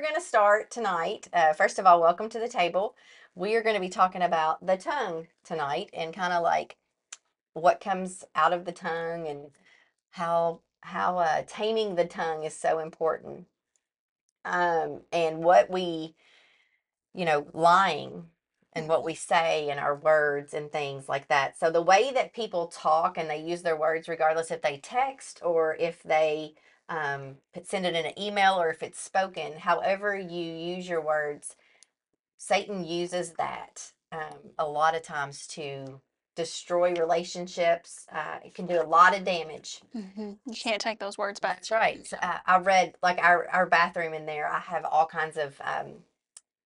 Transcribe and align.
we're 0.00 0.06
going 0.06 0.18
to 0.18 0.26
start 0.26 0.70
tonight. 0.70 1.28
Uh, 1.30 1.52
first 1.52 1.78
of 1.78 1.84
all, 1.84 2.00
welcome 2.00 2.30
to 2.30 2.38
the 2.38 2.48
table. 2.48 2.96
We 3.34 3.54
are 3.54 3.62
going 3.62 3.74
to 3.74 3.82
be 3.82 3.90
talking 3.90 4.22
about 4.22 4.64
the 4.64 4.78
tongue 4.78 5.26
tonight 5.44 5.90
and 5.92 6.14
kind 6.14 6.32
of 6.32 6.42
like 6.42 6.78
what 7.52 7.82
comes 7.82 8.24
out 8.34 8.54
of 8.54 8.64
the 8.64 8.72
tongue 8.72 9.28
and 9.28 9.50
how 10.08 10.60
how 10.80 11.18
uh, 11.18 11.42
taming 11.46 11.96
the 11.96 12.06
tongue 12.06 12.44
is 12.44 12.56
so 12.56 12.78
important. 12.78 13.44
Um, 14.46 15.02
and 15.12 15.44
what 15.44 15.68
we, 15.68 16.14
you 17.12 17.26
know, 17.26 17.46
lying 17.52 18.24
and 18.72 18.88
what 18.88 19.04
we 19.04 19.14
say 19.14 19.68
and 19.68 19.78
our 19.78 19.96
words 19.96 20.54
and 20.54 20.72
things 20.72 21.10
like 21.10 21.28
that. 21.28 21.58
So 21.58 21.70
the 21.70 21.82
way 21.82 22.10
that 22.14 22.32
people 22.32 22.68
talk 22.68 23.18
and 23.18 23.28
they 23.28 23.42
use 23.42 23.60
their 23.60 23.76
words, 23.76 24.08
regardless 24.08 24.50
if 24.50 24.62
they 24.62 24.78
text 24.78 25.40
or 25.44 25.76
if 25.78 26.02
they 26.02 26.54
um, 26.90 27.36
send 27.64 27.86
it 27.86 27.96
in 27.96 28.06
an 28.06 28.20
email 28.20 28.60
or 28.60 28.70
if 28.70 28.82
it's 28.82 29.00
spoken, 29.00 29.54
however 29.60 30.18
you 30.18 30.42
use 30.44 30.88
your 30.88 31.02
words, 31.02 31.56
Satan 32.38 32.84
uses 32.84 33.32
that 33.34 33.92
um, 34.12 34.38
a 34.58 34.66
lot 34.66 34.96
of 34.96 35.02
times 35.02 35.46
to 35.48 36.00
destroy 36.36 36.94
relationships. 36.94 38.06
Uh, 38.12 38.38
it 38.44 38.54
can 38.54 38.66
do 38.66 38.80
a 38.82 38.84
lot 38.84 39.16
of 39.16 39.24
damage. 39.24 39.82
hmm 39.92 40.32
You 40.46 40.54
can't 40.54 40.80
take 40.80 40.98
those 41.00 41.18
words 41.18 41.40
back. 41.40 41.56
That's 41.58 41.70
right. 41.70 42.06
So, 42.06 42.18
uh, 42.22 42.38
I 42.46 42.58
read 42.58 42.94
like 43.02 43.18
our 43.18 43.48
our 43.50 43.66
bathroom 43.66 44.14
in 44.14 44.26
there. 44.26 44.48
I 44.48 44.60
have 44.60 44.84
all 44.84 45.06
kinds 45.06 45.36
of 45.38 45.60
um, 45.62 45.94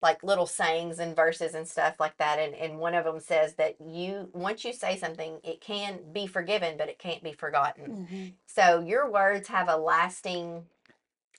like 0.05 0.23
little 0.23 0.47
sayings 0.47 1.01
and 1.01 1.17
verses 1.17 1.55
and 1.55 1.67
stuff 1.67 1.99
like 1.99 2.17
that. 2.19 2.39
And 2.39 2.55
and 2.55 2.79
one 2.79 2.95
of 2.95 3.05
them 3.05 3.19
says 3.21 3.55
that 3.55 3.77
you 3.81 4.29
once 4.35 4.65
you 4.65 4.73
say 4.73 4.97
something, 4.97 5.41
it 5.43 5.61
can 5.61 6.01
be 6.13 6.29
forgiven, 6.29 6.77
but 6.79 6.89
it 6.91 7.01
can't 7.01 7.25
be 7.25 7.33
forgotten. 7.33 8.07
hmm 8.11 8.29
So 8.47 8.81
your 8.81 9.11
words 9.11 9.49
have 9.49 9.69
a 9.69 9.77
lasting 9.77 10.67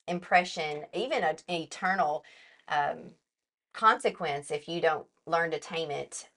impression, 0.08 0.86
even 0.94 1.24
a- 1.24 1.30
an 1.48 1.56
eternal 1.62 2.26
um, 2.68 3.12
consequence 3.74 4.52
if 4.52 4.68
you 4.68 4.82
don't 4.82 5.08
learn 5.26 5.52
to 5.52 5.60
tame 5.60 5.92
it. 5.92 6.30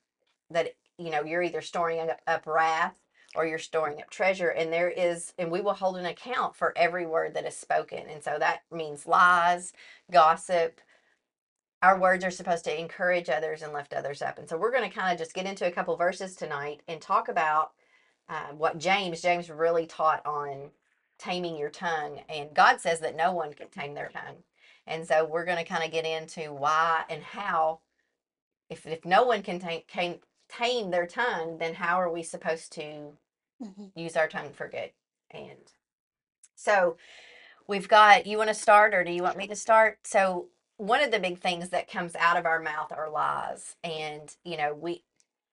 That 0.50 0.74
you 0.98 1.10
know 1.10 1.24
you're 1.24 1.42
either 1.42 1.62
storing 1.62 2.00
up, 2.00 2.20
up 2.26 2.46
wrath 2.46 2.98
or 3.34 3.46
you're 3.46 3.58
storing 3.58 4.00
up 4.00 4.10
treasure, 4.10 4.48
and 4.50 4.72
there 4.72 4.88
is, 4.90 5.34
and 5.38 5.50
we 5.50 5.60
will 5.60 5.74
hold 5.74 5.96
an 5.98 6.06
account 6.06 6.56
for 6.56 6.72
every 6.76 7.06
word 7.06 7.34
that 7.34 7.46
is 7.46 7.56
spoken, 7.56 8.08
and 8.08 8.22
so 8.22 8.38
that 8.38 8.62
means 8.70 9.06
lies, 9.06 9.72
gossip. 10.10 10.80
Our 11.82 11.98
words 12.00 12.24
are 12.24 12.30
supposed 12.30 12.64
to 12.64 12.78
encourage 12.80 13.28
others 13.28 13.62
and 13.62 13.72
lift 13.72 13.94
others 13.94 14.22
up, 14.22 14.38
and 14.38 14.48
so 14.48 14.56
we're 14.56 14.72
going 14.72 14.88
to 14.88 14.94
kind 14.96 15.12
of 15.12 15.18
just 15.18 15.34
get 15.34 15.46
into 15.46 15.66
a 15.66 15.70
couple 15.70 15.96
verses 15.96 16.34
tonight 16.36 16.82
and 16.88 17.00
talk 17.00 17.28
about 17.28 17.72
uh, 18.28 18.48
what 18.56 18.78
James 18.78 19.22
James 19.22 19.50
really 19.50 19.86
taught 19.86 20.24
on 20.26 20.70
taming 21.18 21.56
your 21.56 21.70
tongue, 21.70 22.20
and 22.28 22.54
God 22.54 22.80
says 22.80 23.00
that 23.00 23.16
no 23.16 23.32
one 23.32 23.54
can 23.54 23.68
tame 23.68 23.94
their 23.94 24.08
tongue, 24.10 24.42
and 24.86 25.06
so 25.06 25.24
we're 25.24 25.44
going 25.44 25.58
to 25.58 25.64
kind 25.64 25.84
of 25.84 25.92
get 25.92 26.06
into 26.06 26.52
why 26.52 27.04
and 27.10 27.22
how. 27.22 27.80
If 28.70 28.86
if 28.86 29.04
no 29.04 29.24
one 29.24 29.42
can 29.42 29.58
tame, 29.60 29.82
tame 29.88 30.20
tame 30.48 30.90
their 30.90 31.06
tongue, 31.06 31.58
then 31.58 31.74
how 31.74 32.00
are 32.00 32.10
we 32.10 32.22
supposed 32.22 32.72
to 32.74 33.12
hmm 33.60 33.88
use 33.94 34.16
our 34.16 34.28
tongue 34.28 34.52
for 34.52 34.68
good? 34.68 34.92
And 35.30 35.72
so 36.56 36.96
we've 37.68 37.88
got. 37.88 38.26
You 38.26 38.38
want 38.38 38.48
to 38.48 38.54
start, 38.54 38.94
or 38.94 39.04
do 39.04 39.12
you 39.12 39.22
want 39.22 39.38
me 39.38 39.46
to 39.48 39.56
start? 39.56 40.00
So 40.06 40.48
one 40.78 41.02
of 41.04 41.12
the 41.12 41.20
big 41.20 41.38
things 41.40 41.70
that 41.70 41.90
comes 41.90 42.16
out 42.16 42.38
of 42.38 42.46
our 42.46 42.60
mouth 42.60 42.92
are 42.92 43.10
lies, 43.10 43.76
and 43.84 44.34
you 44.44 44.56
know 44.56 44.74
we 44.74 45.04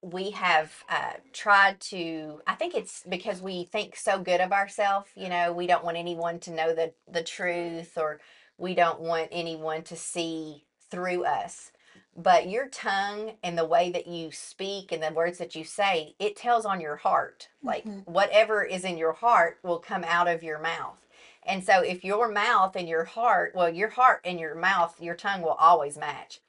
we 0.01 0.31
have 0.31 0.71
uh, 0.89 1.13
tried 1.33 1.79
to 1.81 2.41
i 2.47 2.55
think 2.55 2.75
it's 2.75 3.03
because 3.09 3.41
we 3.41 3.65
think 3.65 3.95
so 3.95 4.19
good 4.19 4.39
of 4.39 4.51
ourselves 4.51 5.09
you 5.15 5.29
know 5.29 5.51
we 5.51 5.67
don't 5.67 5.83
want 5.83 5.97
anyone 5.97 6.39
to 6.39 6.51
know 6.51 6.75
the, 6.75 6.93
the 7.11 7.23
truth 7.23 7.97
or 7.97 8.19
we 8.57 8.75
don't 8.75 9.01
want 9.01 9.29
anyone 9.31 9.83
to 9.83 9.95
see 9.95 10.65
through 10.89 11.25
us. 11.25 11.71
But 12.17 12.49
your 12.49 12.67
tongue 12.69 13.33
and 13.43 13.57
the 13.57 13.65
way 13.65 13.91
that 13.91 14.07
you 14.07 14.31
speak 14.31 14.91
and 14.91 15.03
the 15.03 15.13
words 15.13 15.37
that 15.39 15.55
you 15.55 15.65
say 15.65 16.15
it 16.19 16.37
tells 16.37 16.65
on 16.65 16.79
your 16.79 16.97
heart. 16.97 17.49
Like 17.63 17.83
hmm 17.83 17.99
whatever 18.05 18.63
is 18.63 18.85
in 18.85 18.97
your 18.97 19.13
heart 19.13 19.59
will 19.63 19.79
come 19.79 20.05
out 20.05 20.27
of 20.27 20.43
your 20.43 20.59
mouth 20.59 20.97
and 21.45 21.63
so 21.63 21.81
if 21.81 22.03
your 22.03 22.29
mouth 22.31 22.75
and 22.75 22.87
your 22.89 23.05
heart 23.05 23.53
well 23.55 23.69
your 23.69 23.89
heart 23.89 24.21
and 24.25 24.39
your 24.39 24.55
mouth 24.55 24.95
your 25.01 25.15
tongue 25.15 25.41
will 25.41 25.57
always 25.59 25.97
match 25.97 26.39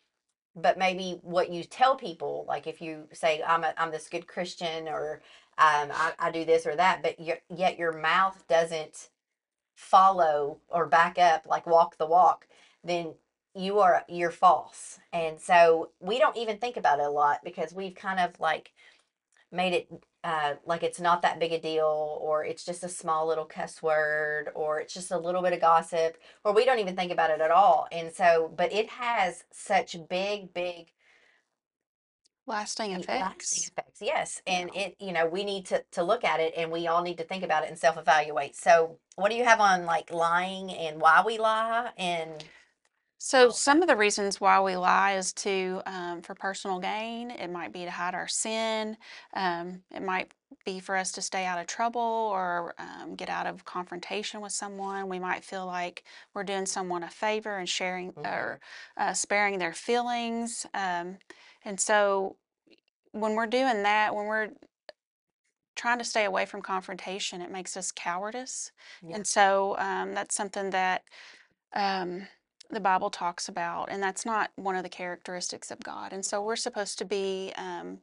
but 0.57 0.79
maybe 0.79 1.21
what 1.23 1.51
you 1.53 1.63
tell 1.63 1.95
people, 1.95 2.47
like 2.49 2.67
if 2.67 2.81
you 2.81 3.07
say 3.13 3.43
I'm 3.47 3.63
a, 3.63 3.75
I'm 3.77 3.91
this 3.93 4.09
good 4.09 4.27
Christian 4.27 4.89
or 4.89 5.21
um, 5.59 5.91
I, 5.93 6.13
I 6.19 6.31
do 6.31 6.45
this 6.47 6.67
or 6.67 6.75
that, 6.77 7.03
but 7.03 7.21
yet 7.21 7.79
your 7.79 7.93
mouth 7.93 8.43
doesn't 8.49 9.11
follow 9.75 10.59
or 10.69 10.87
back 10.87 11.19
up, 11.19 11.47
like 11.47 11.67
walk 11.67 11.99
the 11.99 12.07
walk, 12.07 12.49
then 12.83 13.15
you 13.55 13.79
are 13.81 14.03
you're 14.09 14.31
false. 14.31 14.99
And 15.13 15.39
so 15.39 15.91
we 16.01 16.19
don't 16.19 16.37
even 16.39 16.57
think 16.57 16.79
about 16.79 17.01
it 17.01 17.07
a 17.07 17.11
lot 17.11 17.41
because 17.45 17.75
we've 17.75 17.95
kind 17.95 18.19
of 18.19 18.41
like 18.41 18.73
made 19.53 19.75
it 19.75 19.89
uh, 20.27 20.55
like 20.67 20.83
it's 20.85 21.01
not 21.01 21.23
that 21.23 21.41
big 21.41 21.53
a 21.53 21.61
deal, 21.61 22.19
or 22.23 22.45
it's 22.45 22.65
just 22.67 22.85
a 22.85 22.91
small 22.91 23.29
little 23.29 23.47
cuss 23.47 23.83
word, 23.83 24.51
or 24.57 24.81
it's 24.81 24.95
just 24.95 25.13
a 25.13 25.19
little 25.19 25.43
bit 25.43 25.55
of 25.55 25.61
gossip, 25.63 26.19
or 26.45 26.55
we 26.55 26.67
don't 26.67 26.81
even 26.81 26.97
think 26.97 27.13
about 27.13 27.31
it 27.31 27.41
at 27.43 27.53
all. 27.53 27.89
And 27.93 28.13
so, 28.15 28.53
but 28.57 28.73
it 28.73 28.91
has 28.91 29.45
such 29.53 29.97
big, 30.11 30.55
big 30.55 30.93
Lasting 32.47 32.93
y- 32.97 33.07
lasting 33.13 33.63
effects. 33.63 33.65
effects. 33.65 34.01
Yes, 34.03 34.43
Yeah. 34.49 34.65
and 34.65 34.71
it, 34.75 34.97
you 35.01 35.13
know, 35.13 35.27
we 35.27 35.45
need 35.45 35.67
to 35.67 35.85
to 35.93 36.03
look 36.05 36.25
at 36.25 36.41
it, 36.41 36.55
and 36.57 36.71
we 36.73 36.87
all 36.87 37.03
need 37.03 37.19
to 37.19 37.25
think 37.25 37.43
about 37.45 37.65
it 37.65 37.71
and 37.71 37.79
self 37.79 37.97
evaluate. 37.99 38.57
So, 38.57 38.99
what 39.17 39.31
do 39.31 39.37
you 39.37 39.45
have 39.45 39.61
on 39.61 39.85
like 39.87 40.13
lying 40.13 40.71
and 40.73 41.01
why 41.01 41.23
we 41.27 41.39
lie 41.39 41.93
and 41.99 42.45
So 43.19 43.49
some 43.51 43.81
of 43.81 43.89
the 43.89 43.97
reasons 43.97 44.41
why 44.41 44.61
we 44.61 44.77
lie 44.77 45.15
is 45.15 45.33
to 45.35 45.81
um, 45.87 46.21
for 46.23 46.35
personal 46.35 46.79
gain. 46.81 47.31
It 47.31 47.49
might 47.51 47.73
be 47.73 47.85
to 47.85 47.91
hide 47.91 48.15
our 48.15 48.29
sin. 48.29 48.99
Um, 49.33 49.83
it 49.91 50.03
might 50.03 50.33
be 50.67 50.81
for 50.81 50.97
us 50.97 51.13
to 51.13 51.23
stay 51.23 51.45
out 51.47 51.59
of 51.59 51.67
trouble 51.67 52.01
or 52.01 52.75
um, 52.79 53.15
get 53.17 53.31
out 53.31 53.47
of 53.47 53.65
confrontation 53.65 54.41
with 54.43 54.53
someone. 54.53 55.09
We 55.09 55.19
might 55.19 55.45
feel 55.45 55.67
like 55.67 56.05
we're 56.35 56.45
doing 56.45 56.67
someone 56.67 57.03
a 57.03 57.11
favor 57.11 57.57
and 57.57 57.69
sharing 57.69 58.15
hmm 58.17 58.23
or 58.25 58.61
uh, 58.99 59.15
sparing 59.15 59.59
their 59.59 59.73
feelings. 59.73 60.67
Um, 60.75 61.19
and 61.65 61.81
so 61.81 62.37
when 63.13 63.35
we're 63.35 63.47
doing 63.47 63.83
that, 63.85 64.15
when 64.15 64.27
we're 64.27 64.51
trying 65.75 65.99
to 65.99 66.05
stay 66.05 66.25
away 66.25 66.47
from 66.47 66.63
confrontation, 66.63 67.43
it 67.43 67.51
makes 67.51 67.77
us 67.77 67.93
cowardice. 67.93 68.73
Yeah. 69.03 69.17
And 69.17 69.27
so 69.27 69.77
um, 69.79 70.15
that's 70.15 70.35
something 70.35 70.71
that 70.71 71.05
um, 71.75 72.29
the 72.71 72.81
Bible 72.81 73.11
talks 73.11 73.49
about, 73.49 73.91
and 73.91 74.03
that's 74.03 74.27
not 74.27 74.51
one 74.57 74.77
of 74.77 74.83
the 74.83 74.89
characteristics 74.89 75.71
of 75.71 75.81
God. 75.81 76.13
And 76.13 76.25
so 76.25 76.43
we're 76.43 76.57
supposed 76.57 76.99
to 76.99 77.05
be 77.05 77.53
um, 77.57 77.99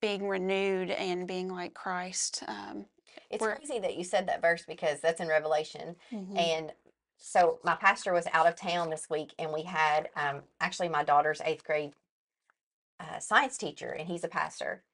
being 0.00 0.28
renewed 0.28 0.90
and 0.90 1.26
being 1.26 1.48
like 1.48 1.74
Christ. 1.74 2.42
Um, 2.46 2.86
It's 3.30 3.44
crazy 3.44 3.78
that 3.80 3.96
you 3.96 4.04
said 4.04 4.28
that 4.28 4.40
verse 4.42 4.64
because 4.66 5.00
that's 5.00 5.20
in 5.20 5.28
Revelation. 5.28 5.96
Mhm. 6.12 6.38
And 6.38 6.72
so 7.18 7.58
my 7.64 7.74
pastor 7.76 8.12
was 8.12 8.26
out 8.32 8.46
of 8.46 8.56
town 8.56 8.90
this 8.90 9.08
week, 9.10 9.34
and 9.38 9.52
we 9.52 9.62
had 9.62 10.10
um, 10.16 10.42
actually 10.60 10.88
my 10.88 11.02
daughter's 11.02 11.40
eighth 11.44 11.64
grade 11.64 11.94
uh, 13.00 13.18
science 13.18 13.56
teacher, 13.56 13.90
and 13.90 14.08
he's 14.08 14.24
a 14.24 14.28
pastor, 14.28 14.84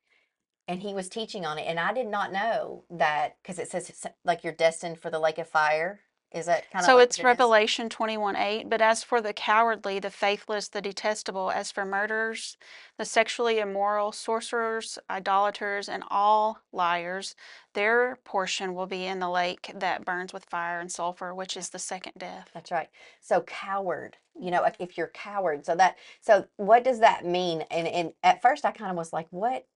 and 0.69 0.81
he 0.83 0.95
was 0.95 1.09
teaching 1.09 1.45
on 1.45 1.59
it. 1.59 1.67
And 1.67 1.79
I 1.79 1.93
did 1.93 2.07
not 2.07 2.33
know 2.33 2.85
that 2.91 3.37
because 3.43 3.59
it 3.59 3.69
says 3.69 4.07
like 4.25 4.45
you're 4.45 4.53
destined 4.53 5.01
for 5.01 5.11
the 5.11 5.19
lake 5.19 5.39
of 5.39 5.49
fire. 5.49 6.01
Is 6.34 6.46
that 6.46 6.70
kind 6.70 6.82
of 6.82 6.87
So 6.87 6.96
like 6.96 7.05
it's 7.05 7.19
it 7.19 7.20
is? 7.20 7.25
Revelation 7.25 7.88
21 7.88 8.37
8. 8.37 8.69
But 8.70 8.81
as 8.81 9.05
for 9.05 9.20
the 9.20 9.32
cowardly, 9.32 9.99
the 9.99 10.11
faithless, 10.11 10.69
the 10.69 10.81
detestable, 10.81 11.50
as 11.50 11.70
for 11.70 11.84
murderers, 11.84 12.56
the 12.99 13.05
sexually 13.05 13.58
immoral, 13.58 14.12
sorcerers, 14.12 14.99
idolaters, 15.11 15.88
and 15.88 16.02
all 16.11 16.61
liars, 16.73 17.34
their 17.75 18.19
portion 18.25 18.75
will 18.75 18.87
be 18.87 19.07
in 19.07 19.21
the 19.21 19.31
lake 19.31 19.73
that 19.75 20.05
burns 20.05 20.33
with 20.33 20.45
fire 20.47 20.81
and 20.81 20.93
sulfur, 20.93 21.35
which 21.35 21.57
is 21.57 21.71
the 21.71 21.79
second 21.79 22.13
death. 22.19 22.51
That's 22.55 22.71
right. 22.71 22.89
So 23.21 23.43
coward, 23.43 24.17
you 24.39 24.51
know, 24.51 24.67
if 24.81 24.99
you're 24.99 25.09
coward, 25.09 25.67
so 25.67 25.77
that 25.77 25.97
so 26.21 26.47
what 26.57 26.85
does 26.85 27.01
that 27.01 27.27
mean? 27.27 27.63
And 27.71 27.89
and 27.89 28.13
at 28.23 28.43
first 28.43 28.65
I 28.65 28.73
kind 28.73 28.91
of 28.91 28.97
was 28.97 29.13
like, 29.13 29.29
what, 29.31 29.67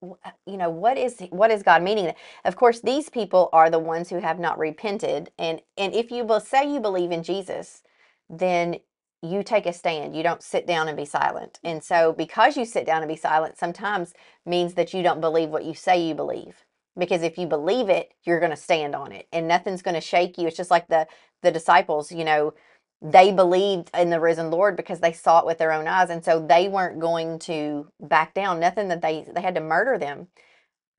you 0.47 0.57
know, 0.57 0.71
what 0.71 0.99
is 0.99 1.21
what 1.31 1.51
is 1.51 1.63
God 1.63 1.83
meaning? 1.83 2.13
Of 2.45 2.57
course, 2.57 2.81
these 2.81 3.09
people 3.11 3.51
are 3.53 3.71
the 3.71 3.79
ones 3.79 4.11
who 4.11 4.21
have 4.21 4.39
not 4.41 4.59
repented, 4.59 5.31
and 5.39 5.63
and 5.79 5.95
if 5.95 6.11
you 6.11 6.25
will 6.25 6.41
say 6.41 6.71
you 6.73 6.81
believe 6.81 7.13
in 7.13 7.23
Jesus, 7.23 7.83
then 8.31 8.77
you 9.23 9.43
take 9.45 9.67
a 9.67 9.75
stand. 9.75 10.17
You 10.17 10.23
don't 10.25 10.43
sit 10.43 10.67
down 10.67 10.89
and 10.89 10.97
be 10.99 11.07
silent. 11.07 11.61
Mm. 11.65 11.73
And 11.73 11.85
so 11.85 12.15
because 12.15 12.57
you 12.59 12.67
sit 12.67 12.87
down 12.87 13.03
and 13.03 13.11
be 13.11 13.17
silent, 13.17 13.59
sometimes 13.59 14.15
means 14.47 14.75
that 14.75 14.95
you 14.95 15.03
don't 15.03 15.23
believe 15.23 15.51
what 15.51 15.65
you 15.67 15.75
say 15.75 16.07
you 16.09 16.15
believe. 16.15 16.66
Because 16.99 17.23
if 17.23 17.39
you 17.39 17.47
believe 17.47 17.89
it, 17.91 18.15
you're 18.25 18.41
going 18.41 18.51
to 18.53 18.57
stand 18.57 18.95
on 18.95 19.13
it, 19.13 19.29
and 19.33 19.49
nothing's 19.49 19.83
going 19.83 19.95
to 19.97 20.01
shake 20.03 20.39
you. 20.39 20.49
It's 20.49 20.57
just 20.57 20.71
like 20.73 20.89
the 20.89 21.07
the 21.43 21.53
disciples, 21.53 22.13
you 22.13 22.25
know, 22.25 22.55
they 23.03 23.33
believed 23.33 23.91
in 23.97 24.11
the 24.11 24.21
risen 24.21 24.51
Lord 24.51 24.77
because 24.77 25.01
they 25.01 25.13
saw 25.13 25.41
it 25.41 25.47
with 25.47 25.59
their 25.59 25.73
own 25.73 25.89
eyes, 25.89 26.11
and 26.11 26.25
so 26.25 26.41
they 26.47 26.69
weren't 26.69 27.01
going 27.01 27.39
to 27.41 27.89
back 28.01 28.35
down. 28.35 28.61
Nothing 28.61 28.89
that 28.89 29.03
they 29.03 29.27
they 29.35 29.43
had 29.43 29.57
to 29.57 29.61
murder 29.63 29.99
them, 29.99 30.29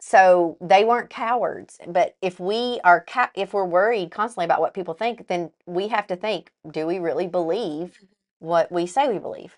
so 0.02 0.58
they 0.62 0.86
weren't 0.86 1.10
cowards. 1.12 1.80
But 1.88 2.18
if 2.22 2.40
we 2.40 2.80
are 2.86 3.02
ca- 3.04 3.32
if 3.36 3.54
we're 3.54 3.66
worried 3.66 4.12
constantly 4.12 4.46
about 4.46 4.62
what 4.62 4.74
people 4.76 4.96
think, 4.96 5.28
then 5.28 5.52
we 5.68 5.90
have 5.90 6.08
to 6.08 6.18
think: 6.18 6.52
Do 6.72 6.88
we 6.88 7.00
really 7.00 7.28
believe 7.28 7.90
mm-hmm. 7.98 8.06
what 8.48 8.72
we 8.72 8.88
say 8.88 9.10
we 9.12 9.20
believe. 9.20 9.56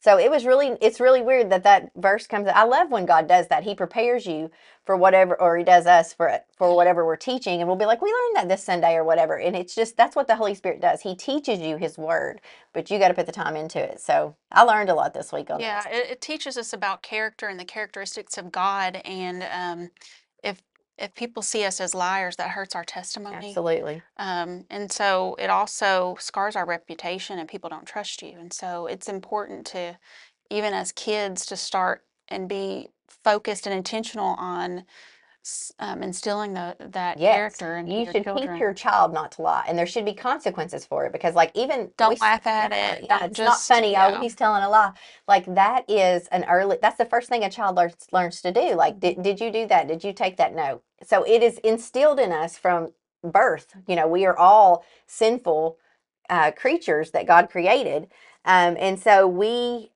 So 0.00 0.18
it 0.18 0.30
was 0.30 0.46
really, 0.46 0.76
it's 0.80 1.00
really 1.00 1.22
weird 1.22 1.50
that 1.50 1.64
that 1.64 1.90
verse 1.96 2.26
comes. 2.26 2.48
I 2.48 2.64
love 2.64 2.90
when 2.90 3.06
God 3.06 3.26
does 3.28 3.48
that. 3.48 3.64
He 3.64 3.74
prepares 3.74 4.26
you 4.26 4.50
for 4.84 4.96
whatever, 4.96 5.40
or 5.40 5.56
He 5.56 5.64
does 5.64 5.86
us 5.86 6.12
for 6.12 6.40
for 6.56 6.74
whatever 6.76 7.04
we're 7.04 7.16
teaching, 7.16 7.60
and 7.60 7.68
we'll 7.68 7.76
be 7.76 7.86
like, 7.86 8.00
we 8.00 8.08
learned 8.08 8.36
that 8.36 8.48
this 8.48 8.62
Sunday 8.62 8.94
or 8.94 9.04
whatever. 9.04 9.36
And 9.38 9.56
it's 9.56 9.74
just 9.74 9.96
that's 9.96 10.14
what 10.14 10.28
the 10.28 10.36
Holy 10.36 10.54
Spirit 10.54 10.80
does. 10.80 11.00
He 11.02 11.16
teaches 11.16 11.60
you 11.60 11.76
His 11.76 11.98
Word, 11.98 12.40
but 12.72 12.90
you 12.90 12.98
got 12.98 13.08
to 13.08 13.14
put 13.14 13.26
the 13.26 13.32
time 13.32 13.56
into 13.56 13.82
it. 13.82 14.00
So 14.00 14.36
I 14.52 14.62
learned 14.62 14.90
a 14.90 14.94
lot 14.94 15.14
this 15.14 15.32
week 15.32 15.50
on 15.50 15.60
Yeah, 15.60 15.82
it, 15.88 16.10
it 16.12 16.20
teaches 16.20 16.56
us 16.56 16.72
about 16.72 17.02
character 17.02 17.48
and 17.48 17.58
the 17.58 17.64
characteristics 17.64 18.38
of 18.38 18.52
God. 18.52 18.96
And 19.04 19.44
um, 19.52 19.90
if 20.98 21.14
people 21.14 21.42
see 21.42 21.64
us 21.64 21.80
as 21.80 21.94
liars, 21.94 22.36
that 22.36 22.50
hurts 22.50 22.74
our 22.74 22.84
testimony. 22.84 23.48
Absolutely. 23.48 24.02
Um, 24.16 24.64
and 24.70 24.90
so 24.90 25.36
it 25.38 25.50
also 25.50 26.16
scars 26.18 26.56
our 26.56 26.64
reputation, 26.64 27.38
and 27.38 27.48
people 27.48 27.68
don't 27.68 27.86
trust 27.86 28.22
you. 28.22 28.38
And 28.38 28.52
so 28.52 28.86
it's 28.86 29.08
important 29.08 29.66
to, 29.66 29.98
even 30.50 30.72
as 30.72 30.92
kids, 30.92 31.44
to 31.46 31.56
start 31.56 32.04
and 32.28 32.48
be 32.48 32.88
focused 33.24 33.66
and 33.66 33.74
intentional 33.74 34.36
on 34.38 34.84
s- 35.46 35.72
um, 35.80 36.02
instilling 36.04 36.54
the, 36.54 36.76
that 36.80 37.20
Yes, 37.20 37.30
character 37.30 37.76
into 37.78 38.00
you 38.00 38.04
your 38.04 38.14
should 38.14 38.24
children. 38.24 38.58
teach 38.58 38.60
your 38.60 38.74
child 38.74 39.12
not 39.14 39.32
to 39.32 39.42
lie, 39.42 39.64
and 39.68 39.78
there 39.78 39.86
should 39.86 40.04
be 40.04 40.14
consequences 40.14 40.84
for 40.86 41.06
it 41.06 41.12
because, 41.12 41.34
like, 41.34 41.52
even 41.54 41.92
Don't 41.98 42.10
we 42.10 42.18
laugh 42.20 42.46
at 42.46 42.72
yeah, 42.78 42.98
it. 42.98 43.08
yeah, 43.08 43.08
Don't 43.08 43.26
it's 43.26 43.38
just 43.38 43.44
not 43.44 43.66
funny. 43.68 43.96
Oh, 43.96 44.12
yeah. 44.12 44.20
he's 44.20 44.34
telling 44.34 44.62
a 44.64 44.68
lie. 44.70 44.92
Like 45.28 45.46
that 45.54 45.88
is 45.90 46.28
an 46.28 46.44
early. 46.44 46.78
That's 46.82 46.98
the 46.98 47.06
first 47.06 47.28
thing 47.28 47.44
a 47.44 47.50
child 47.50 47.76
learns 47.76 48.06
learns 48.12 48.42
to 48.42 48.52
do. 48.52 48.74
Like, 48.76 49.00
did 49.00 49.22
did 49.22 49.40
you 49.40 49.50
do 49.52 49.66
that? 49.68 49.88
Did 49.88 50.04
you 50.04 50.12
take 50.12 50.36
that? 50.38 50.54
No. 50.54 50.82
So 51.04 51.24
it 51.24 51.42
is 51.42 51.58
instilled 51.58 52.20
in 52.20 52.32
us 52.32 52.58
from 52.58 52.92
birth. 53.24 53.74
You 53.88 53.96
know, 53.96 54.08
we 54.08 54.26
are 54.26 54.38
all 54.38 54.84
sinful 55.06 55.78
uh, 56.30 56.52
creatures 56.52 57.12
that 57.12 57.26
God 57.26 57.50
created, 57.50 58.08
um, 58.44 58.76
and 58.78 59.00
so 59.00 59.26
we 59.28 59.92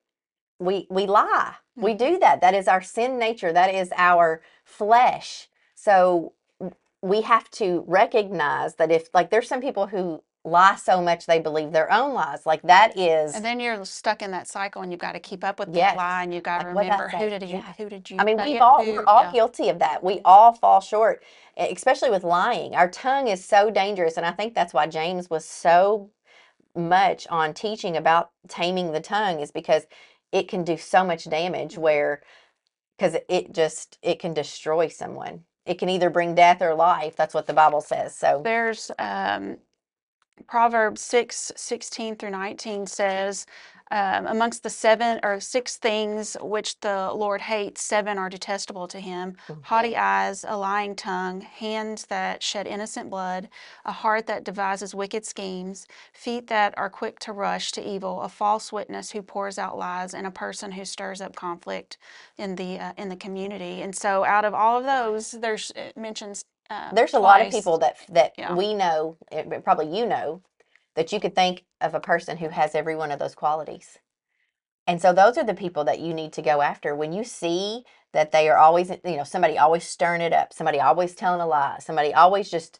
we 0.59 0.87
we 0.91 1.07
lie. 1.07 1.55
We 1.79 1.93
Mhm. 1.93 1.97
do 1.97 2.19
that. 2.19 2.41
That 2.41 2.53
is 2.55 2.67
our 2.67 2.81
sin 2.81 3.19
nature. 3.19 3.53
That 3.53 3.73
is 3.73 3.91
our 3.97 4.41
flesh. 4.65 5.49
So 5.75 6.33
we 7.01 7.21
have 7.21 7.49
to 7.51 7.83
recognize 7.87 8.75
that 8.75 8.91
if 8.91 9.09
like 9.13 9.29
there's 9.29 9.47
some 9.47 9.61
people 9.61 9.87
who 9.87 10.23
lie 10.43 10.75
so 10.75 11.01
much 11.01 11.25
they 11.27 11.39
believe 11.39 11.71
their 11.71 11.91
own 11.91 12.13
lies. 12.13 12.45
Like 12.45 12.61
that 12.63 12.97
is 12.97 13.35
And 13.35 13.45
then 13.45 13.59
you're 13.59 13.85
stuck 13.85 14.21
in 14.21 14.31
that 14.31 14.47
cycle, 14.47 14.81
and 14.81 14.91
you've 14.91 15.01
got 15.01 15.13
to 15.13 15.19
keep 15.19 15.43
up 15.43 15.59
with 15.59 15.71
the 15.71 15.79
Yes. 15.79 15.97
lie, 15.97 16.23
and 16.23 16.33
you've 16.33 16.43
got 16.43 16.59
to 16.59 16.67
Like, 16.67 16.87
remember 16.87 17.07
who 17.09 17.29
did 17.29 17.43
you 17.43 17.57
Yeah. 17.57 17.73
who 17.77 17.89
did 17.89 18.09
you 18.09 18.17
I 18.19 18.23
mean, 18.25 18.37
we've 18.37 18.55
it 18.57 18.61
all 18.61 18.85
we're 18.85 19.03
all 19.07 19.23
Yeah. 19.23 19.31
guilty 19.33 19.69
of 19.69 19.79
that. 19.79 20.03
We 20.03 20.21
all 20.25 20.53
fall 20.53 20.81
short, 20.81 21.23
especially 21.57 22.09
with 22.11 22.23
lying. 22.23 22.75
Our 22.75 22.89
tongue 22.89 23.27
is 23.27 23.43
so 23.45 23.69
dangerous, 23.71 24.17
and 24.17 24.25
I 24.25 24.31
think 24.31 24.53
that's 24.55 24.73
why 24.73 24.87
James 24.87 25.29
was 25.29 25.45
so 25.45 26.09
much 26.75 27.27
on 27.27 27.53
teaching 27.53 27.97
about 27.97 28.31
taming 28.47 28.91
the 28.93 29.01
tongue 29.01 29.39
is 29.41 29.51
because 29.51 29.87
it 30.31 30.47
can 30.49 30.63
do 30.63 30.77
so 30.77 31.03
much 31.05 31.29
damage 31.29 31.77
where 31.77 32.21
because 32.97 33.17
it 33.29 33.53
just 33.53 33.99
it 34.03 34.19
can 34.19 34.33
destroy 34.33 34.87
someone. 34.89 35.45
It 35.65 35.79
can 35.79 35.89
either 35.89 36.09
bring 36.11 36.35
death 36.35 36.61
or 36.61 36.75
life. 36.75 37.15
That's 37.17 37.33
what 37.33 37.47
the 37.47 37.53
Bible 37.53 37.81
says. 37.81 38.15
So 38.15 38.41
There's 38.43 38.91
um, 38.99 39.57
Proverbs 40.47 41.01
6 41.01 41.53
16 41.55 42.15
through 42.17 42.31
19 42.31 42.87
says, 42.87 43.45
um, 43.91 44.27
amongst 44.27 44.63
the 44.63 44.71
seven 44.71 45.19
or 45.23 45.41
six 45.41 45.77
things 45.77 46.37
which 46.41 46.79
the 46.81 47.11
Lord 47.13 47.41
hates, 47.43 47.83
seven 47.83 48.17
are 48.19 48.29
detestable 48.29 48.87
to 48.89 49.01
him 49.01 49.35
haughty 49.63 49.95
eyes, 49.97 50.45
a 50.47 50.57
lying 50.57 50.95
tongue, 50.95 51.41
hands 51.41 52.07
that 52.07 52.43
shed 52.43 52.67
innocent 52.67 53.09
blood, 53.11 53.49
a 53.85 53.91
heart 53.93 54.27
that 54.27 54.45
devises 54.45 54.95
wicked 54.95 55.25
schemes, 55.25 55.87
feet 56.13 56.47
that 56.47 56.73
are 56.77 56.89
quick 56.89 57.19
to 57.19 57.33
rush 57.33 57.71
to 57.73 57.87
evil, 57.87 58.21
a 58.21 58.29
false 58.29 58.73
witness 58.73 59.11
who 59.11 59.21
pours 59.21 59.59
out 59.59 59.77
lies, 59.77 60.13
and 60.15 60.27
a 60.27 60.31
person 60.31 60.73
who 60.73 60.85
stirs 60.85 61.21
up 61.21 61.35
conflict 61.35 61.97
in 62.37 62.55
the 62.55 62.79
uh, 62.79 62.93
in 62.97 63.09
the 63.09 63.17
community. 63.17 63.81
And 63.83 63.95
so, 63.95 64.25
out 64.25 64.45
of 64.45 64.53
all 64.55 64.79
of 64.79 64.85
those, 64.85 65.31
there's 65.33 65.71
it 65.75 65.97
mentions. 65.97 66.43
Uh, 66.69 66.93
there's 66.93 67.13
a 67.13 67.19
lot 67.19 67.41
of 67.41 67.49
people 67.49 67.77
that 67.79 67.97
that 68.09 68.33
Yeah. 68.37 68.47
we 68.47 68.73
know, 68.73 69.17
eh, 69.31 69.43
but 69.47 69.63
probably 69.63 69.95
you 69.97 70.05
know, 70.05 70.41
that 70.95 71.11
you 71.11 71.19
could 71.19 71.35
think 71.35 71.65
of 71.79 71.93
a 71.93 71.99
person 71.99 72.37
who 72.37 72.49
has 72.49 72.75
every 72.75 72.95
one 72.95 73.11
of 73.11 73.19
those 73.19 73.35
qualities. 73.35 73.97
And 74.87 75.01
so 75.01 75.13
those 75.13 75.37
are 75.37 75.43
the 75.43 75.53
people 75.53 75.83
that 75.85 75.99
you 75.99 76.13
need 76.13 76.33
to 76.33 76.41
go 76.41 76.61
after. 76.61 76.95
When 76.95 77.13
you 77.13 77.23
see 77.23 77.83
that 78.13 78.31
they 78.31 78.49
are 78.49 78.57
always, 78.57 78.89
you 78.89 79.17
know, 79.17 79.23
somebody 79.23 79.57
always 79.57 79.83
stirring 79.83 80.21
it 80.21 80.33
up, 80.33 80.53
somebody 80.53 80.79
always 80.79 81.15
telling 81.15 81.39
a 81.39 81.47
lie, 81.47 81.77
somebody 81.79 82.13
always 82.13 82.49
just 82.49 82.79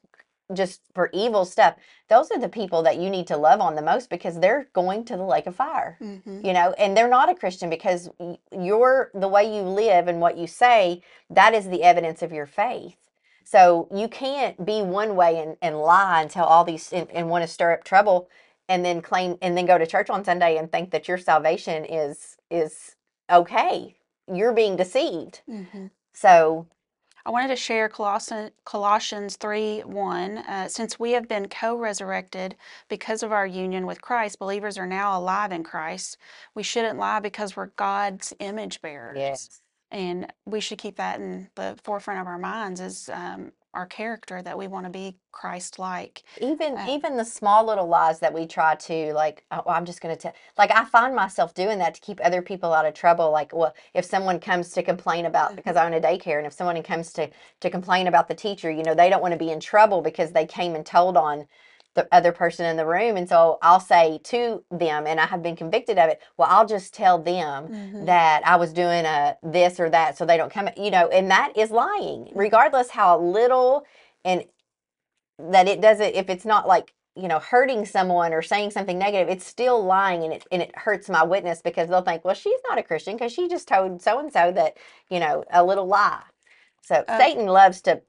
just 0.53 0.81
for 0.93 1.09
evil 1.13 1.45
stuff, 1.45 1.75
those 2.09 2.29
are 2.31 2.39
the 2.39 2.49
people 2.49 2.83
that 2.83 2.97
you 2.97 3.09
need 3.09 3.27
to 3.27 3.37
love 3.37 3.61
on 3.61 3.75
the 3.75 3.81
most 3.81 4.09
because 4.09 4.39
they're 4.39 4.67
going 4.73 5.05
to 5.05 5.15
the 5.15 5.23
lake 5.23 5.47
of 5.47 5.55
fire. 5.55 5.97
Mhm. 6.01 6.43
You 6.43 6.51
know, 6.51 6.73
and 6.77 6.95
they're 6.95 7.07
not 7.07 7.29
a 7.29 7.35
Christian 7.35 7.69
because 7.69 8.09
you're 8.51 9.11
the 9.13 9.29
way 9.29 9.45
you 9.45 9.61
live 9.61 10.09
and 10.09 10.19
what 10.19 10.37
you 10.37 10.47
say, 10.47 11.01
that 11.29 11.53
is 11.53 11.69
the 11.69 11.83
evidence 11.83 12.21
of 12.21 12.33
your 12.33 12.45
faith. 12.45 12.97
So 13.43 13.87
you 13.93 14.07
can't 14.07 14.65
be 14.65 14.81
one 14.81 15.15
way 15.15 15.39
and, 15.39 15.57
and 15.61 15.79
lie 15.79 16.21
and 16.21 16.29
tell 16.29 16.45
all 16.45 16.63
these 16.63 16.91
and, 16.93 17.09
and 17.11 17.29
want 17.29 17.43
to 17.43 17.47
stir 17.47 17.73
up 17.73 17.83
trouble 17.83 18.29
and 18.69 18.85
then 18.85 19.01
claim 19.01 19.37
and 19.41 19.57
then 19.57 19.65
go 19.65 19.77
to 19.77 19.85
church 19.87 20.09
on 20.09 20.23
Sunday 20.23 20.57
and 20.57 20.71
think 20.71 20.91
that 20.91 21.07
your 21.07 21.17
salvation 21.17 21.85
is 21.85 22.37
is 22.49 22.95
okay. 23.31 23.95
You're 24.31 24.53
being 24.53 24.75
deceived. 24.77 25.41
Mhm. 25.49 25.91
So 26.13 26.67
I 27.25 27.29
wanted 27.29 27.49
to 27.49 27.55
share 27.55 27.87
Colossians, 27.89 28.51
Colossians 28.65 29.35
3 29.37 29.81
1. 29.81 30.37
Uh, 30.39 30.67
since 30.67 30.99
we 30.99 31.11
have 31.11 31.27
been 31.27 31.47
co 31.49 31.75
resurrected 31.75 32.55
because 32.89 33.21
of 33.23 33.31
our 33.31 33.45
union 33.45 33.85
with 33.85 34.01
Christ, 34.01 34.39
believers 34.39 34.77
are 34.77 34.87
now 34.87 35.19
alive 35.19 35.51
in 35.51 35.63
Christ. 35.63 36.17
We 36.55 36.63
shouldn't 36.63 36.97
lie 36.97 37.19
because 37.19 37.55
we're 37.55 37.67
God's 37.77 38.33
image 38.39 38.81
bearers. 38.81 39.17
yes. 39.19 39.60
And 39.91 40.31
we 40.45 40.59
should 40.59 40.77
keep 40.77 40.95
that 40.97 41.19
in 41.19 41.49
the 41.55 41.77
forefront 41.83 42.21
of 42.21 42.27
our 42.27 42.39
minds 42.39 42.79
is 42.79 43.09
um, 43.13 43.51
our 43.73 43.85
character 43.85 44.41
that 44.41 44.57
we 44.57 44.67
want 44.67 44.85
to 44.85 44.89
be 44.89 45.17
Christ 45.31 45.79
like. 45.79 46.23
even 46.41 46.77
Uh, 46.77 46.85
even 46.89 47.15
the 47.17 47.25
small 47.25 47.65
little 47.65 47.87
lies 47.87 48.19
that 48.19 48.33
we 48.33 48.45
try 48.45 48.75
to 48.75 49.13
like 49.13 49.45
oh, 49.51 49.63
i'm 49.67 49.85
just 49.85 50.01
going 50.01 50.13
to 50.13 50.21
tell 50.21 50.33
like 50.57 50.71
i 50.71 50.83
find 50.85 51.15
myself 51.15 51.53
doing 51.53 51.79
that 51.79 51.93
to 51.93 52.01
keep 52.01 52.19
other 52.23 52.41
people 52.41 52.73
out 52.73 52.85
of 52.85 52.93
trouble 52.93 53.31
like 53.31 53.53
well 53.53 53.73
if 53.93 54.03
someone 54.03 54.39
comes 54.39 54.69
to 54.71 54.83
complain 54.83 55.25
about 55.25 55.55
because 55.55 55.75
i 55.75 55.85
own 55.85 55.93
a 55.93 56.01
daycare 56.01 56.37
and 56.37 56.47
if 56.47 56.53
someone 56.53 56.81
comes 56.83 57.13
to 57.13 57.29
to 57.61 57.69
complain 57.69 58.07
about 58.07 58.27
the 58.27 58.35
teacher 58.35 58.69
you 58.69 58.83
know 58.83 58.93
they 58.93 59.09
don't 59.09 59.21
want 59.21 59.31
to 59.33 59.37
be 59.37 59.51
in 59.51 59.59
trouble 59.59 60.01
because 60.01 60.31
they 60.31 60.45
came 60.45 60.75
and 60.75 60.85
told 60.85 61.15
on 61.15 61.47
the 61.93 62.07
other 62.11 62.31
person 62.31 62.65
in 62.65 62.77
the 62.77 62.85
room 62.85 63.17
and 63.17 63.27
so 63.27 63.57
i'll 63.61 63.79
say 63.79 64.19
to 64.23 64.63
them 64.71 65.05
and 65.07 65.19
i 65.19 65.25
have 65.25 65.43
been 65.43 65.55
convicted 65.55 65.97
of 65.97 66.09
it 66.09 66.21
well 66.37 66.47
i'll 66.51 66.65
just 66.67 66.93
tell 66.93 67.17
them 67.19 67.67
Mhm. 67.69 68.05
that 68.05 68.41
I 68.45 68.55
was 68.55 68.71
doing 68.73 69.05
a 69.05 69.37
this 69.43 69.79
or 69.79 69.89
that 69.89 70.17
so 70.17 70.25
they 70.25 70.37
don't 70.37 70.51
come 70.53 70.69
you 70.77 70.91
know 70.91 71.07
and 71.09 71.29
that 71.31 71.57
is 71.57 71.69
lying 71.71 72.25
Mm-hmm. 72.25 72.39
regardless 72.39 72.89
how 72.91 73.19
little 73.19 73.85
and 74.23 74.45
that 75.39 75.67
it 75.67 75.81
doesn't 75.81 76.15
if 76.15 76.29
it's 76.29 76.45
not 76.45 76.67
like 76.67 76.93
you 77.15 77.27
know 77.27 77.39
hurting 77.39 77.85
someone 77.85 78.31
or 78.33 78.41
saying 78.41 78.71
something 78.71 78.97
negative 78.97 79.27
it's 79.29 79.45
still 79.45 79.83
lying 79.83 80.23
and 80.23 80.33
it 80.33 80.45
and 80.51 80.61
it 80.61 80.71
hurts 80.77 81.09
my 81.09 81.23
witness 81.23 81.61
because 81.61 81.89
they'll 81.89 82.01
think 82.01 82.23
well 82.23 82.35
she's 82.35 82.59
not 82.69 82.77
a 82.77 82.83
Christian 82.83 83.15
because 83.15 83.33
she 83.33 83.47
just 83.49 83.67
told 83.67 84.01
so 84.01 84.19
and 84.19 84.31
so 84.31 84.51
that 84.51 84.77
you 85.09 85.19
know 85.19 85.43
a 85.51 85.63
little 85.63 85.87
lie 85.87 86.23
so 86.81 87.03
Uh, 87.07 87.17
Satan 87.17 87.45
loves 87.47 87.81
to 87.81 88.01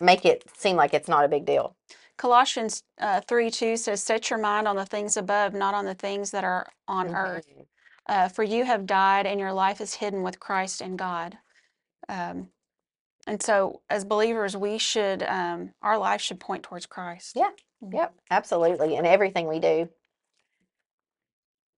make 0.00 0.24
it 0.26 0.44
seem 0.56 0.76
like 0.76 0.92
it's 0.92 1.08
not 1.08 1.24
a 1.24 1.28
big 1.28 1.44
deal 1.46 1.74
Colossians 2.16 2.82
uh, 3.00 3.20
3 3.22 3.50
2 3.50 3.76
says, 3.76 4.02
Set 4.02 4.30
your 4.30 4.38
mind 4.38 4.68
on 4.68 4.76
the 4.76 4.86
things 4.86 5.16
above, 5.16 5.52
not 5.54 5.74
on 5.74 5.84
the 5.84 5.94
things 5.94 6.30
that 6.30 6.44
are 6.44 6.66
on 6.86 7.14
earth. 7.14 7.46
Mhm. 7.48 7.66
Uh, 8.06 8.28
for 8.28 8.42
you 8.42 8.64
have 8.64 8.86
died, 8.86 9.26
and 9.26 9.40
your 9.40 9.52
life 9.52 9.80
is 9.80 9.94
hidden 9.94 10.22
with 10.22 10.38
Christ 10.38 10.80
in 10.82 10.96
God. 10.96 11.38
Um, 12.08 12.50
and 13.26 13.42
so, 13.42 13.82
as 13.88 14.04
believers, 14.04 14.56
we 14.56 14.76
should, 14.78 15.22
um, 15.22 15.74
our 15.80 15.96
life 15.98 16.20
should 16.20 16.38
point 16.38 16.62
towards 16.62 16.86
Christ. 16.86 17.34
Yeah. 17.34 17.50
Yep, 17.80 18.14
absolutely. 18.30 18.96
And 18.96 19.06
everything 19.06 19.46
we 19.48 19.58
do. 19.58 19.88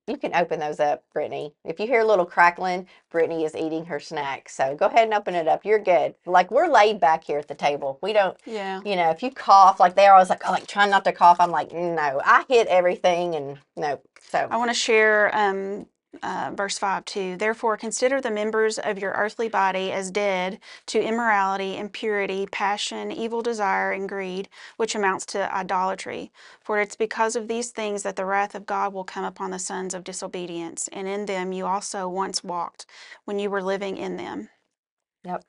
You 0.07 0.17
can 0.17 0.35
open 0.37 0.61
those 0.61 0.79
up, 0.79 1.03
Brittany. 1.13 1.53
If 1.65 1.81
you 1.81 1.87
hear 1.89 2.01
a 2.01 2.05
little 2.07 2.25
crackling, 2.25 2.87
Brittany 3.11 3.45
is 3.45 3.57
eating 3.57 3.85
her 3.87 3.99
snack. 3.99 4.49
So 4.49 4.77
go 4.77 4.87
ahead 4.87 5.05
and 5.05 5.15
open 5.15 5.35
it 5.35 5.49
up. 5.49 5.65
You're 5.65 5.81
good. 5.81 6.15
Like 6.27 6.53
we're 6.53 6.69
laid 6.69 7.01
back 7.01 7.25
here 7.25 7.41
at 7.41 7.49
the 7.49 7.57
table. 7.57 7.99
We 8.03 8.13
don't, 8.13 8.37
Yeah. 8.47 8.81
you 8.85 8.95
know, 8.95 9.11
if 9.11 9.21
you 9.23 9.33
cough, 9.33 9.81
like 9.81 9.97
they're 9.97 10.13
always 10.13 10.31
like, 10.31 10.43
oh, 10.47 10.53
like 10.53 10.69
trying 10.69 10.91
not 10.91 11.03
to 11.05 11.13
cough. 11.13 11.39
I'm 11.41 11.51
like, 11.51 11.73
no, 11.73 12.21
I 12.25 12.45
hit 12.49 12.69
everything 12.69 13.35
and 13.35 13.59
no. 13.77 14.01
So 14.31 14.47
I 14.49 14.57
want 14.57 14.71
to 14.71 14.75
share 14.75 15.35
um, 15.37 15.87
uh, 16.23 16.53
verse 16.55 16.79
5 16.79 17.05
too. 17.07 17.37
Therefore, 17.37 17.77
consider 17.77 18.21
the 18.21 18.31
members 18.31 18.79
of 18.79 18.99
your 18.99 19.13
earthly 19.13 19.49
body 19.49 19.93
as 19.93 20.11
dead 20.11 20.61
to 20.87 21.01
immorality, 21.03 21.77
impurity, 21.79 22.47
passion, 22.53 23.13
evil 23.13 23.43
desire, 23.43 23.93
and 23.93 24.09
greed, 24.09 24.49
which 24.77 24.95
amounts 24.95 25.27
to 25.27 25.55
idolatry. 25.55 26.33
For 26.61 26.81
it's 26.81 26.97
because 26.97 27.37
of 27.37 27.49
these 27.49 27.71
things 27.71 28.03
that 28.05 28.17
the 28.17 28.27
wrath 28.27 28.55
of 28.55 28.67
God 28.67 28.93
will 28.95 29.05
come 29.05 29.25
upon 29.25 29.51
the 29.51 29.59
sons 29.59 29.95
of 29.95 30.05
disobedience. 30.05 30.89
And 30.93 31.09
in 31.09 31.27
them 31.27 31.53
you 31.53 31.67
also 31.67 32.09
once 32.09 32.45
walked 32.45 32.87
when 33.25 33.39
you 33.39 33.51
were 33.51 33.63
living 33.63 33.97
in 33.99 34.17
them. 34.17 34.51
Yep. 35.25 35.45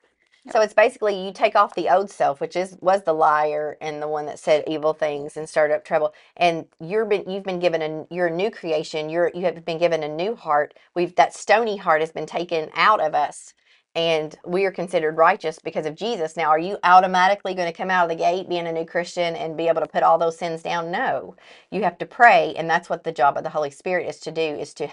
So 0.50 0.60
it's 0.62 0.74
basically 0.74 1.26
you 1.26 1.32
take 1.32 1.56
off 1.56 1.74
the 1.74 1.90
old 1.90 2.10
self, 2.10 2.40
which 2.40 2.56
is 2.56 2.76
was 2.80 3.04
the 3.04 3.14
liar 3.14 3.78
and 3.80 4.02
the 4.02 4.08
one 4.08 4.26
that 4.26 4.38
said 4.38 4.64
evil 4.66 4.94
things 4.94 5.36
and 5.36 5.48
started 5.48 5.74
up 5.74 5.84
trouble, 5.84 6.14
and 6.36 6.66
you're 6.80 7.06
been 7.06 7.28
you've 7.30 7.44
been 7.44 7.60
given 7.60 7.82
a 7.82 8.14
you're 8.14 8.28
a 8.28 8.32
new 8.34 8.50
creation. 8.50 9.10
You're 9.10 9.32
you 9.34 9.42
have 9.44 9.64
been 9.64 9.78
given 9.78 10.02
a 10.04 10.08
new 10.08 10.36
heart. 10.36 10.74
We've 10.94 11.14
that 11.16 11.34
stony 11.34 11.78
heart 11.78 12.02
has 12.02 12.12
been 12.12 12.26
taken 12.26 12.70
out 12.74 13.00
of 13.00 13.14
us, 13.14 13.54
and 13.94 14.36
we 14.46 14.66
are 14.66 14.72
considered 14.72 15.16
righteous 15.18 15.58
because 15.60 15.86
of 15.86 15.96
Jesus. 15.96 16.36
Now, 16.36 16.50
are 16.50 16.58
you 16.58 16.78
automatically 16.84 17.54
going 17.54 17.70
to 17.72 17.76
come 17.76 17.90
out 17.90 18.04
of 18.04 18.10
the 18.10 18.22
gate 18.24 18.48
being 18.48 18.66
a 18.68 18.72
new 18.72 18.86
Christian 18.86 19.36
and 19.36 19.56
be 19.56 19.68
able 19.68 19.82
to 19.82 19.88
put 19.88 20.02
all 20.04 20.18
those 20.18 20.38
sins 20.38 20.62
down? 20.62 20.90
No, 20.90 21.36
you 21.70 21.84
have 21.84 21.98
to 21.98 22.06
pray, 22.06 22.54
and 22.56 22.70
that's 22.70 22.90
what 22.90 23.04
the 23.04 23.12
job 23.12 23.36
of 23.38 23.44
the 23.44 23.50
Holy 23.50 23.70
Spirit 23.70 24.08
is 24.08 24.20
to 24.20 24.32
do 24.32 24.42
is 24.42 24.74
to 24.74 24.90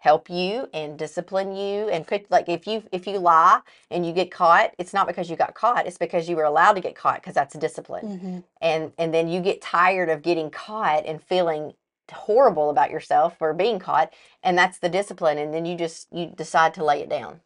help 0.00 0.30
you 0.30 0.68
and 0.74 0.98
discipline 0.98 1.54
you 1.56 1.88
and 1.90 2.06
put 2.06 2.30
like 2.30 2.48
if 2.48 2.66
you 2.66 2.82
if 2.92 3.06
you 3.06 3.18
lie 3.18 3.60
and 3.90 4.06
you 4.06 4.12
get 4.12 4.30
caught 4.30 4.72
it's 4.78 4.94
not 4.94 5.06
because 5.06 5.30
you 5.30 5.36
got 5.36 5.54
caught 5.54 5.86
it's 5.86 5.98
because 5.98 6.28
you 6.28 6.36
were 6.36 6.44
allowed 6.44 6.74
to 6.74 6.80
get 6.80 6.94
caught 6.96 7.16
because 7.16 7.34
that's 7.34 7.54
discipline 7.56 8.06
Mm-hmm. 8.06 8.38
and 8.60 8.92
and 8.98 9.14
then 9.14 9.28
you 9.28 9.40
get 9.40 9.60
tired 9.62 10.08
of 10.08 10.22
getting 10.22 10.50
caught 10.50 11.06
and 11.06 11.22
feeling 11.22 11.74
horrible 12.12 12.70
about 12.70 12.90
yourself 12.90 13.38
for 13.38 13.54
being 13.54 13.78
caught 13.78 14.12
and 14.42 14.58
that's 14.58 14.78
the 14.78 14.88
discipline 14.88 15.38
and 15.38 15.54
then 15.54 15.64
you 15.66 15.76
just 15.76 16.08
you 16.12 16.26
decide 16.36 16.74
to 16.74 16.84
lay 16.84 17.00
it 17.02 17.08
down 17.10 17.40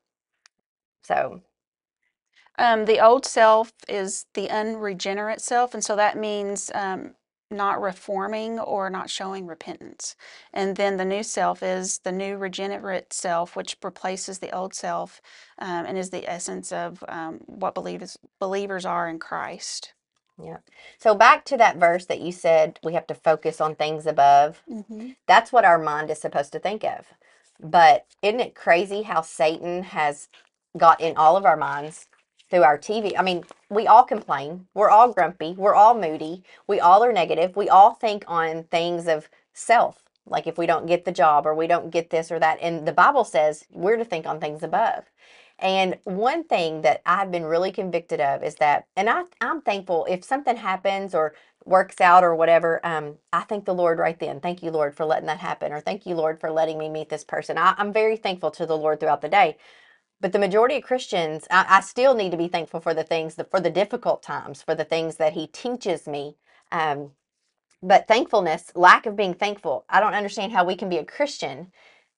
so 1.02 1.42
Um, 2.58 2.84
the 2.84 3.00
old 3.00 3.26
self 3.26 3.72
is 3.88 4.26
the 4.34 4.48
unregenerate 4.50 5.40
self, 5.40 5.74
and 5.74 5.84
so 5.84 5.96
that 5.96 6.16
means 6.16 6.70
um, 6.74 7.14
not 7.50 7.80
reforming 7.82 8.58
or 8.60 8.90
not 8.90 9.10
showing 9.10 9.46
repentance. 9.46 10.16
And 10.52 10.76
then 10.76 10.96
the 10.98 11.04
new 11.04 11.22
self 11.24 11.62
is 11.62 12.00
the 12.00 12.12
new 12.12 12.36
regenerate 12.38 13.12
self, 13.12 13.56
which 13.56 13.76
replaces 13.84 14.40
the 14.40 14.52
old 14.52 14.74
self 14.74 15.22
um, 15.58 15.86
and 15.86 15.98
is 15.98 16.10
the 16.10 16.28
essence 16.30 16.72
of 16.72 17.04
um, 17.08 17.40
what 17.46 17.74
believers 17.74 18.18
believers 18.40 18.86
are 18.86 19.08
in 19.08 19.18
Christ. 19.20 19.94
yeah 20.42 20.58
so 20.98 21.14
back 21.14 21.44
to 21.46 21.56
that 21.56 21.76
verse 21.78 22.06
that 22.06 22.20
you 22.20 22.32
said 22.32 22.80
we 22.84 22.94
have 22.94 23.06
to 23.08 23.14
focus 23.14 23.60
on 23.60 23.74
things 23.76 24.06
above 24.06 24.62
Mm-hmm. 24.70 25.08
That's 25.28 25.52
what 25.52 25.66
our 25.66 25.78
mind 25.80 26.10
is 26.10 26.20
supposed 26.20 26.52
to 26.54 26.60
think 26.60 26.84
of. 26.84 27.06
But 27.60 28.06
isn't 28.22 28.40
it 28.40 28.56
crazy 28.56 29.04
how 29.04 29.22
Satan 29.22 29.84
has 29.84 30.28
got 30.78 31.00
in 31.00 31.16
all 31.16 31.38
of 31.38 31.46
our 31.46 31.56
minds 31.58 32.08
through 32.50 32.64
our 32.64 32.78
TV? 32.78 33.14
I 33.18 33.22
mean, 33.22 33.44
we 33.70 33.86
all 33.86 34.04
complain. 34.04 34.66
We're 34.74 34.90
all 34.90 35.12
grumpy. 35.12 35.54
We're 35.56 35.74
all 35.74 35.94
moody. 35.98 36.44
We 36.66 36.80
all 36.80 37.04
are 37.04 37.12
negative. 37.12 37.56
We 37.56 37.68
all 37.68 37.94
think 37.94 38.24
on 38.28 38.64
things 38.64 39.08
of 39.08 39.28
self, 39.54 40.04
like 40.26 40.46
if 40.46 40.58
we 40.58 40.66
don't 40.66 40.86
get 40.86 41.04
the 41.04 41.12
job 41.12 41.46
or 41.46 41.54
we 41.54 41.66
don't 41.66 41.90
get 41.90 42.10
this 42.10 42.30
or 42.32 42.38
that. 42.40 42.58
And 42.62 42.86
the 42.86 42.92
Bible 42.92 43.24
says 43.24 43.64
we're 43.72 43.96
to 43.96 44.04
think 44.04 44.26
on 44.26 44.40
things 44.40 44.62
above. 44.62 45.04
And 45.58 45.98
one 46.04 46.44
thing 46.44 46.82
that 46.82 47.02
I've 47.06 47.30
been 47.30 47.44
really 47.44 47.72
convicted 47.72 48.20
of 48.20 48.42
is 48.42 48.56
that, 48.56 48.86
and 48.96 49.08
I, 49.08 49.22
I'm 49.40 49.62
thankful 49.62 50.06
if 50.10 50.24
something 50.24 50.56
happens 50.56 51.14
or 51.14 51.34
works 51.64 52.00
out 52.00 52.24
or 52.24 52.34
whatever, 52.34 52.84
um, 52.84 53.16
I 53.32 53.42
thank 53.42 53.64
the 53.64 53.74
Lord 53.74 53.98
right 53.98 54.18
then. 54.18 54.40
Thank 54.40 54.62
you, 54.62 54.70
Lord, 54.70 54.96
for 54.96 55.06
letting 55.06 55.26
that 55.26 55.38
happen, 55.38 55.72
or 55.72 55.80
thank 55.80 56.06
you, 56.06 56.14
Lord, 56.16 56.40
for 56.40 56.50
letting 56.50 56.78
me 56.78 56.88
meet 56.90 57.08
this 57.08 57.24
person. 57.24 57.58
I, 57.58 57.74
I'm 57.78 57.92
very 57.92 58.16
thankful 58.16 58.50
to 58.52 58.66
the 58.66 58.76
Lord 58.76 59.00
throughout 59.00 59.22
the 59.22 59.28
day. 59.28 59.56
But 60.24 60.32
the 60.32 60.40
majority 60.40 60.78
of 60.78 60.84
Christians, 60.84 61.46
I, 61.52 61.66
I 61.70 61.80
still 61.82 62.14
need 62.16 62.32
to 62.32 62.38
be 62.38 62.48
thankful 62.48 62.80
for 62.80 62.94
the 62.94 63.04
things, 63.04 63.36
for 63.52 63.60
the 63.60 63.70
difficult 63.70 64.24
times, 64.24 64.62
for 64.62 64.74
the 64.76 64.84
things 64.86 65.16
that 65.18 65.34
He 65.34 65.48
teaches 65.48 66.08
me. 66.08 66.36
Um, 66.72 67.12
but 67.82 68.08
thankfulness, 68.08 68.72
lack 68.76 69.06
of 69.06 69.16
being 69.16 69.34
thankful, 69.34 69.86
I 69.90 70.00
don't 70.00 70.14
understand 70.14 70.52
how 70.52 70.64
we 70.64 70.76
can 70.76 70.88
be 70.90 70.98
a 70.98 71.06
Christian 71.06 71.68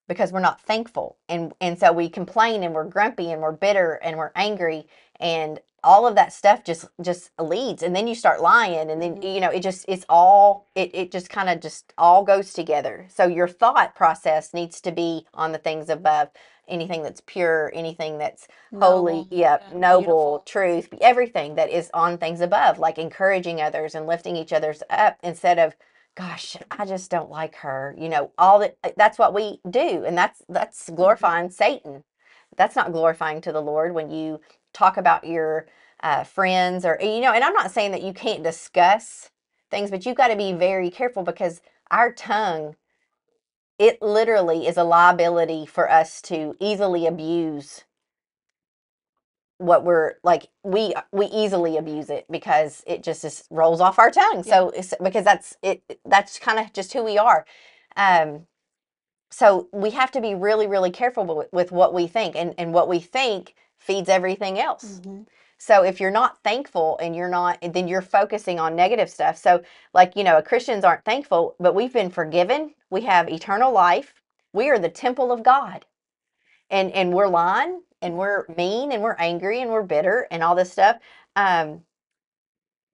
because 0.09 0.33
we're 0.33 0.41
not 0.41 0.61
thankful 0.61 1.17
and 1.29 1.53
and 1.61 1.79
so 1.79 1.93
we 1.93 2.09
complain 2.09 2.63
and 2.63 2.75
we're 2.75 2.85
grumpy 2.85 3.33
and 3.33 3.41
we're 3.43 3.53
bitter 3.53 3.95
and 4.03 4.17
we're 4.19 4.33
angry 4.37 4.87
and 5.21 5.61
all 5.83 6.07
of 6.07 6.15
that 6.15 6.33
stuff 6.33 6.65
just 6.65 6.87
just 7.03 7.31
leads 7.41 7.83
and 7.83 7.97
then 7.97 8.07
you 8.07 8.15
start 8.15 8.41
lying 8.41 8.91
and 8.91 9.01
then 9.03 9.17
Mhm. 9.17 9.35
you 9.35 9.41
know 9.41 9.51
it 9.51 9.61
just 9.63 9.85
it's 9.89 10.05
all 10.09 10.69
it, 10.75 10.95
it 10.95 11.13
just 11.13 11.31
kind 11.31 11.49
of 11.49 11.61
just 11.61 11.93
all 11.99 12.23
goes 12.25 12.53
together 12.53 13.07
so 13.09 13.27
your 13.27 13.49
thought 13.49 13.95
process 13.95 14.53
needs 14.55 14.81
to 14.83 14.93
be 14.93 15.27
on 15.35 15.53
the 15.53 15.59
things 15.59 15.89
above 15.89 16.29
anything 16.69 17.03
that's 17.03 17.23
pure 17.27 17.73
anything 17.75 18.19
that's 18.19 18.49
holy 18.81 19.21
Noble, 19.21 19.29
yeah, 19.31 19.59
yeah, 19.61 19.79
noble 19.79 19.99
beautiful. 19.99 20.43
truth 20.47 20.89
everything 21.01 21.57
that 21.57 21.71
is 21.71 21.91
on 21.95 22.19
things 22.19 22.41
above 22.41 22.79
like 22.79 22.99
encouraging 22.99 23.61
others 23.61 23.95
and 23.95 24.07
lifting 24.07 24.37
each 24.37 24.53
other's 24.53 24.83
up 24.91 25.19
instead 25.23 25.59
of 25.59 25.77
gosh 26.17 26.57
i 26.73 26.85
just 26.87 27.11
don't 27.11 27.31
like 27.31 27.57
her 27.57 27.95
you 27.99 28.09
know 28.09 28.33
all 28.39 28.59
that 28.61 28.77
that's 28.97 29.19
what 29.19 29.35
we 29.35 29.61
do 29.71 30.05
and 30.07 30.17
that's 30.19 30.43
that's 30.49 30.91
glorifying 30.91 31.51
satan 31.51 32.05
that's 32.57 32.77
not 32.77 32.93
glorifying 32.93 33.41
to 33.41 33.53
the 33.53 33.63
lord 33.63 33.95
when 33.95 34.11
you 34.11 34.41
talk 34.75 34.97
about 34.99 35.27
your 35.27 35.67
uh, 36.03 36.25
friends 36.25 36.85
or 36.85 36.99
you 37.03 37.21
know 37.21 37.33
and 37.33 37.45
i'm 37.45 37.55
not 37.55 37.71
saying 37.73 37.93
that 37.93 38.03
you 38.03 38.13
can't 38.13 38.45
discuss 38.45 39.31
things 39.71 39.91
but 39.91 40.07
you've 40.07 40.17
got 40.17 40.29
to 40.29 40.37
be 40.37 40.53
very 40.53 40.91
careful 40.91 41.23
because 41.23 41.63
our 41.91 42.13
tongue 42.13 42.77
it 43.79 44.03
literally 44.03 44.67
is 44.69 44.77
a 44.79 44.85
liability 44.85 45.67
for 45.67 45.91
us 45.91 46.23
to 46.23 46.57
easily 46.61 47.07
abuse 47.07 47.85
what 49.59 49.85
we're 49.85 50.15
like 50.25 50.49
we 50.65 50.95
we 51.13 51.27
easily 51.27 51.77
abuse 51.79 52.11
it 52.11 52.27
because 52.31 52.85
it 52.87 53.03
just 53.03 53.25
is, 53.25 53.45
rolls 53.51 53.81
off 53.81 53.99
our 53.99 54.11
tongue 54.11 54.43
Yeah. 54.45 54.55
so 54.55 54.71
it's 54.71 54.95
because 55.03 55.25
that's 55.25 55.57
it 55.63 55.83
that's 56.07 56.39
kind 56.41 56.59
of 56.61 56.73
just 56.75 56.93
who 56.93 57.05
we 57.05 57.19
are 57.19 57.47
um 57.97 58.47
so 59.31 59.69
we 59.73 59.91
have 59.91 60.13
to 60.13 60.21
be 60.23 60.35
really 60.35 60.67
really 60.69 60.91
careful 60.93 61.25
with, 61.27 61.49
with 61.53 61.73
what 61.73 61.95
we 61.95 62.07
think 62.09 62.37
and 62.37 62.55
and 62.59 62.75
what 62.75 62.89
we 62.89 63.01
think 63.01 63.55
feeds 63.79 64.09
everything 64.11 64.59
else 64.61 65.01
Mhm. 65.01 65.27
so 65.59 65.85
if 65.85 66.01
you're 66.01 66.13
not 66.13 66.39
thankful 66.45 66.99
and 67.03 67.17
you're 67.17 67.31
not, 67.31 67.59
then 67.63 67.89
you're 67.89 68.03
focusing 68.03 68.61
on 68.61 68.77
negative 68.77 69.11
stuff. 69.11 69.39
So, 69.39 69.63
like, 69.95 70.17
you 70.17 70.25
know, 70.25 70.43
Christians 70.43 70.85
aren't 70.85 71.07
thankful, 71.07 71.57
but 71.61 71.75
we've 71.75 71.95
been 71.95 72.11
forgiven. 72.11 72.75
We 72.91 73.03
have 73.03 73.29
eternal 73.29 73.73
life. 73.73 74.15
We 74.53 74.71
are 74.71 74.79
the 74.79 74.89
temple 74.89 75.33
of 75.33 75.43
God. 75.43 75.87
And 76.71 76.93
and 76.93 77.13
we're 77.13 77.29
lying 77.29 77.83
and 78.03 78.17
we're 78.17 78.47
mean 78.57 78.93
and 78.93 79.03
we're 79.03 79.17
angry 79.19 79.63
and 79.63 79.71
we're 79.71 79.83
bitter 79.83 80.27
and 80.31 80.43
all 80.43 80.55
this 80.55 80.73
stuff. 80.73 80.99
Um 81.37 81.83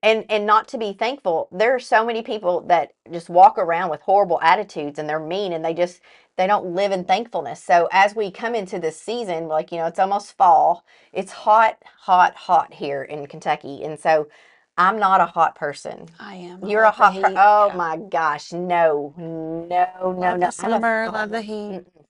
and 0.03 0.25
and 0.29 0.45
not 0.45 0.67
to 0.69 0.77
be 0.77 0.93
thankful. 0.93 1.47
There 1.51 1.75
are 1.75 1.79
so 1.79 2.05
many 2.05 2.21
people 2.21 2.61
that 2.67 2.93
just 3.11 3.29
walk 3.29 3.57
around 3.57 3.89
with 3.89 4.01
horrible 4.01 4.39
attitudes 4.41 4.99
and 4.99 5.09
they're 5.09 5.19
mean 5.19 5.53
and 5.53 5.63
they 5.63 5.73
just 5.73 6.01
they 6.37 6.47
don't 6.47 6.73
live 6.75 6.91
in 6.91 7.05
thankfulness. 7.05 7.63
So 7.63 7.87
as 7.91 8.15
we 8.15 8.31
come 8.31 8.55
into 8.55 8.79
this 8.79 8.99
season, 8.99 9.47
like 9.47 9.71
you 9.71 9.77
know, 9.77 9.87
it's 9.87 9.99
almost 9.99 10.37
fall. 10.37 10.85
It's 11.13 11.31
hot, 11.31 11.77
hot, 11.99 12.35
hot 12.35 12.73
here 12.73 13.03
in 13.03 13.27
Kentucky, 13.27 13.83
and 13.83 13.99
so 13.99 14.27
I'm 14.77 14.99
not 14.99 15.21
a 15.21 15.27
hot 15.27 15.55
person. 15.55 16.09
I 16.19 16.35
am. 16.35 16.63
I 16.63 16.69
You're 16.69 16.83
a 16.83 16.91
love 16.91 16.97
the 16.97 17.05
hot. 17.05 17.19
Per- 17.21 17.31
heat, 17.31 17.33
oh 17.35 17.71
yeah. 17.71 17.75
my 17.75 17.97
gosh, 17.97 18.53
no, 18.53 19.13
no, 19.17 20.13
no, 20.13 20.13
Love 20.17 20.37
no. 20.37 20.47
the 20.47 20.51
I'm 20.59 20.73
a 20.73 20.81
summer, 20.81 21.03
fall- 21.03 21.13
love 21.13 21.31
the 21.31 21.41
heat. 21.43 21.83
Mm-mm. 21.85 22.05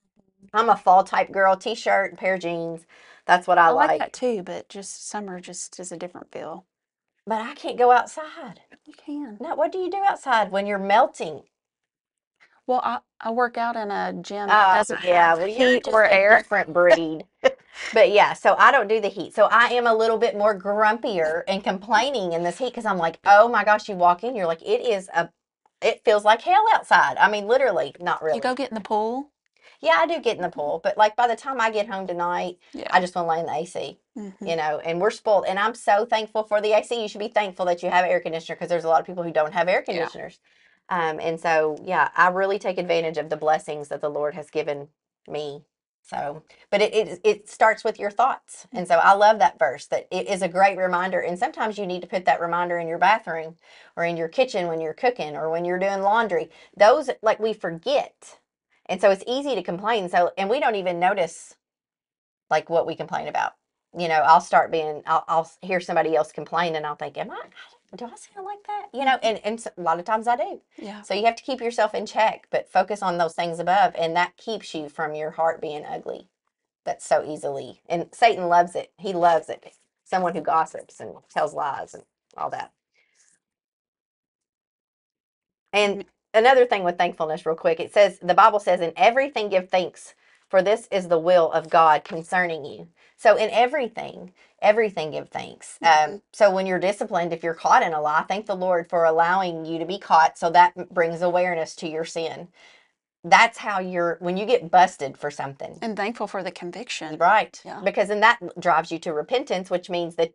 I'm 0.54 0.68
a 0.70 0.76
fall 0.76 1.04
type 1.04 1.32
girl. 1.32 1.56
T-shirt, 1.56 2.16
pair 2.18 2.34
of 2.34 2.40
jeans. 2.40 2.86
That's 3.26 3.46
what 3.46 3.58
I, 3.58 3.68
I 3.68 3.72
like 3.72 3.88
like. 3.88 3.98
that 3.98 4.12
too, 4.14 4.42
but 4.44 4.68
just 4.68 5.08
summer 5.08 5.40
just 5.40 5.80
is 5.80 5.92
a 5.92 5.96
different 5.98 6.32
feel. 6.32 6.66
But 7.26 7.42
I 7.42 7.54
can't 7.54 7.78
go 7.78 7.92
outside. 7.92 8.62
You 8.86 8.94
can. 8.94 9.40
No, 9.40 9.54
what 9.56 9.72
do 9.72 9.78
you 9.78 9.90
do 9.90 9.98
outside 9.98 10.50
when 10.52 10.66
you're 10.66 10.78
melting? 10.78 11.42
Well, 12.66 12.80
I, 12.84 13.00
I 13.20 13.30
work 13.32 13.58
out 13.58 13.76
in 13.76 13.90
a 13.90 14.14
gym 14.14 14.54
Oh, 14.54 14.56
that 14.56 14.72
doesn't 14.72 15.00
yeah, 15.02 15.34
have 15.36 15.36
well, 15.36 15.48
you're 15.48 15.78
heat 15.78 15.84
just 15.84 15.88
or 15.92 16.04
a 16.10 16.14
air. 16.14 16.30
different 16.30 16.72
breed. 16.72 17.24
but 17.92 18.10
yeah, 18.10 18.32
so 18.32 18.54
I 18.58 18.70
don't 18.72 18.88
do 18.88 19.00
the 19.00 19.08
heat. 19.08 19.34
So 19.34 19.44
I 19.50 19.66
am 19.68 19.86
a 19.86 19.94
little 19.94 20.18
bit 20.18 20.36
more 20.36 20.58
grumpier 20.58 21.42
and 21.48 21.62
complaining 21.62 22.32
in 22.32 22.42
this 22.42 22.58
heat 22.58 22.70
because 22.70 22.86
I'm 22.86 22.98
like, 22.98 23.18
oh 23.24 23.48
my 23.48 23.64
gosh, 23.64 23.88
you 23.88 23.94
walk 23.96 24.24
in, 24.24 24.34
you're 24.36 24.46
like, 24.46 24.62
it 24.62 24.80
is 24.86 25.08
a, 25.14 25.28
it 25.82 26.02
feels 26.04 26.24
like 26.24 26.42
hell 26.42 26.64
outside. 26.72 27.16
I 27.18 27.30
mean, 27.30 27.46
literally, 27.46 27.94
not 28.00 28.22
really. 28.22 28.36
You 28.38 28.42
go 28.42 28.54
get 28.54 28.70
in 28.70 28.74
the 28.74 28.80
pool. 28.80 29.30
yeah, 29.80 29.96
I 29.98 30.06
do 30.06 30.18
get 30.20 30.36
in 30.36 30.42
the 30.42 30.48
pool, 30.50 30.80
but 30.82 30.96
like 30.96 31.14
by 31.16 31.26
the 31.28 31.36
time 31.36 31.60
I 31.60 31.70
get 31.70 31.88
home 31.88 32.06
tonight, 32.06 32.56
Yeah. 32.72 32.88
I 32.90 33.00
just 33.00 33.14
want 33.14 33.26
to 33.26 33.30
lay 33.30 33.40
in 33.40 33.46
the 33.46 33.52
AC, 33.54 33.98
Mhm. 34.16 34.34
you 34.48 34.56
know, 34.56 34.78
and 34.78 35.00
we're 35.00 35.10
spoiled. 35.10 35.44
And 35.46 35.58
I'm 35.58 35.74
so 35.74 36.04
thankful 36.06 36.44
for 36.44 36.60
the 36.60 36.72
AC. 36.72 37.00
You 37.00 37.08
should 37.08 37.18
be 37.18 37.28
thankful 37.28 37.66
that 37.66 37.82
you 37.82 37.90
have 37.90 38.04
air 38.04 38.20
conditioner 38.20 38.56
because 38.56 38.68
there's 38.68 38.84
a 38.84 38.88
lot 38.88 39.00
of 39.00 39.06
people 39.06 39.22
who 39.24 39.30
don't 39.32 39.52
have 39.52 39.68
air 39.68 39.84
Yeah. 39.86 39.94
conditioners. 39.94 40.38
Um, 40.88 41.18
and 41.20 41.40
so, 41.40 41.76
yeah, 41.82 42.08
I 42.16 42.28
really 42.28 42.58
take 42.58 42.78
advantage 42.78 43.16
of 43.18 43.30
the 43.30 43.36
blessings 43.36 43.88
that 43.88 44.00
the 44.00 44.10
Lord 44.10 44.34
has 44.34 44.50
given 44.50 44.88
me. 45.26 45.64
So, 46.04 46.42
but 46.70 46.82
it, 46.82 46.94
it 46.94 47.20
it 47.24 47.50
starts 47.50 47.84
with 47.84 48.00
your 48.00 48.10
thoughts, 48.12 48.66
and 48.72 48.88
so 48.88 48.96
I 48.96 49.14
love 49.14 49.40
that 49.40 49.58
verse. 49.58 49.86
That 49.88 50.08
it 50.12 50.28
is 50.28 50.42
a 50.42 50.48
great 50.48 50.78
reminder. 50.78 51.20
And 51.20 51.38
sometimes 51.38 51.78
you 51.78 51.86
need 51.86 52.02
to 52.02 52.08
put 52.08 52.26
that 52.26 52.40
reminder 52.42 52.78
in 52.78 52.88
your 52.88 52.98
bathroom, 52.98 53.56
or 53.96 54.04
in 54.04 54.16
your 54.18 54.28
kitchen 54.28 54.68
when 54.68 54.80
you're 54.82 54.94
cooking, 54.94 55.36
or 55.36 55.50
when 55.50 55.64
you're 55.66 55.80
doing 55.80 56.02
laundry. 56.02 56.50
Those 56.76 57.10
like 57.22 57.40
we 57.40 57.54
forget, 57.54 58.38
and 58.86 59.00
so 59.00 59.10
it's 59.12 59.24
easy 59.28 59.54
to 59.56 59.62
complain. 59.64 60.08
So, 60.10 60.32
and 60.38 60.50
we 60.50 60.60
don't 60.60 60.76
even 60.76 61.00
notice 61.00 61.56
like 62.50 62.70
what 62.70 62.86
we 62.86 62.96
complain 62.96 63.28
about. 63.28 63.52
You 63.98 64.08
know, 64.08 64.22
I'll 64.24 64.40
start 64.40 64.72
being, 64.72 65.02
I'll, 65.06 65.24
I'll 65.28 65.50
hear 65.62 65.80
somebody 65.80 66.16
else 66.16 66.32
complain, 66.32 66.76
and 66.76 66.86
I'll 66.86 66.96
think, 66.96 67.18
"Am 67.18 67.30
I? 67.30 67.42
Do 67.96 68.06
I 68.06 68.16
sound 68.16 68.46
like 68.46 68.66
that?" 68.66 68.88
You 68.94 69.04
know, 69.04 69.18
and 69.22 69.40
and 69.44 69.64
a 69.78 69.80
lot 69.82 69.98
of 70.00 70.04
times 70.06 70.28
I 70.28 70.36
do. 70.36 70.60
Yeah. 70.78 71.02
So 71.02 71.14
you 71.14 71.24
have 71.26 71.36
to 71.36 71.44
keep 71.44 71.60
yourself 71.60 71.94
in 71.94 72.06
check, 72.06 72.48
but 72.50 72.70
focus 72.70 73.02
on 73.02 73.18
those 73.18 73.34
things 73.34 73.58
above, 73.60 73.94
and 73.96 74.16
that 74.16 74.36
keeps 74.36 74.74
you 74.74 74.88
from 74.88 75.14
your 75.14 75.32
heart 75.32 75.60
being 75.60 75.84
ugly. 75.86 76.28
That's 76.84 77.06
so 77.06 77.24
easily, 77.26 77.82
and 77.88 78.08
Satan 78.12 78.48
loves 78.48 78.74
it. 78.76 78.92
He 78.98 79.12
loves 79.14 79.48
it. 79.50 79.74
someone 80.04 80.34
who 80.34 80.40
gossips 80.42 81.00
and 81.00 81.14
tells 81.30 81.54
lies 81.54 81.94
and 81.94 82.04
all 82.36 82.50
that. 82.50 82.72
And 85.72 86.00
mm. 86.00 86.06
another 86.34 86.66
thing 86.66 86.84
with 86.84 86.98
thankfulness, 86.98 87.46
real 87.46 87.56
quick, 87.56 87.80
it 87.80 87.94
says 87.94 88.18
the 88.20 88.34
Bible 88.34 88.60
says, 88.60 88.80
"In 88.82 88.94
everything 88.96 89.50
give 89.50 89.70
thanks, 89.70 90.14
for 90.48 90.62
this 90.62 90.88
is 90.92 91.08
the 91.08 91.18
will 91.18 91.52
of 91.52 91.70
God 91.70 92.04
concerning 92.04 92.64
you." 92.66 92.88
So 93.16 93.36
in 93.36 93.50
everything, 93.50 94.32
everything 94.64 95.12
give 95.12 95.28
thanks. 95.30 95.78
Um, 95.82 96.22
so 96.32 96.50
when 96.50 96.66
you're 96.66 96.80
disciplined, 96.80 97.32
if 97.32 97.44
you're 97.44 97.54
caught 97.54 97.84
in 97.84 97.92
a 97.94 98.00
lie, 98.00 98.24
thank 98.28 98.46
the 98.46 98.56
Lord 98.56 98.88
for 98.90 99.04
allowing 99.04 99.66
you 99.66 99.78
to 99.78 99.86
be 99.86 99.98
caught. 99.98 100.38
So 100.38 100.50
that 100.50 100.92
brings 100.94 101.22
awareness 101.22 101.76
to 101.76 101.88
your 101.88 102.04
sin. 102.06 102.48
That's 103.24 103.58
how 103.58 103.80
you're 103.80 104.18
when 104.20 104.36
you 104.36 104.46
get 104.46 104.70
busted 104.70 105.18
for 105.18 105.30
something. 105.30 105.78
And 105.82 105.96
thankful 105.96 106.26
for 106.26 106.42
the 106.42 106.50
conviction. 106.52 107.18
Right. 107.18 107.60
Yeah. 107.64 107.80
Because 107.84 108.08
then 108.08 108.20
that 108.20 108.38
drives 108.60 108.92
you 108.92 108.98
to 109.00 109.12
repentance, 109.14 109.70
which 109.70 109.90
means 109.90 110.16
that 110.16 110.34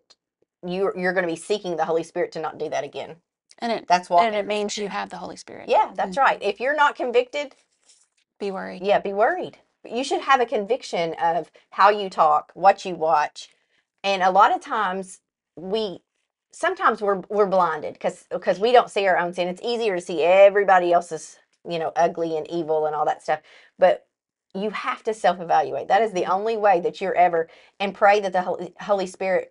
you're 0.66 0.98
you're 0.98 1.14
going 1.14 1.26
to 1.28 1.32
be 1.32 1.38
seeking 1.38 1.78
the 1.78 1.86
Holy 1.86 2.04
Spirit 2.04 2.32
to 2.34 2.40
not 2.42 2.58
do 2.58 2.70
that 2.70 2.84
again. 2.84 3.18
And 3.60 3.72
it 3.72 3.86
That's 3.88 4.10
what. 4.10 4.24
and 4.26 4.36
it 4.36 4.48
means 4.48 4.78
you 4.78 4.90
have 4.90 5.10
the 5.10 5.18
Holy 5.18 5.36
Spirit. 5.38 5.70
Yeah, 5.70 5.92
that's 5.96 6.18
right. 6.18 6.42
If 6.42 6.60
you're 6.60 6.76
not 6.76 6.96
convicted, 6.96 7.56
Be 8.40 8.52
worried. 8.52 8.84
yeah, 8.84 9.00
be 9.00 9.14
worried. 9.14 9.60
You 9.86 10.04
should 10.04 10.22
have 10.22 10.42
a 10.42 10.46
conviction 10.46 11.16
of 11.22 11.52
how 11.72 11.90
you 11.90 12.10
talk, 12.10 12.52
what 12.56 12.86
you 12.86 12.96
watch, 12.96 13.50
and 14.04 14.24
a 14.24 14.32
lot 14.32 14.54
of 14.54 14.62
times 14.62 15.20
we 15.56 16.00
sometimes 16.52 17.02
we're 17.02 17.22
we're 17.30 17.46
blinded 17.48 17.94
because 17.94 18.26
because 18.32 18.60
we 18.60 18.72
don't 18.72 18.90
see 18.90 19.08
our 19.08 19.18
own 19.18 19.34
sin. 19.34 19.48
It's 19.48 19.62
easier 19.64 19.96
to 19.96 20.02
see 20.02 20.24
everybody 20.24 20.92
else's 20.92 21.38
you 21.70 21.80
know 21.80 21.92
ugly 21.96 22.38
and 22.38 22.50
evil 22.50 22.86
and 22.86 22.96
all 22.96 23.06
that 23.06 23.22
stuff, 23.22 23.42
but 23.78 24.06
you 24.56 24.70
have 24.72 25.04
to 25.04 25.14
self 25.14 25.40
evaluate. 25.40 25.88
That 25.88 26.02
is 26.02 26.12
the 26.14 26.24
mm-hmm. 26.24 26.32
only 26.32 26.58
way 26.58 26.80
that 26.82 27.02
you're 27.02 27.16
ever 27.16 27.48
and 27.80 27.94
pray 27.94 28.20
that 28.20 28.34
the 28.34 28.42
Holy, 28.42 28.74
Holy 28.80 29.08
Spirit. 29.08 29.50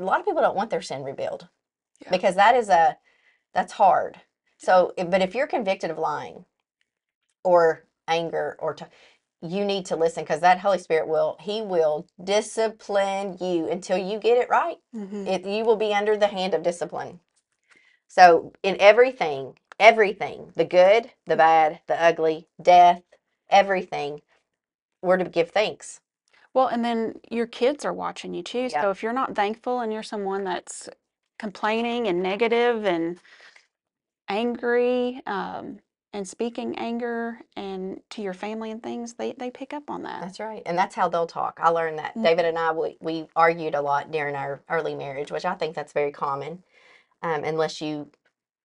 A 0.00 0.02
lot 0.02 0.18
of 0.18 0.26
people 0.26 0.42
don't 0.42 0.56
want 0.56 0.70
their 0.70 0.82
sin 0.82 1.04
revealed 1.04 1.48
Yeah. 2.02 2.10
because 2.10 2.34
that 2.34 2.56
is 2.56 2.68
a 2.68 2.98
that's 3.54 3.72
hard. 3.72 4.20
So, 4.56 4.92
but 4.96 5.22
if 5.22 5.34
you're 5.34 5.46
convicted 5.46 5.90
of 5.90 5.98
lying 5.98 6.44
or 7.44 7.86
anger 8.08 8.56
or 8.58 8.74
t- 8.74 8.86
you 9.44 9.64
need 9.64 9.86
to 9.86 9.96
listen 9.96 10.24
because 10.24 10.40
that 10.40 10.58
Holy 10.60 10.78
Spirit 10.78 11.06
will 11.06 11.36
He 11.40 11.62
will 11.62 12.06
discipline 12.22 13.36
you 13.40 13.68
until 13.68 13.98
you 13.98 14.18
get 14.18 14.38
it 14.38 14.48
right. 14.48 14.78
Mhm. 14.94 15.26
It, 15.26 15.46
you 15.46 15.64
will 15.64 15.76
be 15.76 15.94
under 15.94 16.16
the 16.16 16.28
hand 16.28 16.54
of 16.54 16.62
discipline. 16.62 17.20
So, 18.08 18.52
in 18.62 18.76
everything, 18.80 19.58
everything, 19.78 20.52
the 20.54 20.64
good, 20.64 21.10
the 21.26 21.36
bad, 21.36 21.80
the 21.86 22.00
ugly, 22.02 22.46
death, 22.60 23.02
everything, 23.50 24.22
we're 25.02 25.16
to 25.16 25.24
give 25.24 25.50
thanks. 25.50 26.00
Well, 26.54 26.68
and 26.68 26.84
then 26.84 27.20
your 27.30 27.46
kids 27.46 27.84
are 27.84 27.92
watching 27.92 28.32
you 28.32 28.42
too. 28.42 28.68
Yeah. 28.70 28.82
So 28.82 28.90
if 28.90 29.02
you're 29.02 29.12
not 29.12 29.34
thankful 29.34 29.80
and 29.80 29.92
you're 29.92 30.04
someone 30.04 30.44
that's 30.44 30.88
complaining 31.38 32.06
and 32.06 32.22
negative 32.22 32.84
and 32.84 33.18
angry, 34.28 35.20
um, 35.26 35.80
and 36.14 36.28
speaking 36.28 36.78
anger 36.78 37.40
and 37.56 38.00
to 38.12 38.22
your 38.22 38.34
family 38.34 38.72
and 38.72 38.82
things, 38.82 39.14
they, 39.14 39.34
they 39.34 39.50
pick 39.50 39.74
up 39.74 39.90
on 39.90 40.04
that. 40.04 40.22
That's 40.22 40.40
right. 40.40 40.62
And 40.66 40.78
that's 40.78 40.96
how 40.96 41.08
they'll 41.10 41.28
talk. 41.28 41.60
I 41.62 41.70
learned 41.70 42.00
that. 42.00 42.16
Mhm. 42.16 42.24
David 42.24 42.46
and 42.46 42.58
I, 42.58 42.72
we, 42.72 42.98
we 43.02 43.28
argued 43.36 43.76
a 43.76 43.82
lot 43.82 44.12
during 44.12 44.36
our 44.36 44.62
early 44.70 44.96
marriage, 44.96 45.32
which 45.32 45.46
I 45.46 45.54
think 45.56 45.76
that's 45.76 45.94
very 45.94 46.12
common, 46.12 46.64
um, 47.22 47.44
unless 47.44 47.80
you 47.82 48.08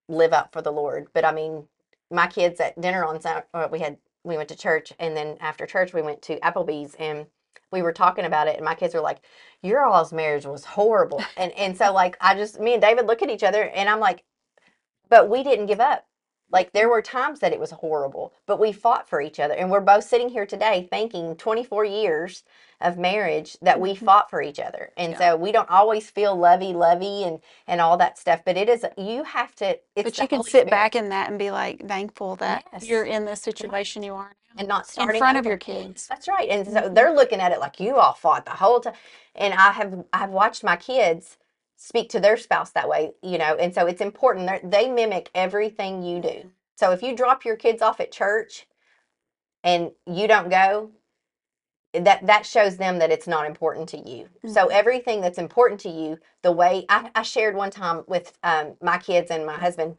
live 0.09 0.33
up 0.33 0.53
for 0.53 0.63
the 0.63 0.73
Lord. 0.73 1.09
But 1.13 1.25
I 1.25 1.33
mean, 1.33 1.65
my 2.11 2.27
kids 2.27 2.61
at 2.61 2.79
dinner 2.81 3.05
on 3.05 3.21
Sun- 3.21 3.43
uh, 3.53 3.69
we 3.71 3.79
had 3.79 3.97
we 4.23 4.37
went 4.37 4.49
to 4.49 4.57
church, 4.57 4.93
and 4.99 5.17
then 5.17 5.37
after 5.41 5.67
church 5.67 5.93
we 5.93 6.03
went 6.03 6.21
to 6.23 6.39
Applebee's, 6.41 6.95
and 6.95 7.27
we 7.71 7.83
were 7.83 7.93
talking 7.93 8.25
about 8.25 8.47
it, 8.49 8.57
and 8.57 8.65
my 8.65 8.75
kids 8.75 8.95
were 8.95 9.01
like, 9.01 9.19
"Your 9.63 9.85
all's 9.85 10.13
marriage 10.13 10.45
was 10.47 10.65
horrible," 10.65 11.23
and 11.37 11.53
and 11.53 11.77
so 11.77 11.93
like 11.93 12.17
I 12.21 12.35
just 12.35 12.59
me 12.61 12.73
and 12.73 12.81
David 12.83 13.07
look 13.07 13.23
at 13.23 13.31
each 13.31 13.43
other, 13.43 13.63
and 13.63 13.89
I'm 13.89 14.01
like, 14.01 14.23
"But 15.09 15.29
we 15.29 15.43
didn't 15.43 15.67
give 15.67 15.81
up." 15.81 16.05
Like 16.51 16.73
there 16.73 16.89
were 16.89 17.01
times 17.01 17.39
that 17.41 17.53
it 17.53 17.59
was 17.59 17.71
horrible, 17.71 18.33
but 18.47 18.59
we 18.59 18.71
fought 18.71 19.09
for 19.09 19.21
each 19.21 19.39
other, 19.39 19.53
and 19.55 19.71
we're 19.71 19.81
both 19.81 20.03
sitting 20.05 20.29
here 20.29 20.45
today 20.45 20.87
thanking 20.91 21.35
24 21.37 21.85
years 21.85 22.43
of 22.81 22.97
marriage 22.97 23.57
that 23.61 23.79
we 23.79 23.93
Mhm. 23.95 24.05
fought 24.05 24.29
for 24.29 24.41
each 24.41 24.59
other, 24.59 24.91
and 24.97 25.13
Yeah. 25.13 25.17
so 25.31 25.35
we 25.37 25.51
don't 25.51 25.69
always 25.69 26.09
feel 26.09 26.35
lovey, 26.35 26.73
lovey, 26.73 27.23
and 27.23 27.41
and 27.67 27.81
all 27.81 27.97
that 27.97 28.17
stuff. 28.17 28.41
But 28.45 28.57
it 28.57 28.69
is 28.69 28.85
you 28.97 29.23
have 29.25 29.55
to. 29.57 29.79
It's 29.95 30.05
But 30.05 30.19
you 30.19 30.27
can 30.27 30.39
Holy 30.39 30.49
sit 30.49 30.61
Spirit. 30.61 30.71
back 30.71 30.95
in 30.95 31.09
that 31.09 31.29
and 31.29 31.39
be 31.39 31.51
like 31.51 31.87
thankful 31.87 32.35
that 32.37 32.65
you're 32.81 33.05
in 33.05 33.25
the 33.25 33.35
situation 33.35 34.03
you 34.03 34.15
are 34.15 34.35
and 34.57 34.67
not 34.67 34.85
in 34.87 34.91
starting 34.93 35.19
front 35.19 35.37
of 35.37 35.45
your 35.45 35.57
kids. 35.57 36.07
That's 36.07 36.27
right. 36.27 36.49
And 36.49 36.67
so 36.67 36.71
Mhm. 36.81 36.95
they're 36.95 37.13
looking 37.13 37.39
at 37.41 37.51
it 37.51 37.59
like 37.59 37.79
you 37.79 37.97
all 37.97 38.13
fought 38.13 38.45
the 38.45 38.51
whole 38.51 38.79
time. 38.79 38.93
And 39.35 39.53
I 39.53 39.71
have 39.73 40.05
I've 40.13 40.31
watched 40.31 40.63
my 40.63 40.75
kids 40.77 41.37
speak 41.81 42.09
to 42.09 42.19
their 42.19 42.35
spouse 42.35 42.71
that 42.71 42.89
way, 42.89 43.13
you 43.23 43.37
know. 43.37 43.55
And 43.55 43.73
so 43.73 43.87
it's 43.87 44.01
important 44.01 44.47
They're- 44.47 44.59
they 44.63 44.89
mimic 44.89 45.31
everything 45.33 46.03
you 46.03 46.19
do. 46.19 46.51
So 46.75 46.91
if 46.91 47.01
you 47.01 47.15
drop 47.15 47.45
your 47.45 47.55
kids 47.55 47.81
off 47.81 48.01
at 48.01 48.11
church 48.11 48.67
and 49.63 49.91
you 50.05 50.27
don't 50.27 50.49
go, 50.49 50.91
that 51.93 52.25
that 52.27 52.45
shows 52.45 52.77
them 52.77 52.99
that 52.99 53.11
it's 53.11 53.27
not 53.27 53.45
important 53.47 53.89
to 53.89 53.97
you. 53.97 54.29
So 54.45 54.67
Mhm. 54.67 54.71
everything 54.71 55.21
that's 55.21 55.37
important 55.39 55.79
to 55.81 55.89
you, 55.89 56.19
the 56.41 56.51
way 56.51 56.85
I, 56.89 57.09
I 57.15 57.23
shared 57.23 57.55
one 57.55 57.71
time 57.71 58.03
with 58.07 58.37
um, 58.43 58.77
my 58.81 58.97
kids 58.97 59.31
and 59.31 59.45
my 59.45 59.57
husband, 59.57 59.97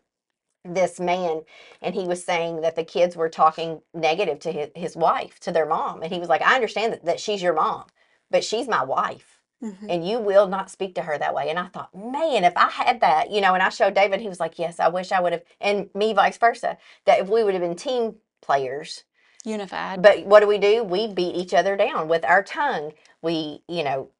this 0.65 1.01
man, 1.01 1.45
and 1.83 1.95
he 1.95 2.07
was 2.07 2.23
saying 2.25 2.61
that 2.61 2.77
the 2.77 2.85
kids 2.85 3.17
were 3.17 3.31
talking 3.31 3.83
negative 3.95 4.39
to 4.41 4.53
his, 4.53 4.71
his 4.75 4.97
wife, 4.97 5.41
to 5.41 5.53
their 5.53 5.67
mom, 5.67 6.03
and 6.03 6.13
he 6.13 6.21
was 6.21 6.29
like, 6.29 6.43
"I 6.43 6.55
understand 6.55 6.93
that, 6.93 7.05
that 7.07 7.21
she's 7.21 7.43
your 7.43 7.55
mom, 7.55 7.87
but 8.31 8.45
she's 8.45 8.69
my 8.69 8.85
wife." 8.85 9.40
Mhm. 9.63 9.91
and 9.91 10.07
you 10.09 10.19
will 10.21 10.47
not 10.49 10.71
speak 10.71 10.95
to 10.97 11.03
her 11.03 11.19
that 11.19 11.35
way. 11.35 11.51
And 11.51 11.59
I 11.59 11.67
thought, 11.67 11.95
man, 11.95 12.45
if 12.45 12.57
I 12.57 12.71
had 12.71 13.01
that, 13.01 13.31
you 13.31 13.41
know, 13.41 13.55
and 13.55 13.63
I 13.63 13.69
showed 13.71 13.95
David, 13.95 14.21
he 14.21 14.29
was 14.29 14.41
like, 14.41 14.59
yes, 14.59 14.81
I 14.81 14.89
wish 14.89 15.13
I 15.13 15.21
would 15.21 15.33
have, 15.33 15.43
and 15.61 15.91
me 15.95 16.13
vice 16.15 16.39
versa, 16.39 16.79
that 17.07 17.21
if 17.21 17.29
we 17.29 17.45
would 17.45 17.55
have 17.55 17.63
been 17.63 17.77
team 17.77 18.17
players. 18.43 19.05
Unified. 19.45 20.03
But 20.03 20.27
what 20.27 20.41
do 20.41 20.47
we 20.47 20.59
do? 20.59 20.85
We 20.85 21.09
beat 21.09 21.35
each 21.37 21.55
other 21.55 21.77
down 21.77 22.09
with 22.09 22.25
our 22.25 22.43
tongue. 22.43 22.93
We, 23.23 23.63
you 23.69 23.85
know, 23.85 24.11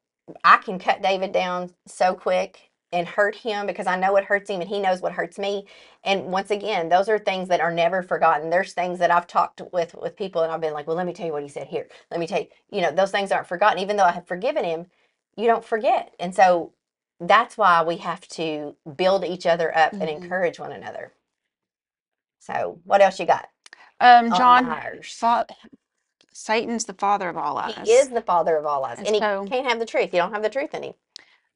I 0.45 0.59
can 0.59 0.79
cut 0.79 1.03
David 1.03 1.33
down 1.33 1.73
so 1.87 2.15
quick 2.15 2.71
and 2.93 3.07
hurt 3.07 3.37
him 3.37 3.67
because 3.67 3.87
I 3.87 3.97
know 3.97 4.13
what 4.13 4.25
hurts 4.25 4.51
him 4.51 4.61
and 4.61 4.69
he 4.69 4.81
knows 4.81 5.01
what 5.01 5.13
hurts 5.13 5.39
me. 5.39 5.67
And 6.05 6.27
once 6.27 6.51
again, 6.51 6.89
those 6.89 7.09
are 7.09 7.19
things 7.19 7.49
that 7.49 7.61
are 7.61 7.73
never 7.73 8.03
forgotten. 8.03 8.51
There's 8.51 8.73
things 8.73 8.99
that 8.99 9.11
I've 9.11 9.27
talked 9.29 9.63
with 9.73 9.95
with 9.95 10.17
people 10.17 10.43
and 10.43 10.53
I've 10.53 10.61
been 10.61 10.73
like, 10.75 10.87
well, 10.87 10.97
let 10.97 11.07
me 11.07 11.13
tell 11.13 11.27
you 11.27 11.33
what 11.33 11.43
he 11.43 11.49
said 11.49 11.69
here. 11.69 11.89
Let 12.11 12.21
me 12.21 12.27
tell 12.27 12.41
you, 12.41 12.47
you 12.71 12.81
know, 12.83 12.91
those 12.93 13.11
things 13.13 13.33
aren't 13.33 13.47
forgotten. 13.49 13.79
Even 13.81 13.97
though 13.97 14.05
I 14.05 14.13
have 14.13 14.27
forgiven 14.27 14.65
him, 14.65 14.87
you 15.37 15.47
don't 15.47 15.65
forget. 15.65 16.15
And 16.21 16.35
so 16.35 16.73
that's 17.21 17.57
why 17.59 17.83
we 17.83 17.99
have 17.99 18.27
to 18.29 18.77
build 18.97 19.25
each 19.25 19.47
other 19.47 19.77
up 19.77 19.93
and 19.93 20.03
Mhm. 20.03 20.23
encourage 20.23 20.59
one 20.59 20.73
another. 20.73 21.13
So 22.41 22.81
what 22.85 23.01
else 23.01 23.19
you 23.21 23.27
got? 23.27 23.49
Um, 24.01 24.33
John, 24.33 24.65
fa- 25.03 25.47
Satan's 26.33 26.87
the 26.87 26.95
father 26.95 27.29
of 27.29 27.37
all 27.37 27.55
lies. 27.55 27.87
He 27.87 27.93
is 27.93 28.09
the 28.09 28.23
father 28.23 28.57
of 28.57 28.65
all 28.65 28.81
lies. 28.81 28.99
And 28.99 29.07
And 29.09 29.15
he 29.17 29.21
can't 29.21 29.67
have 29.67 29.79
the 29.79 29.87
truth. 29.87 30.15
You 30.15 30.21
don't 30.21 30.33
have 30.33 30.43
the 30.43 30.49
truth 30.51 30.75
in 30.75 30.83
him. 30.85 30.95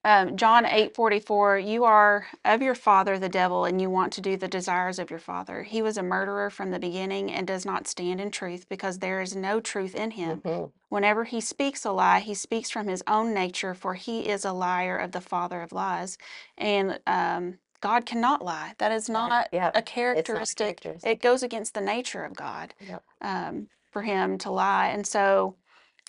Um, 0.05 0.37
John 0.37 0.67
8:44, 0.67 1.59
you 1.59 1.85
are 1.85 2.27
of 2.45 2.63
your 2.63 2.75
father 2.75 3.19
the 3.21 3.31
devil 3.31 3.67
and 3.67 3.81
you 3.81 3.91
want 3.91 4.13
to 4.15 4.23
do 4.23 4.37
the 4.37 4.49
desires 4.49 4.99
of 4.99 5.11
your 5.11 5.21
father. 5.21 5.63
He 5.65 5.83
was 5.83 5.99
a 5.99 6.03
murderer 6.05 6.51
from 6.51 6.73
the 6.73 6.81
beginning 6.81 7.33
and 7.33 7.47
does 7.47 7.67
not 7.67 7.89
stand 7.89 8.21
in 8.21 8.33
truth 8.33 8.69
because 8.69 8.99
there 9.01 9.23
is 9.23 9.37
no 9.37 9.61
truth 9.61 9.95
in 9.95 10.13
him. 10.13 10.43
Mhm. 10.45 10.73
Whenever 10.91 11.25
he 11.25 11.41
speaks 11.41 11.85
a 11.87 11.93
lie, 11.93 12.21
he 12.21 12.35
speaks 12.35 12.71
from 12.71 12.89
his 12.89 13.05
own 13.09 13.35
nature, 13.35 13.75
for 13.75 13.95
he 13.95 14.29
is 14.29 14.45
a 14.45 14.53
liar 14.53 14.99
of 14.99 15.13
the 15.13 15.23
father 15.23 15.63
of 15.63 15.73
lies. 15.73 16.19
And 16.59 17.01
um, 17.07 17.61
God 17.81 18.07
cannot 18.07 18.43
lie. 18.43 18.75
That 18.79 18.93
is 18.93 19.09
not 19.09 19.49
Yep. 19.53 19.77
a 19.77 19.83
characteristic. 19.83 20.81
characteristic. 20.83 21.11
It 21.13 21.23
goes 21.23 21.43
against 21.45 21.75
the 21.75 21.83
nature 21.83 22.25
of 22.25 22.35
God 22.35 22.75
Yep. 22.81 23.05
um, 23.23 23.69
for 23.93 24.03
him 24.03 24.39
to 24.39 24.51
lie. 24.51 24.89
And 24.89 25.07
so 25.07 25.57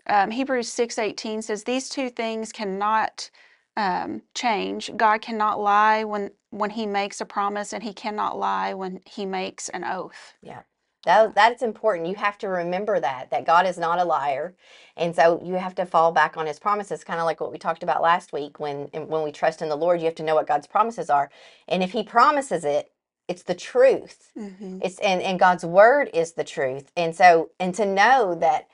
um, 0.07 0.31
Hebrews 0.31 0.69
6:18 0.69 1.41
says 1.43 1.63
these 1.63 1.89
two 1.89 2.09
things 2.09 2.51
cannot 2.51 3.29
um, 3.77 4.21
change. 4.35 4.91
God 4.97 5.21
cannot 5.21 5.59
lie 5.59 6.03
when 6.03 6.31
when 6.51 6.71
he 6.71 6.85
makes 6.85 7.21
a 7.21 7.25
promise 7.25 7.73
and 7.73 7.83
he 7.83 7.93
cannot 7.93 8.37
lie 8.39 8.73
when 8.73 9.01
he 9.05 9.25
makes 9.25 9.69
an 9.69 9.83
oath. 9.83 10.35
Yeah. 10.41 10.61
That, 11.05 11.35
that's 11.35 11.63
important. 11.63 12.07
You 12.07 12.15
have 12.15 12.37
to 12.39 12.47
remember 12.49 12.99
that, 12.99 13.29
that 13.31 13.45
God 13.45 13.65
is 13.67 13.77
not 13.77 13.99
a 13.99 14.05
liar. 14.05 14.55
And 14.97 15.15
so 15.15 15.41
you 15.43 15.55
have 15.55 15.75
to 15.75 15.85
fall 15.85 16.11
back 16.11 16.37
on 16.37 16.47
his 16.47 16.59
promises, 16.59 17.03
kind 17.03 17.19
of 17.19 17.25
like 17.25 17.41
what 17.41 17.51
we 17.51 17.57
talked 17.59 17.83
about 17.83 18.01
last 18.01 18.33
week. 18.33 18.59
When, 18.59 18.85
when 18.93 19.23
we 19.23 19.31
trust 19.31 19.61
in 19.61 19.69
the 19.69 19.77
Lord, 19.77 19.99
you 19.99 20.05
have 20.05 20.15
to 20.15 20.23
know 20.23 20.35
what 20.35 20.47
God's 20.47 20.67
promises 20.67 21.09
are. 21.09 21.29
And 21.67 21.83
if 21.83 21.91
he 21.91 22.03
promises 22.03 22.65
it, 22.65 22.91
it's 23.27 23.43
the 23.43 23.55
truth. 23.55 24.31
Mhm. 24.37 24.81
It's 24.83 24.99
and, 24.99 25.21
and 25.21 25.39
God's 25.39 25.65
word 25.65 26.09
is 26.13 26.33
the 26.33 26.43
truth. 26.43 26.91
And 26.97 27.15
so, 27.15 27.51
and 27.59 27.75
to 27.75 27.85
know 27.85 28.35
that 28.35 28.67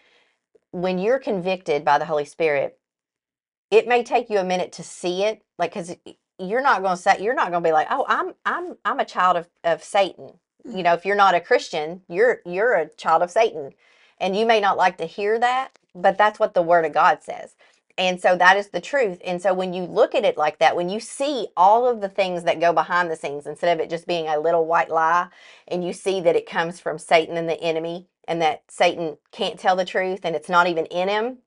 when 0.72 1.00
you're 1.00 1.20
convicted 1.20 1.86
by 1.86 2.00
the 2.00 2.06
Holy 2.06 2.26
Spirit, 2.26 2.80
it 3.72 3.88
may 3.88 4.04
take 4.04 4.30
you 4.32 4.40
a 4.40 4.46
minute 4.46 4.74
to 4.74 4.84
see 4.84 5.24
it, 5.26 5.44
like 5.60 5.72
because 5.74 5.96
you're 6.40 6.64
not 6.64 6.84
going 6.84 6.98
to 6.98 7.02
say 7.02 7.18
you're 7.22 7.36
not 7.36 7.52
going 7.52 7.64
to 7.64 7.70
be 7.70 7.74
like, 7.74 7.88
oh, 7.92 8.06
I'm 8.10 8.34
I'm 8.46 8.78
I'm 8.86 9.00
a 9.02 9.06
child 9.06 9.38
of 9.38 9.50
of 9.66 9.84
Satan. 9.84 10.34
You 10.66 10.84
know, 10.84 10.94
if 10.96 11.06
you're 11.06 11.18
not 11.18 11.36
a 11.36 11.42
Christian, 11.42 12.04
you're 12.10 12.42
you're 12.46 12.76
a 12.76 12.90
child 12.90 13.24
of 13.24 13.32
Satan, 13.32 13.72
and 14.20 14.38
you 14.38 14.46
may 14.48 14.62
not 14.62 14.78
like 14.78 14.98
to 15.00 15.06
hear 15.06 15.40
that, 15.40 15.80
but 15.96 16.18
that's 16.18 16.40
what 16.40 16.56
the 16.56 16.64
Word 16.64 16.86
of 16.86 16.94
God 16.94 17.24
says. 17.24 17.56
and 17.98 18.22
so 18.22 18.38
that 18.38 18.58
is 18.58 18.70
the 18.70 18.82
truth. 18.82 19.20
And 19.26 19.42
so 19.42 19.54
when 19.56 19.74
you 19.74 19.86
look 19.86 20.16
at 20.16 20.26
it 20.26 20.38
like 20.38 20.60
that, 20.60 20.76
when 20.76 20.90
you 20.90 21.00
see 21.02 21.50
all 21.58 21.88
of 21.88 22.02
the 22.02 22.10
things 22.10 22.44
that 22.46 22.62
go 22.62 22.74
behind 22.74 23.12
the 23.12 23.18
scenes, 23.18 23.48
instead 23.48 23.78
of 23.78 23.84
it 23.84 23.92
just 23.92 24.08
being 24.08 24.28
a 24.28 24.40
little 24.40 24.68
white 24.68 24.92
lie, 24.92 25.30
and 25.70 25.86
you 25.86 25.94
see 25.94 26.22
that 26.22 26.36
it 26.38 26.48
comes 26.48 26.82
from 26.82 27.00
Satan 27.00 27.38
and 27.38 27.50
the 27.50 27.62
enemy, 27.62 28.10
and 28.28 28.42
that 28.44 28.64
Satan 28.70 29.18
can't 29.32 29.60
tell 29.60 29.78
the 29.78 29.86
truth 29.86 30.22
and 30.26 30.36
it's 30.36 30.50
not 30.50 30.68
even 30.68 30.88
in 30.88 31.10
him, 31.10 31.40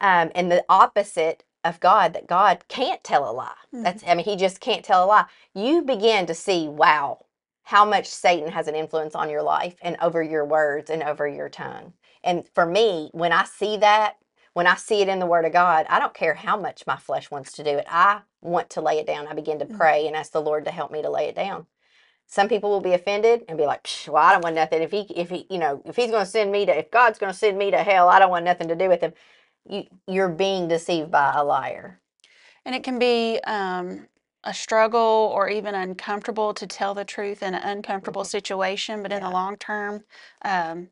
um, 0.00 0.30
and 0.34 0.50
the 0.52 0.64
opposite 0.68 1.44
of 1.64 1.80
God, 1.80 2.14
that 2.14 2.26
God 2.26 2.64
can't 2.68 3.04
tell 3.04 3.28
a 3.30 3.32
lie. 3.32 3.52
Mhm. 3.74 3.84
That's, 3.84 4.04
I 4.06 4.14
mean, 4.14 4.24
he 4.24 4.36
just 4.36 4.60
can't 4.60 4.84
tell 4.84 5.04
a 5.04 5.06
lie. 5.06 5.26
You 5.54 5.82
begin 5.82 6.26
to 6.26 6.34
see, 6.34 6.68
wow, 6.68 7.26
how 7.64 7.84
much 7.84 8.06
Satan 8.08 8.50
has 8.52 8.68
an 8.68 8.74
influence 8.76 9.14
on 9.14 9.30
your 9.30 9.42
life 9.42 9.76
and 9.82 9.96
over 10.02 10.22
your 10.22 10.44
words 10.44 10.90
and 10.90 11.02
over 11.02 11.28
your 11.28 11.48
tongue. 11.48 11.94
And 12.24 12.46
for 12.54 12.66
me, 12.66 13.10
when 13.12 13.32
I 13.32 13.44
see 13.44 13.76
that, 13.78 14.16
when 14.54 14.66
I 14.66 14.76
see 14.76 15.02
it 15.02 15.08
in 15.08 15.20
the 15.20 15.26
Word 15.26 15.44
of 15.44 15.52
God, 15.52 15.86
I 15.88 16.00
don't 16.00 16.14
care 16.14 16.34
how 16.34 16.56
much 16.58 16.86
my 16.86 16.96
flesh 16.96 17.30
wants 17.30 17.52
to 17.52 17.64
do 17.64 17.70
it. 17.78 17.86
I 17.88 18.22
want 18.42 18.70
to 18.70 18.80
lay 18.80 18.98
it 18.98 19.06
down. 19.06 19.28
I 19.28 19.34
begin 19.34 19.58
to 19.60 19.66
Mm. 19.66 19.76
pray 19.78 20.06
and 20.06 20.16
ask 20.16 20.32
the 20.32 20.42
Lord 20.42 20.64
to 20.66 20.70
help 20.72 20.90
me 20.90 21.02
to 21.02 21.10
lay 21.10 21.28
it 21.28 21.36
down. 21.36 21.66
Some 22.26 22.48
people 22.48 22.70
will 22.70 22.80
be 22.80 22.94
offended 22.94 23.44
and 23.48 23.58
be 23.58 23.66
like, 23.66 23.84
"Psh, 23.84 24.08
"Well, 24.08 24.22
I 24.22 24.32
don't 24.32 24.42
want 24.44 24.56
nothing. 24.56 24.82
If 24.82 24.92
he, 24.92 25.02
if 25.16 25.30
he, 25.30 25.46
you 25.50 25.58
know, 25.58 25.82
if 25.84 25.96
he's 25.96 26.10
going 26.10 26.24
to 26.24 26.30
send 26.30 26.52
me 26.52 26.66
to, 26.66 26.76
if 26.78 26.90
God's 26.90 27.18
going 27.18 27.32
to 27.32 27.38
send 27.38 27.58
me 27.58 27.70
to 27.72 27.82
hell, 27.82 28.08
I 28.08 28.18
don't 28.18 28.30
want 28.30 28.44
nothing 28.44 28.68
to 28.68 28.76
do 28.76 28.88
with 28.88 29.00
him." 29.02 29.14
You, 29.68 29.84
you're 30.06 30.28
being 30.28 30.68
deceived 30.68 31.10
by 31.10 31.32
a 31.34 31.44
liar. 31.44 32.00
And 32.64 32.74
it 32.74 32.82
can 32.82 32.98
be 32.98 33.40
um, 33.46 34.06
a 34.44 34.54
struggle 34.54 35.32
or 35.34 35.48
even 35.48 35.74
uncomfortable 35.74 36.54
to 36.54 36.66
tell 36.66 36.94
the 36.94 37.04
truth 37.04 37.42
in 37.42 37.54
an 37.54 37.62
uncomfortable 37.62 38.24
situation, 38.24 39.02
but 39.02 39.12
in 39.12 39.22
the 39.22 39.30
long 39.30 39.56
term, 39.56 40.04
um, 40.42 40.88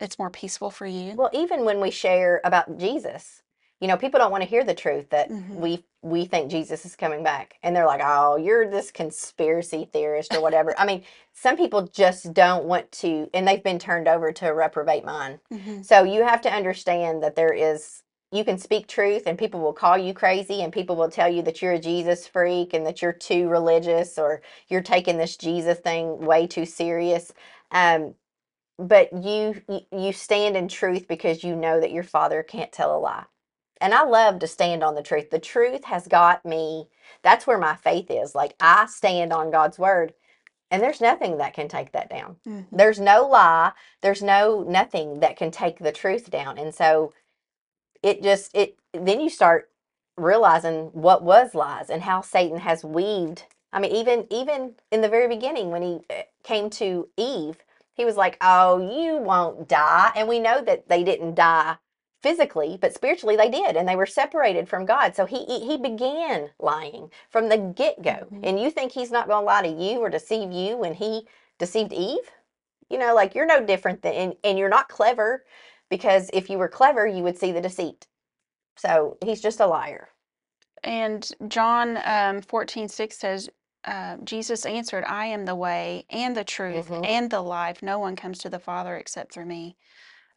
it's 0.00 0.18
more 0.18 0.30
peaceful 0.30 0.70
for 0.70 0.86
you. 0.86 1.14
Well, 1.14 1.30
even 1.32 1.64
when 1.64 1.80
we 1.80 1.90
share 1.90 2.40
about 2.44 2.78
Jesus, 2.78 3.42
you 3.82 3.88
know, 3.88 3.98
people 3.98 4.20
don't 4.20 4.32
want 4.32 4.44
to 4.44 4.50
hear 4.50 4.64
the 4.64 4.74
truth 4.74 5.10
that 5.10 5.30
Mhm. 5.30 5.56
we 5.56 5.84
we 6.04 6.26
think 6.26 6.50
Jesus 6.52 6.86
is 6.86 6.96
coming 6.96 7.24
back, 7.24 7.56
and 7.64 7.76
they're 7.76 7.86
like, 7.86 8.02
"Oh, 8.04 8.36
you're 8.36 8.70
this 8.70 8.92
conspiracy 8.92 9.90
theorist 9.92 10.34
or 10.34 10.42
whatever." 10.42 10.74
I 10.78 10.86
mean, 10.86 11.04
some 11.34 11.58
people 11.58 11.82
just 11.88 12.34
don't 12.34 12.66
want 12.66 12.92
to, 12.94 13.30
and 13.34 13.48
they've 13.48 13.64
been 13.64 13.80
turned 13.80 14.08
over 14.08 14.32
to 14.32 14.48
a 14.50 14.54
reprobate 14.54 15.04
mind. 15.04 15.40
Mhm. 15.52 15.84
So 15.84 16.04
you 16.04 16.24
have 16.24 16.42
to 16.42 16.52
understand 16.52 17.22
that 17.24 17.36
there 17.36 17.54
is 17.54 18.04
you 18.32 18.44
can 18.44 18.58
speak 18.58 18.88
truth 18.88 19.24
and 19.26 19.38
people 19.38 19.60
will 19.60 19.74
call 19.74 19.98
you 19.98 20.14
crazy 20.14 20.62
and 20.62 20.72
people 20.72 20.96
will 20.96 21.10
tell 21.10 21.28
you 21.30 21.42
that 21.42 21.62
you're 21.62 21.74
a 21.74 21.80
Jesus 21.80 22.28
freak 22.28 22.74
and 22.74 22.86
that 22.86 23.02
you're 23.02 23.12
too 23.14 23.48
religious 23.48 24.18
or 24.18 24.42
you're 24.68 24.82
taking 24.82 25.18
this 25.18 25.36
Jesus 25.38 25.80
thing 25.80 26.20
way 26.26 26.46
too 26.46 26.66
serious. 26.66 27.32
Um, 27.72 28.16
but 28.78 29.12
you- 29.12 29.62
you 29.92 30.12
stand 30.14 30.56
in 30.56 30.68
truth 30.68 31.08
because 31.08 31.44
you 31.44 31.56
know 31.56 31.80
that 31.80 31.92
your 31.92 32.04
father 32.04 32.42
can't 32.44 32.72
tell 32.72 32.96
a 32.96 33.00
lie. 33.00 33.24
And 33.82 33.94
I 33.94 34.04
love 34.04 34.40
to 34.40 34.48
stand 34.48 34.84
on 34.84 34.96
the 34.96 35.02
truth. 35.04 35.30
The 35.30 35.40
truth 35.40 35.84
has 35.86 36.08
got 36.08 36.46
me. 36.46 36.88
That's 37.22 37.46
where 37.46 37.58
my 37.58 37.76
faith 37.76 38.10
is. 38.10 38.34
Like 38.36 38.56
I 38.60 38.86
stand 38.86 39.34
on 39.34 39.52
God's 39.52 39.78
word 39.78 40.14
and 40.70 40.82
there's 40.82 41.02
nothing 41.02 41.38
that 41.38 41.54
can 41.54 41.68
take 41.68 41.92
that 41.92 42.10
down 42.10 42.38
Mhm. 42.46 42.66
there's 42.72 43.00
no 43.00 43.26
lie 43.28 43.72
there's 44.02 44.22
no 44.22 44.64
nothing 44.64 45.20
that 45.20 45.38
can 45.38 45.52
take 45.52 45.80
the 45.80 45.92
truth 45.92 46.30
down 46.30 46.58
and 46.58 46.74
so 46.74 47.14
it 48.02 48.22
just 48.22 48.54
it 48.56 48.76
then 48.92 49.20
you 49.20 49.30
start 49.30 49.70
realizing 50.16 50.86
what 50.92 51.22
was 51.24 51.54
lies 51.54 51.90
and 51.90 52.02
how 52.04 52.22
satan 52.22 52.58
has 52.58 52.84
weaved 52.84 53.44
i 53.72 53.80
mean 53.80 53.92
even 53.92 54.26
even 54.30 54.76
in 54.92 55.02
the 55.02 55.10
very 55.10 55.28
beginning 55.28 55.70
when 55.70 55.82
he 55.82 56.00
uh, 56.10 56.22
came 56.44 56.70
to 56.70 57.08
eve 57.16 57.58
he 57.94 58.04
was 58.04 58.16
like 58.16 58.36
oh 58.42 58.78
you 58.78 59.18
won't 59.18 59.68
die 59.68 60.12
and 60.16 60.28
we 60.28 60.40
know 60.40 60.62
that 60.62 60.88
they 60.88 61.04
didn't 61.04 61.34
die 61.36 61.76
physically 62.22 62.78
but 62.80 62.94
spiritually 62.94 63.36
they 63.36 63.50
did 63.50 63.76
and 63.76 63.88
they 63.88 63.96
were 63.96 64.06
separated 64.06 64.68
from 64.68 64.86
god 64.86 65.16
so 65.16 65.26
he 65.26 65.44
he 65.46 65.76
began 65.78 66.50
lying 66.60 67.10
from 67.30 67.48
the 67.48 67.58
get-go 67.58 68.28
Mhm. 68.32 68.40
and 68.44 68.60
you 68.60 68.70
think 68.70 68.92
he's 68.92 69.10
not 69.12 69.28
going 69.28 69.42
to 69.42 69.46
lie 69.46 69.62
to 69.62 69.68
you 69.68 70.00
or 70.00 70.10
deceive 70.10 70.52
you 70.52 70.76
when 70.78 70.94
he 70.94 71.26
deceived 71.58 71.92
eve 71.92 72.30
you 72.90 72.98
know 72.98 73.14
like 73.14 73.34
you're 73.34 73.46
no 73.46 73.64
different 73.64 74.02
than 74.02 74.14
and, 74.14 74.34
and 74.44 74.58
you're 74.58 74.68
not 74.68 74.88
clever 74.88 75.44
because 75.90 76.30
if 76.32 76.50
you 76.50 76.58
were 76.58 76.68
clever 76.68 77.06
you 77.06 77.22
would 77.22 77.38
see 77.38 77.52
the 77.52 77.60
deceit 77.62 78.06
so 78.76 79.18
he's 79.24 79.42
just 79.42 79.60
a 79.60 79.66
liar 79.66 80.08
And 80.84 81.30
John 81.48 81.98
um, 82.04 82.42
14, 82.42 82.88
6 82.88 83.18
says, 83.18 83.50
uh, 83.84 84.16
Jesus 84.24 84.66
answered, 84.66 85.04
I 85.04 85.26
am 85.26 85.44
the 85.44 85.54
way 85.56 86.06
and 86.10 86.36
the 86.36 86.44
truth 86.44 86.88
Mhm. 86.88 87.06
and 87.06 87.30
the 87.30 87.40
life. 87.42 87.82
No 87.82 87.98
one 87.98 88.16
comes 88.16 88.38
to 88.40 88.50
the 88.50 88.58
Father 88.58 88.96
except 88.96 89.32
through 89.34 89.46
me. 89.46 89.76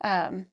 Um, 0.04 0.48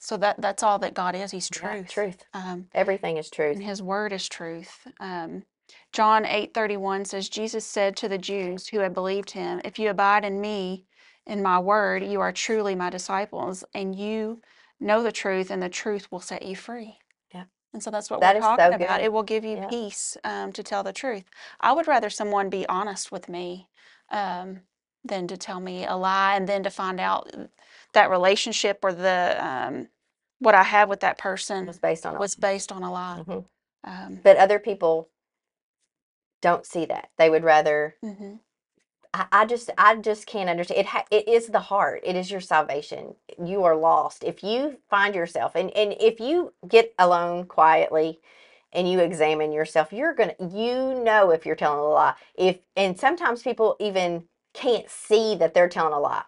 so 0.00 0.16
that 0.18 0.40
that's 0.40 0.62
all 0.62 0.78
that 0.80 0.94
God 0.94 1.14
is. 1.14 1.30
He's 1.32 1.48
Yeah, 1.50 1.60
truth. 1.60 1.88
truth 1.88 2.24
Um, 2.34 2.68
everything 2.74 3.16
is 3.16 3.30
truth 3.30 3.56
and 3.56 3.64
his 3.64 3.82
word 3.82 4.12
is 4.12 4.28
truth. 4.28 4.86
Um, 5.00 5.44
John 5.92 6.24
8:31 6.24 7.06
says 7.06 7.28
Jesus 7.28 7.66
said 7.66 7.96
to 7.98 8.08
the 8.08 8.18
Jews 8.18 8.68
who 8.68 8.80
had 8.80 8.94
believed 8.94 9.32
him, 9.32 9.60
"If 9.64 9.78
you 9.78 9.90
abide 9.90 10.24
in 10.24 10.40
me, 10.40 10.86
in 11.26 11.42
my 11.42 11.58
word, 11.58 12.04
you 12.04 12.20
are 12.20 12.32
truly 12.32 12.74
my 12.74 12.90
disciples, 12.90 13.64
and 13.74 13.94
you 13.94 14.40
know 14.80 15.02
the 15.02 15.12
truth, 15.12 15.50
and 15.50 15.62
the 15.62 15.68
truth 15.68 16.10
will 16.12 16.20
set 16.20 16.42
you 16.44 16.56
free." 16.56 16.98
Yeah. 17.34 17.44
And 17.72 17.82
so 17.82 17.90
that's 17.90 18.10
what 18.10 18.20
That 18.20 18.34
we're 18.34 18.40
is 18.40 18.44
so 18.44 18.56
talking 18.56 18.74
about. 18.74 19.00
It 19.02 19.12
will 19.12 19.22
give 19.22 19.44
you 19.44 19.56
Yeah. 19.56 19.68
peace 19.70 20.16
um, 20.24 20.52
to 20.54 20.62
tell 20.62 20.82
the 20.82 20.92
truth. 20.92 21.24
I 21.60 21.72
would 21.72 21.86
rather 21.86 22.10
someone 22.10 22.50
be 22.50 22.66
honest 22.68 23.12
with 23.12 23.28
me 23.28 23.68
um, 24.10 24.62
than 25.04 25.28
to 25.28 25.36
tell 25.36 25.60
me 25.60 25.86
a 25.86 25.96
lie, 25.96 26.36
and 26.36 26.48
then 26.48 26.62
to 26.64 26.70
find 26.70 27.00
out 27.00 27.30
that 27.98 28.10
relationship 28.10 28.80
or 28.84 28.94
the 28.94 29.36
um, 29.44 29.88
what 30.40 30.54
I 30.56 30.64
have 30.64 30.88
with 30.90 31.00
that 31.00 31.18
person 31.18 31.66
was 31.66 31.78
based 31.78 32.06
on 32.06 32.16
a- 32.16 32.20
was 32.20 32.36
based 32.36 32.72
on 32.72 32.84
a 32.84 32.92
lie. 32.92 33.24
Mhm. 33.26 33.46
Um, 33.84 34.20
but 34.24 34.38
other 34.38 34.60
people 34.60 35.10
don't 36.42 36.66
see 36.66 36.86
that 36.86 37.10
they 37.18 37.30
would 37.30 37.44
rather 37.44 37.96
mhm. 38.04 38.40
I, 39.14 39.26
I 39.32 39.46
just 39.46 39.70
I 39.78 39.96
just 39.96 40.26
can't 40.26 40.50
understand 40.50 40.80
it. 40.80 40.86
Ha- 40.86 41.04
it 41.10 41.28
is 41.28 41.48
the 41.48 41.60
heart. 41.60 42.00
It 42.04 42.16
is 42.16 42.30
your 42.30 42.40
salvation. 42.40 43.14
You 43.44 43.64
are 43.64 43.76
lost 43.76 44.24
if 44.24 44.42
you 44.42 44.78
find 44.90 45.14
yourself 45.14 45.54
and 45.56 45.70
and 45.76 45.94
if 46.00 46.20
you 46.20 46.54
get 46.68 46.94
alone 46.98 47.46
quietly 47.46 48.20
and 48.72 48.90
you 48.90 49.00
examine 49.00 49.52
yourself, 49.52 49.92
you're 49.92 50.14
gonna 50.14 50.36
you 50.40 51.02
know 51.04 51.30
if 51.30 51.46
you're 51.46 51.56
telling 51.56 51.80
a 51.80 51.84
lie. 51.88 52.14
If 52.36 52.60
and 52.76 52.98
sometimes 52.98 53.42
people 53.42 53.76
even 53.80 54.24
can't 54.54 54.88
see 54.90 55.34
that 55.36 55.54
they're 55.54 55.68
telling 55.68 55.94
a 55.94 56.00
lie, 56.00 56.24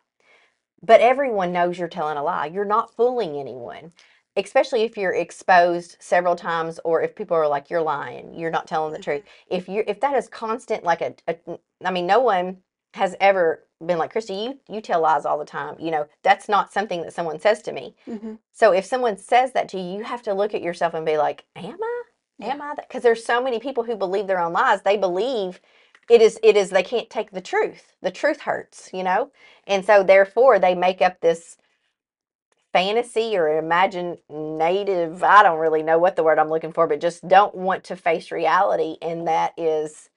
but 0.82 1.00
everyone 1.00 1.52
knows 1.52 1.78
you're 1.78 1.88
telling 1.88 2.18
a 2.18 2.22
lie. 2.24 2.46
You're 2.46 2.64
not 2.64 2.94
fooling 2.94 3.36
anyone. 3.38 3.92
Especially 4.36 4.82
if 4.82 4.96
you're 4.96 5.14
exposed 5.14 5.96
several 6.00 6.36
times, 6.36 6.80
or 6.84 7.02
if 7.02 7.16
people 7.16 7.36
are 7.36 7.48
like, 7.48 7.70
"You're 7.70 7.82
lying. 7.82 8.34
You're 8.34 8.50
not 8.50 8.68
telling 8.68 8.92
the 8.92 8.98
truth." 9.00 9.24
If 9.48 9.68
you 9.68 9.84
if 9.86 10.00
that 10.00 10.16
is 10.16 10.28
constant, 10.28 10.84
like 10.84 11.02
a, 11.02 11.14
a 11.28 11.36
I 11.84 11.90
mean, 11.90 12.06
no 12.06 12.20
one 12.20 12.58
has 12.94 13.16
ever 13.20 13.66
been 13.86 13.98
like 13.98 14.12
Kristy 14.14 14.44
you 14.44 14.60
you 14.74 14.80
tell 14.80 15.00
lies 15.02 15.24
all 15.26 15.38
the 15.38 15.44
time 15.46 15.76
you 15.80 15.90
know 15.90 16.06
that's 16.22 16.48
not 16.48 16.72
something 16.72 17.02
that 17.02 17.14
someone 17.14 17.40
says 17.40 17.62
to 17.62 17.72
me 17.72 17.94
Mhm. 18.08 18.38
so 18.52 18.72
if 18.72 18.84
someone 18.86 19.16
says 19.18 19.52
that 19.52 19.68
to 19.70 19.78
you 19.80 19.98
you 19.98 20.04
have 20.04 20.22
to 20.24 20.34
look 20.34 20.54
at 20.54 20.62
yourself 20.62 20.94
and 20.94 21.06
be 21.06 21.18
like 21.18 21.44
am 21.56 21.78
i 21.82 22.02
am 22.42 22.62
i 22.62 22.74
that 22.76 22.88
because 22.88 23.02
there's 23.02 23.24
so 23.24 23.42
many 23.42 23.60
people 23.60 23.84
who 23.84 23.96
believe 23.96 24.26
their 24.26 24.40
own 24.40 24.52
lies 24.52 24.82
they 24.82 24.96
believe 24.96 25.60
it 26.10 26.22
is 26.22 26.40
it 26.44 26.56
is 26.56 26.70
they 26.70 26.84
can't 26.84 27.10
take 27.10 27.32
the 27.32 27.42
truth 27.42 27.94
the 28.02 28.12
truth 28.12 28.42
hurts 28.42 28.90
you 28.94 29.04
know 29.04 29.32
and 29.66 29.86
so 29.86 30.04
therefore 30.04 30.60
they 30.60 30.76
make 30.76 31.02
up 31.02 31.20
this 31.22 31.58
fantasy 32.72 33.36
or 33.36 33.58
imaginative 33.58 35.22
i 35.24 35.42
don't 35.42 35.60
really 35.60 35.82
know 35.82 35.98
what 35.98 36.16
the 36.16 36.24
word 36.24 36.38
i'm 36.38 36.50
looking 36.50 36.72
for 36.72 36.86
but 36.88 37.00
just 37.00 37.26
don't 37.28 37.54
want 37.54 37.84
to 37.84 37.96
face 37.96 38.32
reality 38.32 38.96
and 39.02 39.28
that 39.28 39.52
is 39.58 40.10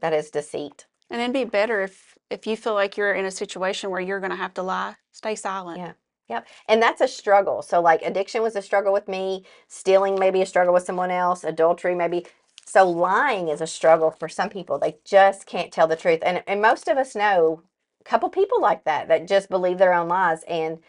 that 0.00 0.12
is 0.14 0.30
deceit 0.30 0.86
And 1.10 1.20
it'd 1.20 1.32
be 1.32 1.44
better 1.44 1.82
if 1.82 2.18
if 2.30 2.46
you 2.46 2.56
feel 2.56 2.74
like 2.74 2.96
you're 2.96 3.14
in 3.14 3.24
a 3.24 3.30
situation 3.30 3.90
where 3.90 4.00
you're 4.00 4.20
going 4.20 4.30
to 4.32 4.36
have 4.36 4.54
to 4.54 4.62
lie, 4.62 4.96
stay 5.12 5.36
silent. 5.36 5.78
Yeah. 5.78 5.92
Yep. 6.28 6.46
And 6.68 6.82
that's 6.82 7.00
a 7.00 7.08
struggle. 7.08 7.62
So 7.62 7.80
like 7.80 8.02
addiction 8.02 8.42
was 8.42 8.56
a 8.56 8.62
struggle 8.62 8.92
with 8.92 9.08
me, 9.08 9.44
stealing 9.68 10.18
maybe 10.18 10.42
a 10.42 10.46
struggle 10.46 10.74
with 10.74 10.84
someone 10.84 11.10
else, 11.12 11.44
adultery 11.44 11.94
maybe. 11.94 12.26
So 12.66 12.88
lying 12.90 13.48
is 13.48 13.60
a 13.60 13.66
struggle 13.68 14.10
for 14.12 14.28
some 14.28 14.50
people. 14.50 14.78
They 14.78 14.98
just 15.04 15.46
can't 15.46 15.72
tell 15.72 15.88
the 15.88 15.96
truth. 15.96 16.20
And 16.24 16.42
and 16.46 16.62
most 16.62 16.88
of 16.88 16.98
us 16.98 17.14
know 17.16 17.62
a 18.02 18.04
couple 18.04 18.28
people 18.30 18.60
like 18.62 18.84
that 18.84 19.08
that 19.08 19.28
just 19.28 19.50
believe 19.50 19.78
their 19.78 19.94
own 19.94 20.08
lies 20.08 20.44
and 20.48 20.80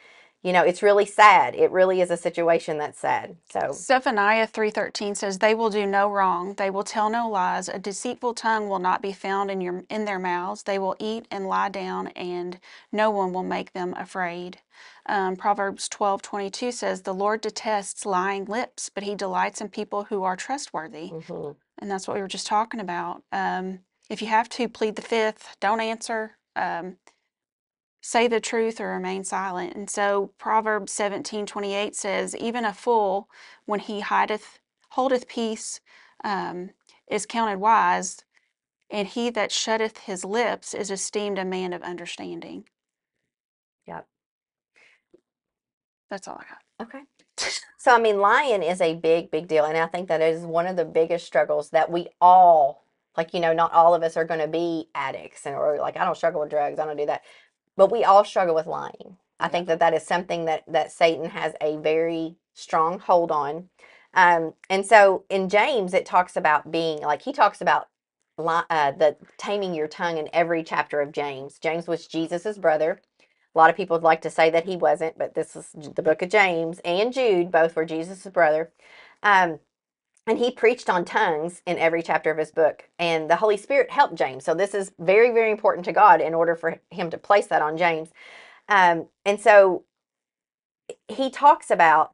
you 0.44 0.54
know, 0.54 0.64
it's 0.64 0.84
really 0.84 1.06
sad. 1.06 1.56
It 1.56 1.72
really 1.72 2.02
is 2.02 2.12
a 2.12 2.18
situation 2.18 2.78
that's 2.80 3.00
sad. 3.00 3.38
So 3.52 3.74
Zephaniah 3.74 4.48
3:13 4.48 5.16
says 5.16 5.40
they 5.40 5.56
will 5.56 5.70
do 5.70 5.86
no 5.88 6.10
wrong, 6.10 6.56
they 6.56 6.70
will 6.72 6.84
tell 6.84 7.10
no 7.10 7.30
lies, 7.30 7.70
a 7.70 7.80
deceitful 7.80 8.34
tongue 8.36 8.70
will 8.70 8.80
not 8.80 9.02
be 9.02 9.14
found 9.14 9.52
in 9.52 9.62
your 9.62 9.84
in 9.90 10.06
their 10.06 10.20
mouths. 10.20 10.64
They 10.64 10.80
will 10.80 10.96
eat 11.00 11.28
and 11.32 11.48
lie 11.48 11.70
down 11.70 12.08
and 12.10 12.60
no 12.92 13.12
one 13.12 13.34
will 13.34 13.44
make 13.44 13.74
them 13.74 13.94
afraid. 13.96 14.60
Um, 15.08 15.36
Proverbs 15.38 15.90
12:22 15.90 16.72
says 16.74 17.04
the 17.04 17.14
Lord 17.14 17.42
detests 17.42 18.06
lying 18.06 18.46
lips, 18.46 18.90
but 18.90 19.04
he 19.04 19.16
delights 19.16 19.62
in 19.62 19.70
people 19.70 20.06
who 20.06 20.24
are 20.24 20.38
trustworthy. 20.38 21.12
mhm. 21.12 21.56
And 21.84 21.92
that's 21.92 22.08
what 22.08 22.16
we 22.16 22.22
were 22.22 22.30
just 22.30 22.48
talking 22.48 22.80
about. 22.80 23.24
Um, 23.34 23.80
if 24.10 24.22
you 24.22 24.30
have 24.30 24.48
to 24.52 24.70
plead 24.70 24.96
the 24.96 25.02
fifth, 25.02 25.58
don't 25.60 25.82
answer. 25.82 26.38
Um, 26.56 26.96
say 28.02 28.30
the 28.30 28.40
truth 28.40 28.80
or 28.80 28.88
remain 28.88 29.26
silent. 29.26 29.76
And 29.76 29.90
so 29.90 30.32
Proverbs 30.38 30.94
17 30.94 31.46
28 31.46 31.94
says, 31.94 32.38
Even 32.38 32.64
a 32.64 32.74
fool, 32.74 33.28
when 33.66 33.82
he 33.82 34.00
hideth, 34.00 34.60
holdeth 34.92 35.28
peace, 35.28 35.82
um, 36.24 36.70
is 37.12 37.26
counted 37.26 37.60
wise, 37.60 38.24
and 38.90 39.06
he 39.06 39.30
that 39.32 39.52
shutteth 39.52 39.98
his 39.98 40.24
lips 40.24 40.74
is 40.74 40.90
esteemed 40.90 41.38
a 41.38 41.44
man 41.44 41.74
of 41.74 41.82
understanding. 41.82 42.64
Yep. 43.90 44.08
That's 46.10 46.30
all 46.30 46.40
I 46.40 46.46
got. 46.50 46.88
Okay. 46.88 47.04
So, 47.78 47.94
I 47.94 48.00
mean, 48.00 48.20
lying 48.20 48.64
is 48.64 48.80
a 48.80 48.96
big, 48.96 49.30
big 49.30 49.48
deal. 49.48 49.66
And 49.66 49.78
I 49.78 49.88
think 49.88 50.08
that 50.08 50.22
is 50.22 50.44
one 50.44 50.68
of 50.68 50.78
the 50.78 50.86
biggest 50.86 51.26
struggles 51.26 51.72
that 51.72 51.92
we 51.92 52.08
all, 52.22 52.86
like, 53.18 53.34
you 53.34 53.42
know, 53.42 53.54
not 53.54 53.74
all 53.74 53.94
of 53.94 54.04
us 54.04 54.16
are 54.16 54.26
going 54.26 54.40
to 54.40 54.48
be 54.48 54.88
addicts 54.96 55.46
and, 55.46 55.56
or 55.56 55.78
like, 55.80 55.98
I 55.98 56.06
don't 56.06 56.16
struggle 56.16 56.40
with 56.42 56.50
drugs, 56.50 56.80
I 56.80 56.86
don't 56.86 56.96
do 56.98 57.06
that. 57.08 57.24
But 57.76 57.92
we 57.92 58.06
all 58.06 58.24
struggle 58.24 58.56
with 58.56 58.68
lying. 58.68 59.18
I 59.40 59.50
think 59.50 59.68
that 59.68 59.80
that 59.80 59.94
is 59.94 60.04
something 60.04 60.46
that, 60.46 60.64
that 60.68 60.92
Satan 60.94 61.30
has 61.30 61.56
a 61.60 61.76
very 61.78 62.38
strong 62.54 63.00
hold 63.00 63.32
on. 63.32 63.70
Um, 64.14 64.54
and 64.70 64.86
so 64.86 65.26
in 65.30 65.50
James, 65.50 65.94
it 65.94 66.06
talks 66.06 66.38
about 66.38 66.72
being 66.72 67.02
like, 67.02 67.24
he 67.24 67.34
talks 67.34 67.60
about 67.60 67.90
li- 68.38 68.62
uh, 68.70 68.92
the 68.92 69.18
taming 69.38 69.74
your 69.74 69.88
tongue 69.88 70.18
in 70.18 70.30
every 70.32 70.64
chapter 70.64 71.02
of 71.02 71.12
James. 71.12 71.60
James 71.60 71.88
was 71.88 72.08
Jesus's 72.08 72.58
brother. 72.58 73.02
A 73.56 73.60
lot 73.60 73.70
of 73.70 73.76
people 73.76 73.96
would 73.96 74.04
like 74.04 74.22
to 74.22 74.30
say 74.30 74.50
that 74.50 74.66
he 74.66 74.78
wasn't, 74.78 75.18
but 75.18 75.36
this 75.36 75.56
is 75.56 75.70
the 75.96 76.02
book 76.02 76.22
of 76.22 76.30
James 76.30 76.80
and 76.86 77.14
Jude, 77.14 77.52
both 77.52 77.76
were 77.76 77.86
Jesus' 77.86 78.26
brother. 78.28 78.72
Um, 79.22 79.60
and 80.26 80.40
he 80.40 80.52
preached 80.52 80.90
on 80.90 81.06
tongues 81.06 81.62
in 81.66 81.78
every 81.78 82.02
chapter 82.02 82.32
of 82.32 82.38
his 82.38 82.52
book, 82.52 82.90
and 82.98 83.30
the 83.30 83.36
Holy 83.36 83.58
Spirit 83.58 83.92
helped 83.92 84.16
James. 84.16 84.46
So 84.46 84.56
this 84.56 84.74
is 84.74 84.94
very, 85.00 85.32
very 85.32 85.52
important 85.52 85.86
to 85.86 85.92
God 85.92 86.22
in 86.22 86.34
order 86.34 86.56
for 86.56 86.80
him 86.92 87.10
to 87.10 87.18
place 87.18 87.48
that 87.48 87.62
on 87.62 87.78
James. 87.78 88.10
Um, 88.70 89.08
and 89.26 89.40
so 89.40 89.84
he 91.08 91.30
talks 91.30 91.72
about 91.72 92.12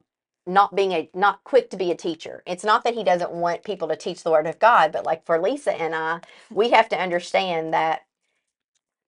not 0.47 0.75
being 0.75 0.91
a 0.93 1.09
not 1.13 1.43
quick 1.43 1.69
to 1.69 1.77
be 1.77 1.91
a 1.91 1.95
teacher. 1.95 2.41
It's 2.47 2.63
not 2.63 2.83
that 2.83 2.95
he 2.95 3.03
doesn't 3.03 3.31
want 3.31 3.63
people 3.63 3.87
to 3.89 3.95
teach 3.95 4.23
the 4.23 4.31
word 4.31 4.47
of 4.47 4.59
God, 4.59 4.91
but 4.91 5.05
like 5.05 5.25
for 5.25 5.39
Lisa 5.39 5.79
and 5.79 5.93
I, 5.93 6.21
we 6.51 6.71
have 6.71 6.89
to 6.89 6.99
understand 6.99 7.73
that 7.73 8.01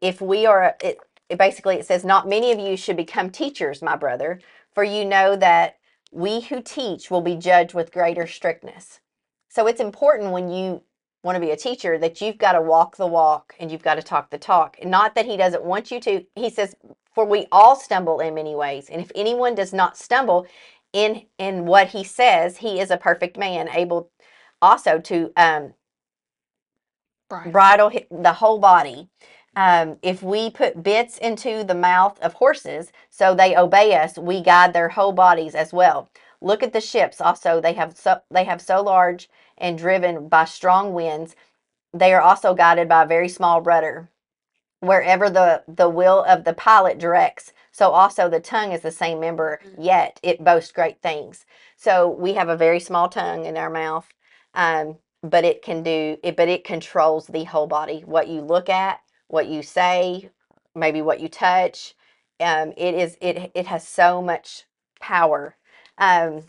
if 0.02 0.22
we 0.22 0.46
are 0.46 0.76
it, 0.82 1.00
it 1.32 1.40
basically 1.40 1.78
it 1.78 1.88
says 1.88 2.06
not 2.06 2.30
many 2.30 2.54
of 2.54 2.60
you 2.60 2.78
should 2.78 2.98
become 2.98 3.32
teachers 3.32 3.84
my 3.84 3.98
brother 3.98 4.42
for 4.76 4.86
you 4.86 5.06
know 5.06 5.38
that 5.38 5.78
we 6.12 6.42
who 6.42 6.62
teach 6.62 7.12
will 7.12 7.22
be 7.22 7.38
judged 7.38 7.76
with 7.76 7.94
greater 7.94 8.28
strictness 8.28 9.02
so 9.50 9.68
it's 9.68 9.82
important 9.82 10.32
when 10.34 10.50
you 10.52 10.84
want 11.24 11.36
to 11.38 11.42
be 11.42 11.52
a 11.52 11.58
teacher 11.58 12.00
that 12.00 12.22
you've 12.22 12.40
got 12.40 12.54
to 12.54 12.62
walk 12.62 12.98
the 12.98 13.08
walk 13.08 13.56
and 13.60 13.72
you've 13.72 13.84
got 13.84 13.96
to 13.96 14.04
talk 14.04 14.32
the 14.32 14.40
talk 14.40 14.78
and 14.82 14.92
not 14.92 15.16
that 15.16 15.28
he 15.28 15.38
doesn't 15.38 15.66
want 15.66 15.92
you 15.92 16.02
to 16.02 16.26
he 16.36 16.50
says 16.52 16.76
for 17.16 17.26
we 17.26 17.48
all 17.52 17.76
stumble 17.78 18.22
in 18.22 18.36
many 18.36 18.56
ways 18.56 18.90
and 18.90 19.02
if 19.02 19.12
anyone 19.16 19.56
does 19.56 19.74
not 19.74 19.98
stumble 19.98 20.48
in 20.94 21.24
in 21.40 21.66
what 21.66 21.90
he 21.90 22.04
says 22.04 22.58
he 22.58 22.80
is 22.82 22.92
a 22.92 22.98
perfect 22.98 23.38
man 23.38 23.70
able 23.70 24.12
also 24.62 25.00
to 25.00 25.32
um 25.38 25.74
Right. 27.32 27.52
bridle 27.52 27.92
the 28.12 28.34
whole 28.34 28.60
body. 28.60 29.10
Um, 29.56 29.98
if 30.02 30.24
we 30.24 30.50
put 30.50 30.82
bits 30.82 31.18
into 31.18 31.64
the 31.64 31.76
mouth 31.76 32.18
of 32.22 32.34
horses 32.34 32.92
so 33.10 33.36
they 33.36 33.56
obey 33.56 33.96
us, 33.96 34.18
we 34.18 34.42
guide 34.42 34.74
their 34.74 34.90
whole 34.90 35.12
bodies 35.12 35.56
as 35.56 35.74
well. 35.74 36.10
Look 36.42 36.64
at 36.64 36.74
the 36.74 36.82
ships. 36.82 37.20
Also, 37.22 37.60
they 37.62 37.74
have 37.74 37.98
so 37.98 38.22
they 38.32 38.46
have 38.46 38.62
so 38.62 38.82
large 38.82 39.30
and 39.58 39.78
driven 39.78 40.28
by 40.30 40.46
strong 40.46 40.94
winds. 40.94 41.36
They 41.94 42.14
are 42.14 42.22
also 42.22 42.54
guided 42.56 42.88
by 42.90 43.04
a 43.04 43.08
very 43.08 43.30
small 43.30 43.62
rudder, 43.62 44.10
wherever 44.80 45.30
the 45.30 45.64
the 45.68 45.90
will 45.90 46.24
of 46.24 46.44
the 46.46 46.54
pilot 46.54 46.98
directs. 47.00 47.54
So 47.72 47.92
also 47.92 48.30
the 48.30 48.40
tongue 48.40 48.72
is 48.74 48.82
the 48.82 48.92
same 48.92 49.20
member, 49.20 49.60
yet 49.78 50.20
it 50.24 50.44
boasts 50.44 50.72
great 50.72 51.02
things. 51.02 51.46
So 51.78 52.10
we 52.10 52.34
have 52.34 52.50
a 52.50 52.58
very 52.58 52.80
small 52.80 53.10
tongue 53.10 53.46
in 53.46 53.58
our 53.58 53.70
mouth. 53.70 54.08
Um, 54.54 54.98
but 55.24 55.46
it 55.46 55.62
can 55.62 55.84
do 55.84 56.18
it 56.24 56.36
but 56.36 56.50
it 56.50 56.64
controls 56.64 57.28
the 57.28 57.44
whole 57.46 57.68
body 57.68 58.02
what 58.06 58.28
you 58.28 58.42
look 58.42 58.70
at 58.70 59.02
what 59.32 59.48
you 59.48 59.64
say 59.64 60.30
maybe 60.76 61.02
what 61.02 61.20
you 61.20 61.28
touch 61.30 61.96
um, 62.42 62.74
it 62.76 62.96
is 62.96 63.18
it 63.22 63.52
it 63.54 63.68
has 63.68 63.88
so 63.88 64.22
much 64.22 64.66
power. 65.00 65.56
Um, 65.98 66.44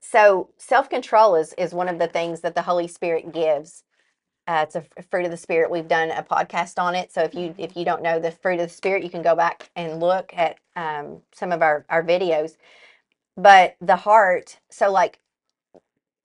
so 0.00 0.50
self-control 0.58 1.36
is 1.36 1.54
is 1.58 1.74
one 1.74 1.88
of 1.88 1.98
the 1.98 2.08
things 2.08 2.40
that 2.40 2.54
the 2.54 2.62
holy 2.62 2.88
spirit 2.88 3.32
gives 3.32 3.84
uh, 4.46 4.66
it's 4.66 4.76
a 4.76 4.84
fruit 5.10 5.24
of 5.24 5.30
the 5.30 5.38
spirit. 5.38 5.70
We've 5.70 5.88
done 5.88 6.10
a 6.10 6.22
podcast 6.22 6.78
on 6.78 6.94
it 6.94 7.12
so 7.12 7.22
if 7.22 7.34
you 7.34 7.54
if 7.58 7.76
you 7.76 7.84
don't 7.84 8.02
know 8.02 8.20
the 8.20 8.30
fruit 8.30 8.60
of 8.60 8.68
the 8.68 8.74
spirit 8.74 9.04
you 9.04 9.10
can 9.10 9.22
go 9.22 9.36
back 9.36 9.70
and 9.76 10.00
look 10.00 10.32
at 10.36 10.58
um, 10.76 11.22
some 11.34 11.52
of 11.52 11.62
our 11.62 11.84
our 11.90 12.02
videos. 12.02 12.56
But 13.36 13.76
the 13.80 13.96
heart 13.96 14.58
so 14.70 14.90
like 14.90 15.20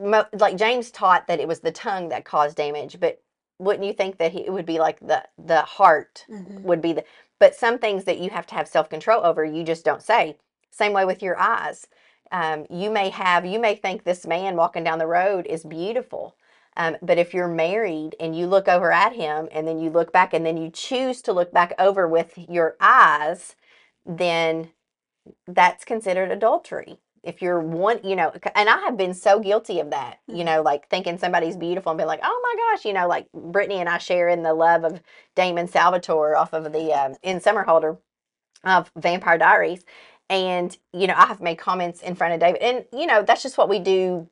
mo- 0.02 0.28
like 0.34 0.58
James 0.58 0.92
taught 0.92 1.28
that 1.28 1.40
it 1.40 1.48
was 1.48 1.60
the 1.62 1.72
tongue 1.72 2.10
that 2.10 2.26
caused 2.26 2.58
damage, 2.58 3.00
but 3.00 3.22
wouldn't 3.60 3.86
you 3.86 3.94
think 3.94 4.18
that 4.20 4.34
he, 4.34 4.42
it 4.46 4.54
would 4.54 4.68
be 4.68 4.80
like 4.80 5.00
the 5.02 5.24
the 5.40 5.62
heart 5.64 6.28
Mhm. 6.30 6.64
would 6.64 6.82
be 6.82 6.94
the 6.94 7.06
but 7.40 7.56
some 7.56 7.80
things 7.80 8.06
that 8.06 8.20
you 8.20 8.32
have 8.32 8.48
to 8.48 8.56
have 8.56 8.68
self-control 8.70 9.26
over 9.26 9.46
you 9.46 9.64
just 9.66 9.86
don't 9.86 10.04
say 10.04 10.38
same 10.72 10.94
way 10.94 11.06
with 11.06 11.24
your 11.24 11.38
eyes 11.40 11.88
um, 12.32 12.66
you 12.70 12.90
may 12.92 13.10
have 13.10 13.46
you 13.46 13.60
may 13.60 13.76
think 13.76 14.04
this 14.06 14.28
man 14.28 14.58
walking 14.58 14.84
down 14.86 15.00
the 15.00 15.08
road 15.08 15.48
is 15.48 15.66
beautiful 15.66 16.38
um, 16.78 16.98
but 17.02 17.18
if 17.20 17.34
you're 17.34 17.48
married 17.50 18.16
and 18.20 18.38
you 18.38 18.48
look 18.48 18.68
over 18.70 18.92
at 18.92 19.14
him 19.16 19.50
and 19.54 19.68
then 19.68 19.80
you 19.80 19.90
look 19.92 20.14
back 20.14 20.34
and 20.34 20.46
then 20.46 20.58
you 20.58 20.70
choose 20.72 21.22
to 21.24 21.34
look 21.34 21.54
back 21.54 21.74
over 21.80 22.08
with 22.08 22.38
your 22.50 22.78
eyes 22.82 23.56
then 24.06 24.72
that's 25.48 25.86
considered 25.86 26.32
adultery. 26.32 27.00
If 27.24 27.42
you're 27.42 27.60
one, 27.60 28.00
you 28.04 28.16
know, 28.16 28.34
and 28.56 28.70
I 28.70 28.80
have 28.82 28.98
been 28.98 29.14
so 29.14 29.40
guilty 29.40 29.80
of 29.80 29.92
that, 29.92 30.20
you 30.28 30.44
Mhm. 30.44 30.46
know, 30.46 30.62
like 30.64 30.90
thinking 30.90 31.18
somebody's 31.18 31.58
beautiful 31.58 31.92
and 31.92 31.98
being 31.98 32.08
like, 32.08 32.22
oh 32.24 32.42
my 32.44 32.56
gosh, 32.76 32.86
you 32.86 32.94
know, 32.94 33.08
like 33.08 33.32
Brittany 33.34 33.80
and 33.80 33.90
I 33.90 33.98
share 34.00 34.30
in 34.30 34.44
the 34.44 34.54
love 34.54 34.84
of 34.86 35.02
Damon 35.36 35.68
Salvatore 35.68 36.36
off 36.36 36.54
of 36.54 36.72
the 36.74 36.94
um, 36.94 37.16
Ian 37.26 37.40
Somerhalder 37.40 37.98
of 38.64 38.92
Vampire 38.98 39.38
Diaries. 39.38 39.84
And, 40.30 40.78
you 40.94 41.08
know, 41.08 41.16
I 41.18 41.28
have 41.28 41.42
made 41.42 41.58
comments 41.58 42.02
in 42.02 42.16
front 42.16 42.34
of 42.36 42.40
David. 42.40 42.62
And, 42.62 42.86
you 42.94 43.08
know, 43.08 43.24
that's 43.24 43.44
just 43.44 43.58
what 43.58 43.70
we 43.70 43.80
do 43.80 44.30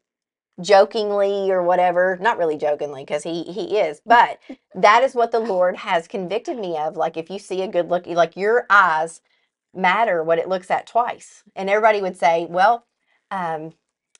jokingly 0.62 1.52
or 1.52 1.64
whatever. 1.64 2.18
Not 2.22 2.38
really 2.38 2.58
jokingly 2.58 3.04
because 3.04 3.24
he, 3.24 3.44
he 3.44 3.80
is, 3.80 4.02
but 4.08 4.40
that 4.76 5.04
is 5.04 5.16
what 5.16 5.32
the 5.32 5.40
Lord 5.40 5.78
has 5.78 6.08
convicted 6.08 6.58
me 6.60 6.78
of. 6.78 6.98
Like, 6.98 7.18
if 7.18 7.30
you 7.30 7.40
see 7.40 7.62
a 7.62 7.68
good 7.68 7.90
look, 7.90 8.08
like 8.08 8.38
your 8.38 8.66
eyes 8.70 9.22
matter 9.78 10.24
what 10.24 10.40
it 10.40 10.50
looks 10.50 10.72
at 10.72 10.88
twice. 10.88 11.44
And 11.56 11.70
everybody 11.70 12.02
would 12.02 12.18
say, 12.18 12.48
well, 12.50 12.86
um, 13.32 13.74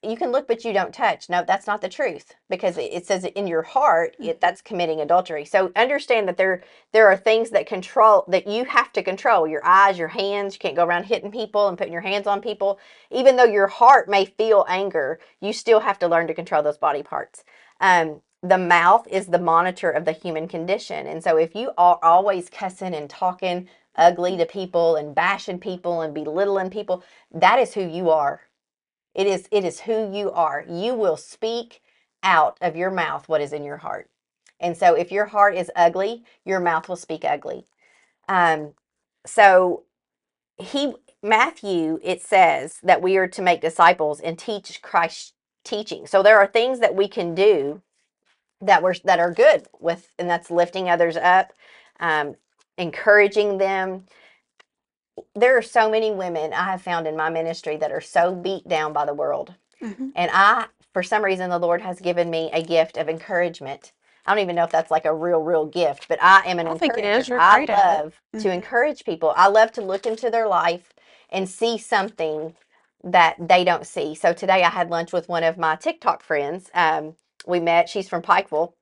you 0.04 0.16
can 0.16 0.32
look, 0.32 0.48
but 0.48 0.64
you 0.64 0.74
don't 0.74 0.94
touch. 0.94 1.28
No, 1.30 1.44
that's 1.46 1.66
not 1.66 1.82
the 1.82 1.90
truth 1.90 2.36
because 2.50 2.78
it, 2.78 2.92
it 2.94 3.06
says 3.06 3.26
in 3.26 3.48
your 3.48 3.64
heart, 3.64 4.16
it, 4.20 4.40
that's 4.40 4.62
committing 4.62 5.02
adultery. 5.02 5.44
So 5.44 5.72
understand 5.76 6.28
that 6.28 6.38
there 6.38 6.64
there 6.94 7.08
are 7.08 7.18
things 7.18 7.50
that 7.50 7.66
control 7.66 8.24
that 8.28 8.48
you 8.48 8.66
have 8.66 8.94
to 8.94 9.04
control. 9.04 9.48
Your 9.48 9.66
eyes, 9.66 9.98
your 9.98 10.10
hands. 10.10 10.54
You 10.54 10.60
can't 10.60 10.76
go 10.76 10.86
around 10.86 11.06
hitting 11.06 11.32
people 11.32 11.68
and 11.68 11.78
putting 11.78 11.94
your 11.94 12.04
hands 12.04 12.28
on 12.28 12.42
people. 12.42 12.80
Even 13.12 13.36
though 13.38 13.44
your 13.46 13.68
heart 13.68 14.08
may 14.08 14.26
feel 14.26 14.66
anger, 14.70 15.20
you 15.42 15.52
still 15.52 15.80
have 15.80 15.98
to 16.00 16.08
learn 16.08 16.28
to 16.28 16.34
control 16.34 16.62
those 16.62 16.78
body 16.78 17.02
parts. 17.02 17.44
Um, 17.82 18.22
the 18.44 18.58
mouth 18.60 19.08
is 19.10 19.28
the 19.28 19.40
monitor 19.40 19.90
of 19.90 20.06
the 20.06 20.12
human 20.12 20.48
condition, 20.48 21.08
and 21.08 21.24
so 21.24 21.38
if 21.38 21.56
you 21.56 21.72
are 21.76 22.00
always 22.04 22.50
cussing 22.50 22.94
and 22.94 23.10
talking 23.10 23.68
ugly 23.98 24.38
to 24.38 24.46
people 24.46 24.96
and 24.96 25.16
bashing 25.16 25.60
people 25.60 26.02
and 26.02 26.14
belittling 26.14 26.70
people, 26.70 27.04
that 27.34 27.60
is 27.60 27.74
who 27.74 27.82
you 27.88 28.10
are. 28.10 28.42
It 29.16 29.28
is 29.28 29.48
it 29.52 29.66
is 29.66 29.82
who 29.82 30.12
you 30.14 30.32
are. 30.32 30.66
You 30.70 30.94
will 30.94 31.18
speak 31.18 31.82
out 32.24 32.58
of 32.62 32.76
your 32.76 32.92
mouth 32.92 33.30
what 33.30 33.42
is 33.42 33.54
in 33.54 33.64
your 33.64 33.78
heart. 33.78 34.10
And 34.60 34.78
so 34.78 34.96
if 34.96 35.12
your 35.12 35.26
heart 35.28 35.56
is 35.56 35.72
ugly, 35.76 36.24
your 36.46 36.60
mouth 36.60 36.90
will 36.90 36.96
speak 36.96 37.26
ugly. 37.26 37.68
Um 38.30 38.74
so 39.26 39.84
he 40.58 40.96
Matthew 41.24 42.00
it 42.04 42.22
says 42.22 42.80
that 42.84 43.02
we 43.02 43.18
are 43.18 43.28
to 43.30 43.42
make 43.42 43.62
disciples 43.62 44.20
and 44.22 44.38
teach 44.40 44.82
Christ's 44.82 45.34
teaching. 45.66 46.08
So 46.08 46.24
there 46.24 46.40
are 46.40 46.48
things 46.48 46.80
that 46.80 46.96
we 46.96 47.08
can 47.08 47.36
do 47.36 47.82
that 48.62 48.82
we're 48.84 48.96
that 49.04 49.20
are 49.20 49.32
good 49.34 49.68
with 49.80 50.10
and 50.18 50.30
that's 50.30 50.52
lifting 50.52 50.90
others 50.90 51.18
up, 51.18 51.54
um, 52.00 52.36
encouraging 52.78 53.58
them, 53.60 54.06
there 55.36 55.58
are 55.58 55.62
so 55.64 55.90
many 55.90 56.12
women 56.12 56.54
I 56.54 56.66
have 56.72 56.82
found 56.84 57.08
in 57.08 57.18
my 57.18 57.30
ministry 57.30 57.78
that 57.78 57.92
are 57.92 58.02
so 58.02 58.36
beat 58.36 58.68
down 58.68 58.94
by 58.94 59.06
the 59.06 59.14
world. 59.16 59.54
Mhm. 59.82 60.14
And 60.16 60.32
I, 60.34 60.68
for 60.94 61.04
some 61.04 61.24
reason, 61.24 61.50
the 61.50 61.60
Lord 61.60 61.82
has 61.82 62.00
given 62.00 62.30
me 62.30 62.50
a 62.54 62.64
gift 62.64 62.98
of 62.98 63.10
encouragement. 63.10 63.94
I 64.26 64.34
don't 64.34 64.44
even 64.44 64.56
know 64.56 64.64
if 64.66 64.72
that's 64.72 64.92
like 64.92 65.06
a 65.06 65.14
real, 65.16 65.42
real 65.42 65.66
gift, 65.66 66.08
but 66.08 66.20
I 66.22 66.44
am 66.46 66.60
an 66.60 66.68
I 66.68 66.76
think 66.76 66.98
it 66.98 67.06
encourager. 67.06 67.06
is. 67.06 67.30
You're 67.30 67.40
I 67.40 67.42
great 67.42 67.70
at 67.70 67.90
it. 67.90 68.04
love 68.04 68.22
to 68.40 68.50
Mhm. 68.50 68.54
encourage 68.54 69.06
people. 69.06 69.34
I 69.36 69.48
love 69.48 69.72
to 69.74 69.82
look 69.82 70.06
into 70.06 70.30
their 70.30 70.48
life 70.48 70.94
and 71.32 71.50
see 71.50 71.78
something 71.78 72.56
that 73.04 73.36
they 73.40 73.64
don't 73.64 73.88
see. 73.88 74.16
So 74.16 74.34
today 74.34 74.64
I 74.64 74.70
had 74.70 74.92
lunch 74.92 75.12
with 75.14 75.30
one 75.30 75.44
of 75.44 75.58
my 75.58 75.76
TikTok 75.76 76.24
friends. 76.24 76.70
Um, 76.74 77.16
we 77.48 77.60
met. 77.60 77.90
She's 77.90 78.10
from 78.10 78.22
Pikeville, 78.22 78.74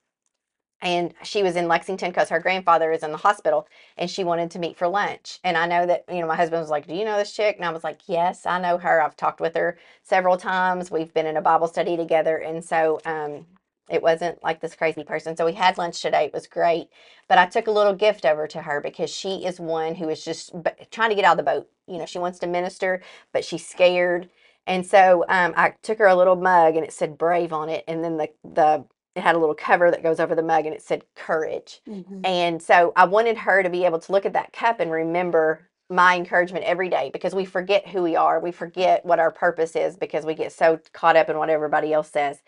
and 0.85 1.13
she 1.23 1.43
was 1.43 1.57
in 1.57 1.67
Lexington 1.69 2.11
because 2.11 2.29
her 2.29 2.39
grandfather 2.39 2.93
is 2.93 3.03
in 3.03 3.11
the 3.11 3.17
hospital 3.19 3.67
and 3.97 4.11
she 4.11 4.25
wanted 4.25 4.51
to 4.53 4.59
meet 4.59 4.77
for 4.77 4.87
lunch. 4.89 5.39
And 5.45 5.57
I 5.57 5.67
know 5.67 5.87
that, 5.87 6.05
you 6.11 6.21
know, 6.21 6.27
my 6.27 6.37
husband 6.37 6.61
was 6.61 6.71
like, 6.71 6.87
Do 6.87 6.95
you 6.95 7.05
know 7.05 7.17
this 7.19 7.33
chick? 7.35 7.57
And 7.57 7.65
I 7.65 7.71
was 7.71 7.85
like, 7.85 8.01
Yes, 8.07 8.47
I 8.47 8.61
know 8.61 8.79
her. 8.79 9.01
I've 9.03 9.17
talked 9.17 9.41
with 9.41 9.55
her 9.57 9.77
several 10.03 10.37
times. 10.37 10.91
We've 10.91 11.13
been 11.13 11.27
in 11.27 11.37
a 11.37 11.43
Bible 11.43 11.69
study 11.69 11.97
together. 11.97 12.37
And 12.37 12.65
so 12.65 13.01
um, 13.05 13.47
it 13.91 14.03
wasn't 14.03 14.43
like 14.43 14.61
this 14.61 14.75
crazy 14.75 15.03
person. 15.05 15.37
So 15.37 15.45
we 15.45 15.53
had 15.53 15.77
lunch 15.77 16.01
today. 16.01 16.25
It 16.27 16.33
was 16.33 16.47
great. 16.47 16.89
But 17.29 17.39
I 17.39 17.47
took 17.47 17.67
a 17.67 17.73
little 17.73 17.95
gift 17.95 18.25
over 18.25 18.47
to 18.47 18.63
her 18.63 18.81
because 18.81 19.11
she 19.11 19.45
is 19.45 19.61
one 19.61 19.95
who 19.97 20.09
is 20.09 20.25
just 20.25 20.53
trying 20.91 21.11
to 21.11 21.17
get 21.17 21.25
out 21.25 21.39
of 21.39 21.45
the 21.45 21.51
boat. 21.51 21.69
You 21.87 21.99
know, 21.99 22.07
she 22.07 22.19
wants 22.19 22.39
to 22.39 22.47
minister, 22.47 23.03
but 23.33 23.45
she's 23.45 23.67
scared. 23.67 24.29
And 24.67 24.85
so 24.87 25.25
um, 25.29 25.53
I 25.57 25.75
took 25.83 25.99
her 25.99 26.07
a 26.07 26.15
little 26.15 26.37
mug 26.37 26.77
and 26.77 26.85
it 26.85 26.93
said 26.93 27.19
brave 27.19 27.53
on 27.53 27.69
it. 27.69 27.85
And 27.89 28.03
then 28.03 28.17
the, 28.17 28.29
the 28.45 28.85
it 29.15 29.21
had 29.21 29.35
a 29.35 29.39
little 29.39 29.55
cover 29.55 29.91
that 29.91 30.03
goes 30.03 30.19
over 30.19 30.35
the 30.35 30.43
mug 30.43 30.65
and 30.65 30.75
it 30.75 30.81
said 30.81 31.05
courage. 31.15 31.81
Mm-hmm. 31.87 32.21
And 32.25 32.61
so 32.61 32.91
I 32.95 33.05
wanted 33.05 33.37
her 33.37 33.63
to 33.63 33.69
be 33.69 33.85
able 33.85 33.99
to 33.99 34.11
look 34.11 34.25
at 34.25 34.33
that 34.33 34.53
cup 34.53 34.79
and 34.79 34.91
remember 34.91 35.69
my 35.89 36.15
encouragement 36.15 36.65
every 36.65 36.89
day 36.89 37.11
because 37.13 37.33
we 37.35 37.45
forget 37.45 37.87
who 37.87 38.03
we 38.03 38.15
are. 38.15 38.39
We 38.39 38.51
forget 38.51 39.05
what 39.05 39.19
our 39.19 39.31
purpose 39.31 39.75
is 39.75 39.95
because 39.95 40.25
we 40.25 40.33
get 40.33 40.51
so 40.51 40.79
caught 40.93 41.15
up 41.15 41.29
in 41.29 41.37
what 41.37 41.49
everybody 41.49 41.93
else 41.93 42.09
says. 42.09 42.41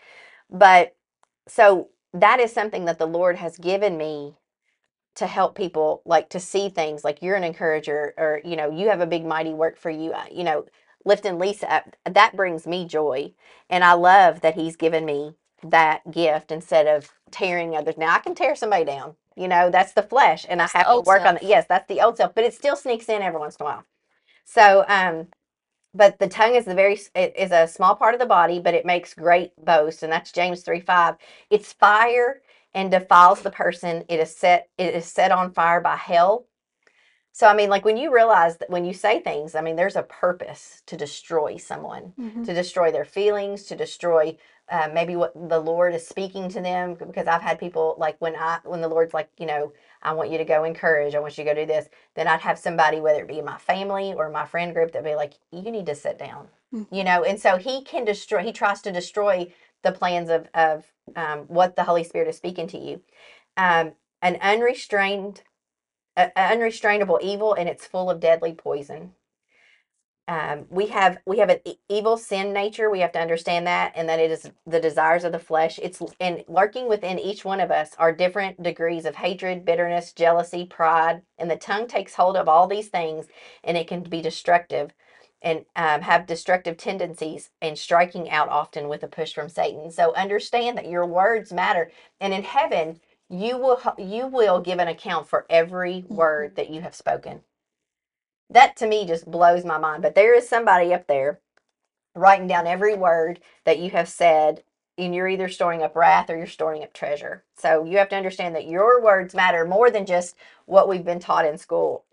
But 0.50 0.94
so 1.46 1.88
that 2.12 2.40
is 2.40 2.52
something 2.52 2.84
that 2.86 2.98
the 2.98 3.06
Lord 3.06 3.36
has 3.36 3.56
given 3.56 3.96
me 3.96 4.34
to 5.18 5.26
help 5.26 5.56
people 5.56 6.00
like 6.04 6.28
to 6.30 6.38
see 6.38 6.68
things 6.68 7.02
like 7.02 7.22
you're 7.22 7.34
an 7.34 7.42
encourager 7.42 8.14
or 8.16 8.40
you 8.44 8.54
know 8.54 8.70
you 8.70 8.88
have 8.88 9.00
a 9.00 9.06
big 9.06 9.26
mighty 9.26 9.52
work 9.52 9.76
for 9.76 9.90
you 9.90 10.12
uh, 10.12 10.24
you 10.30 10.44
know 10.44 10.64
lifting 11.04 11.40
lisa 11.40 11.72
up 11.72 11.96
that 12.04 12.36
brings 12.36 12.68
me 12.68 12.86
joy 12.86 13.32
and 13.68 13.82
i 13.82 13.92
love 13.94 14.40
that 14.42 14.54
he's 14.54 14.76
given 14.76 15.04
me 15.04 15.34
that 15.62 16.10
gift 16.10 16.50
instead 16.52 16.86
of 16.86 17.10
tearing 17.30 17.76
others. 17.76 17.96
Now 17.96 18.14
I 18.14 18.18
can 18.18 18.34
tear 18.34 18.54
somebody 18.54 18.84
down. 18.84 19.14
You 19.36 19.48
know, 19.48 19.70
that's 19.70 19.92
the 19.92 20.02
flesh, 20.02 20.46
and 20.48 20.60
that's 20.60 20.74
I 20.74 20.78
have 20.78 20.86
to 20.88 21.02
work 21.06 21.22
self. 21.22 21.28
on 21.28 21.36
it. 21.36 21.44
Yes, 21.44 21.66
that's 21.68 21.88
the 21.88 22.00
old 22.00 22.16
self, 22.16 22.34
but 22.34 22.44
it 22.44 22.54
still 22.54 22.74
sneaks 22.74 23.08
in 23.08 23.22
every 23.22 23.38
once 23.38 23.56
in 23.56 23.64
a 23.64 23.68
while. 23.68 23.84
So, 24.44 24.84
um, 24.88 25.28
but 25.94 26.18
the 26.18 26.28
tongue 26.28 26.54
is 26.54 26.64
the 26.64 26.74
very 26.74 26.98
it 27.14 27.34
is 27.36 27.52
a 27.52 27.68
small 27.68 27.94
part 27.94 28.14
of 28.14 28.20
the 28.20 28.26
body, 28.26 28.58
but 28.58 28.74
it 28.74 28.84
makes 28.84 29.14
great 29.14 29.52
boast, 29.64 30.02
and 30.02 30.12
that's 30.12 30.32
James 30.32 30.62
three 30.62 30.80
five. 30.80 31.16
It's 31.50 31.72
fire 31.72 32.42
and 32.74 32.90
defiles 32.90 33.42
the 33.42 33.50
person. 33.50 34.04
It 34.08 34.20
is 34.20 34.34
set 34.36 34.68
it 34.76 34.94
is 34.94 35.06
set 35.06 35.32
on 35.32 35.52
fire 35.52 35.80
by 35.80 35.96
hell. 35.96 36.46
So 37.32 37.46
I 37.46 37.54
mean, 37.54 37.70
like 37.70 37.84
when 37.84 37.96
you 37.96 38.12
realize 38.12 38.56
that 38.58 38.70
when 38.70 38.84
you 38.84 38.92
say 38.92 39.20
things, 39.20 39.54
I 39.54 39.60
mean, 39.60 39.76
there's 39.76 39.96
a 39.96 40.02
purpose 40.02 40.82
to 40.86 40.96
destroy 40.96 41.56
someone, 41.56 42.12
mm-hmm. 42.18 42.42
to 42.42 42.54
destroy 42.54 42.90
their 42.90 43.04
feelings, 43.04 43.64
to 43.64 43.76
destroy 43.76 44.36
uh, 44.70 44.88
maybe 44.92 45.16
what 45.16 45.32
the 45.48 45.58
Lord 45.58 45.94
is 45.94 46.06
speaking 46.06 46.48
to 46.50 46.60
them. 46.60 46.94
Because 46.94 47.26
I've 47.26 47.42
had 47.42 47.58
people 47.58 47.94
like 47.98 48.16
when 48.20 48.34
I 48.36 48.58
when 48.64 48.80
the 48.80 48.88
Lord's 48.88 49.14
like, 49.14 49.28
you 49.38 49.46
know, 49.46 49.72
I 50.02 50.12
want 50.12 50.30
you 50.30 50.38
to 50.38 50.44
go 50.44 50.64
encourage, 50.64 51.14
I 51.14 51.18
want 51.18 51.36
you 51.38 51.44
to 51.44 51.50
go 51.50 51.60
do 51.60 51.66
this. 51.66 51.88
Then 52.14 52.28
I'd 52.28 52.40
have 52.40 52.58
somebody, 52.58 53.00
whether 53.00 53.22
it 53.22 53.28
be 53.28 53.40
my 53.42 53.58
family 53.58 54.14
or 54.14 54.30
my 54.30 54.46
friend 54.46 54.74
group, 54.74 54.92
that'd 54.92 55.04
be 55.04 55.14
like, 55.14 55.34
you 55.50 55.70
need 55.70 55.86
to 55.86 55.94
sit 55.94 56.18
down, 56.18 56.48
mm-hmm. 56.74 56.94
you 56.94 57.04
know. 57.04 57.24
And 57.24 57.40
so 57.40 57.56
he 57.56 57.82
can 57.82 58.04
destroy. 58.04 58.42
He 58.42 58.52
tries 58.52 58.82
to 58.82 58.92
destroy 58.92 59.52
the 59.82 59.92
plans 59.92 60.30
of 60.30 60.48
of 60.54 60.84
um, 61.16 61.40
what 61.48 61.76
the 61.76 61.84
Holy 61.84 62.04
Spirit 62.04 62.28
is 62.28 62.36
speaking 62.36 62.66
to 62.68 62.78
you. 62.78 63.00
Um, 63.56 63.92
an 64.22 64.36
unrestrained 64.40 65.42
uh, 66.18 66.28
unrestrainable 66.36 67.20
evil 67.22 67.54
and 67.54 67.68
it's 67.68 67.86
full 67.86 68.10
of 68.10 68.20
deadly 68.20 68.52
poison. 68.52 69.12
Um, 70.28 70.66
we 70.68 70.86
have 70.88 71.18
we 71.24 71.38
have 71.38 71.48
an 71.48 71.60
evil 71.88 72.18
sin 72.18 72.52
nature. 72.52 72.90
We 72.90 73.00
have 73.00 73.12
to 73.12 73.20
understand 73.20 73.66
that, 73.66 73.92
and 73.96 74.06
that 74.10 74.20
it 74.20 74.30
is 74.30 74.50
the 74.66 74.78
desires 74.78 75.24
of 75.24 75.32
the 75.32 75.38
flesh. 75.38 75.80
It's 75.82 76.02
and 76.20 76.44
lurking 76.46 76.86
within 76.86 77.18
each 77.18 77.46
one 77.46 77.60
of 77.60 77.70
us 77.70 77.92
are 77.98 78.12
different 78.12 78.62
degrees 78.62 79.06
of 79.06 79.16
hatred, 79.16 79.64
bitterness, 79.64 80.12
jealousy, 80.12 80.66
pride, 80.66 81.22
and 81.38 81.50
the 81.50 81.56
tongue 81.56 81.86
takes 81.86 82.14
hold 82.14 82.36
of 82.36 82.46
all 82.46 82.66
these 82.66 82.88
things, 82.88 83.26
and 83.64 83.78
it 83.78 83.88
can 83.88 84.02
be 84.02 84.20
destructive, 84.20 84.90
and 85.40 85.64
um, 85.76 86.02
have 86.02 86.26
destructive 86.26 86.76
tendencies, 86.76 87.48
and 87.62 87.78
striking 87.78 88.28
out 88.28 88.50
often 88.50 88.88
with 88.88 89.02
a 89.02 89.08
push 89.08 89.32
from 89.32 89.48
Satan. 89.48 89.90
So 89.90 90.14
understand 90.14 90.76
that 90.76 90.90
your 90.90 91.06
words 91.06 91.54
matter, 91.54 91.90
and 92.20 92.34
in 92.34 92.42
heaven 92.42 93.00
you 93.30 93.56
will 93.56 93.80
you 93.96 94.26
will 94.26 94.60
give 94.60 94.78
an 94.78 94.88
account 94.88 95.26
for 95.26 95.46
every 95.48 96.02
mm-hmm. 96.02 96.14
word 96.14 96.56
that 96.56 96.68
you 96.68 96.82
have 96.82 96.94
spoken 96.94 97.40
that 98.50 98.76
to 98.76 98.86
me 98.86 99.06
just 99.06 99.30
blows 99.30 99.64
my 99.64 99.78
mind 99.78 100.02
but 100.02 100.14
there 100.14 100.34
is 100.34 100.48
somebody 100.48 100.92
up 100.94 101.06
there 101.06 101.40
writing 102.14 102.46
down 102.46 102.66
every 102.66 102.94
word 102.94 103.40
that 103.64 103.78
you 103.78 103.90
have 103.90 104.08
said 104.08 104.62
and 104.98 105.14
you're 105.14 105.28
either 105.28 105.48
storing 105.48 105.82
up 105.82 105.94
wrath 105.94 106.28
or 106.28 106.36
you're 106.36 106.46
storing 106.46 106.82
up 106.82 106.92
treasure. 106.92 107.44
So 107.56 107.84
you 107.84 107.98
have 107.98 108.08
to 108.10 108.16
understand 108.16 108.54
that 108.56 108.66
your 108.68 109.00
words 109.02 109.34
matter 109.34 109.64
more 109.64 109.90
than 109.90 110.06
just 110.06 110.34
what 110.66 110.88
we've 110.88 111.04
been 111.04 111.20
taught 111.20 111.46
in 111.46 111.56
school. 111.56 112.04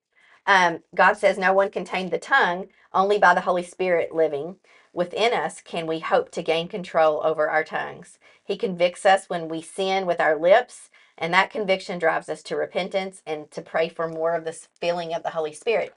Um, 0.45 0.83
god 0.93 1.13
says 1.13 1.37
no 1.39 1.53
one 1.53 1.71
can 1.71 1.83
tame 1.83 2.09
the 2.09 2.19
tongue 2.19 2.67
only 2.93 3.17
by 3.17 3.33
the 3.33 3.41
holy 3.41 3.63
spirit 3.63 4.13
living. 4.13 4.57
Within 4.93 5.33
us 5.33 5.61
can 5.61 5.87
we 5.87 5.99
hope 5.99 6.29
to 6.31 6.43
gain 6.43 6.67
control 6.67 7.21
over 7.23 7.49
our 7.49 7.63
tongues. 7.63 8.19
He 8.43 8.55
convicts 8.55 9.05
us 9.05 9.27
when 9.27 9.49
we 9.49 9.61
sin 9.61 10.05
with 10.05 10.21
our 10.21 10.37
lips 10.39 10.91
and 11.17 11.33
that 11.33 11.49
conviction 11.49 11.97
drives 11.97 12.29
us 12.29 12.43
to 12.43 12.55
repentance 12.55 13.23
and 13.25 13.49
to 13.51 13.61
pray 13.61 13.89
for 13.89 14.07
more 14.07 14.35
of 14.35 14.45
this 14.45 14.67
filling 14.79 15.13
of 15.13 15.23
the 15.23 15.31
Holy 15.31 15.53
Spirit. 15.53 15.95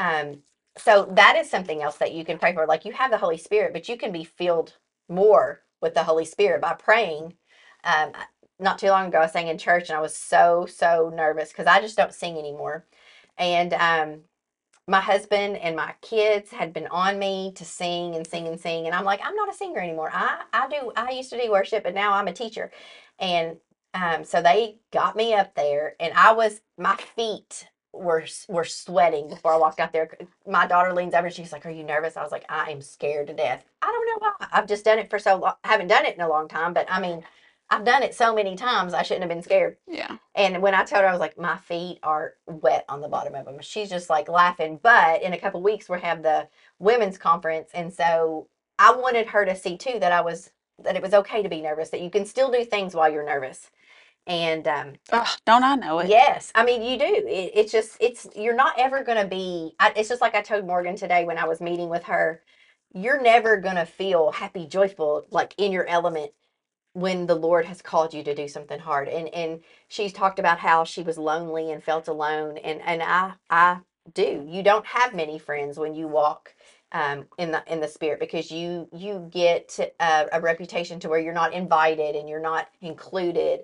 Um, 0.00 0.40
so 0.78 1.08
that 1.16 1.36
is 1.36 1.50
something 1.50 1.82
else 1.82 1.98
that 1.98 2.14
you 2.14 2.24
can 2.24 2.38
pray 2.40 2.54
for. 2.54 2.66
Like 2.66 2.86
you 2.86 2.94
have 2.94 3.12
the 3.12 3.18
Holy 3.18 3.38
Spirit, 3.38 3.74
but 3.74 3.90
you 3.90 3.98
can 3.98 4.12
be 4.12 4.24
filled 4.24 4.74
more 5.10 5.62
with 5.82 5.94
the 5.94 6.04
Holy 6.04 6.26
Spirit 6.26 6.62
by 6.62 6.74
praying. 6.74 7.34
Um, 7.84 8.12
not 8.60 8.80
too 8.80 8.88
long 8.88 9.08
ago, 9.08 9.20
I 9.20 9.28
sang 9.28 9.48
in 9.48 9.58
church 9.58 9.90
and 9.90 9.98
I 9.98 10.02
was 10.02 10.16
so, 10.16 10.66
so 10.66 11.12
nervous 11.14 11.50
because 11.50 11.68
I 11.68 11.82
just 11.82 11.98
don't 11.98 12.14
sing 12.14 12.38
anymore. 12.38 12.86
And 13.38 13.74
um, 13.74 14.20
my 14.88 15.00
husband 15.00 15.56
and 15.58 15.76
my 15.76 15.94
kids 16.02 16.50
had 16.52 16.74
been 16.74 16.88
on 16.88 17.18
me 17.18 17.52
to 17.56 17.64
sing 17.64 18.16
and 18.16 18.26
sing 18.26 18.48
and 18.48 18.60
sing. 18.60 18.86
And 18.86 18.94
I'm 18.96 19.06
like, 19.06 19.22
I'm 19.24 19.36
not 19.36 19.50
a 19.50 19.56
singer 19.56 19.80
anymore. 19.80 20.10
I, 20.14 20.42
I 20.52 20.68
do, 20.68 20.92
I 20.96 21.12
used 21.12 21.30
to 21.30 21.42
do 21.42 21.50
worship, 21.52 21.84
but 21.84 21.94
now 21.94 22.14
I'm 22.14 22.28
a 22.28 22.34
teacher. 22.34 22.72
And 23.20 23.58
um, 23.94 24.24
so 24.24 24.42
they 24.42 24.78
got 24.92 25.16
me 25.16 25.34
up 25.34 25.54
there, 25.56 25.96
and 26.00 26.14
I 26.14 26.32
was 26.32 26.60
my 26.78 26.96
feet 27.16 27.68
were 27.92 28.24
were 28.48 28.64
sweating 28.64 29.28
before 29.28 29.52
I 29.52 29.56
walked 29.56 29.80
out 29.80 29.92
there. 29.92 30.10
My 30.46 30.66
daughter 30.66 30.92
leans 30.92 31.14
over, 31.14 31.26
and 31.26 31.34
she's 31.34 31.52
like, 31.52 31.66
"Are 31.66 31.70
you 31.70 31.84
nervous?" 31.84 32.16
I 32.16 32.22
was 32.22 32.32
like, 32.32 32.44
"I 32.48 32.70
am 32.70 32.80
scared 32.80 33.26
to 33.28 33.34
death." 33.34 33.64
I 33.82 33.86
don't 33.86 34.06
know 34.06 34.28
why. 34.38 34.48
I've 34.52 34.68
just 34.68 34.84
done 34.84 34.98
it 34.98 35.10
for 35.10 35.18
so 35.18 35.36
long. 35.36 35.54
I 35.64 35.68
haven't 35.68 35.88
done 35.88 36.06
it 36.06 36.14
in 36.14 36.20
a 36.20 36.28
long 36.28 36.48
time, 36.48 36.72
but 36.72 36.86
I 36.90 37.00
mean, 37.00 37.24
I've 37.68 37.84
done 37.84 38.02
it 38.02 38.14
so 38.14 38.34
many 38.34 38.56
times. 38.56 38.94
I 38.94 39.02
shouldn't 39.02 39.22
have 39.22 39.28
been 39.28 39.42
scared. 39.42 39.76
Yeah. 39.86 40.16
And 40.34 40.62
when 40.62 40.74
I 40.74 40.84
told 40.84 41.02
her, 41.02 41.08
I 41.08 41.12
was 41.12 41.20
like, 41.20 41.38
"My 41.38 41.56
feet 41.56 41.98
are 42.02 42.34
wet 42.46 42.84
on 42.88 43.00
the 43.00 43.08
bottom 43.08 43.34
of 43.34 43.44
them." 43.44 43.60
She's 43.60 43.90
just 43.90 44.10
like 44.10 44.28
laughing. 44.28 44.78
But 44.82 45.22
in 45.22 45.32
a 45.32 45.38
couple 45.38 45.62
weeks, 45.62 45.88
we 45.88 46.00
have 46.00 46.22
the 46.22 46.48
women's 46.78 47.18
conference, 47.18 47.70
and 47.74 47.92
so 47.92 48.48
I 48.78 48.92
wanted 48.94 49.28
her 49.28 49.44
to 49.44 49.56
see 49.56 49.76
too 49.76 49.98
that 50.00 50.12
I 50.12 50.20
was 50.20 50.50
that 50.78 50.96
it 50.96 51.02
was 51.02 51.12
okay 51.12 51.42
to 51.42 51.48
be 51.48 51.60
nervous. 51.60 51.90
That 51.90 52.00
you 52.00 52.10
can 52.10 52.24
still 52.24 52.50
do 52.50 52.64
things 52.64 52.94
while 52.94 53.10
you're 53.10 53.24
nervous 53.24 53.70
and 54.26 54.66
um, 54.68 54.92
oh, 55.12 55.34
don't 55.46 55.64
I 55.64 55.74
know 55.74 55.98
it? 56.00 56.08
Yes, 56.08 56.52
I 56.54 56.64
mean 56.64 56.82
you 56.82 56.98
do. 56.98 57.24
It, 57.26 57.52
it's 57.54 57.72
just 57.72 57.96
it's 58.00 58.26
you're 58.36 58.54
not 58.54 58.74
ever 58.78 59.02
going 59.02 59.20
to 59.22 59.28
be. 59.28 59.74
I, 59.78 59.92
it's 59.96 60.08
just 60.08 60.20
like 60.20 60.34
I 60.34 60.42
told 60.42 60.66
Morgan 60.66 60.96
today 60.96 61.24
when 61.24 61.38
I 61.38 61.46
was 61.46 61.60
meeting 61.60 61.88
with 61.88 62.04
her. 62.04 62.42
You're 62.92 63.22
never 63.22 63.56
going 63.56 63.76
to 63.76 63.86
feel 63.86 64.32
happy, 64.32 64.66
joyful, 64.66 65.24
like 65.30 65.54
in 65.58 65.70
your 65.70 65.86
element 65.86 66.32
when 66.92 67.26
the 67.26 67.36
Lord 67.36 67.66
has 67.66 67.80
called 67.82 68.12
you 68.12 68.24
to 68.24 68.34
do 68.34 68.48
something 68.48 68.80
hard. 68.80 69.08
And 69.08 69.28
and 69.28 69.60
she's 69.88 70.12
talked 70.12 70.38
about 70.38 70.58
how 70.58 70.84
she 70.84 71.02
was 71.02 71.18
lonely 71.18 71.70
and 71.72 71.82
felt 71.82 72.08
alone. 72.08 72.58
And 72.58 72.80
and 72.82 73.02
I 73.02 73.34
I 73.48 73.78
do. 74.12 74.46
You 74.48 74.62
don't 74.62 74.86
have 74.86 75.14
many 75.14 75.38
friends 75.38 75.78
when 75.78 75.94
you 75.94 76.08
walk 76.08 76.54
um, 76.92 77.26
in 77.38 77.52
the 77.52 77.62
in 77.72 77.80
the 77.80 77.88
spirit 77.88 78.18
because 78.20 78.50
you 78.50 78.88
you 78.92 79.28
get 79.30 79.78
a, 80.00 80.26
a, 80.32 80.40
reputation 80.40 80.98
to 81.00 81.08
where 81.08 81.20
you're 81.20 81.32
not 81.32 81.52
invited 81.52 82.16
and 82.16 82.28
you're 82.28 82.40
not 82.40 82.68
included 82.80 83.60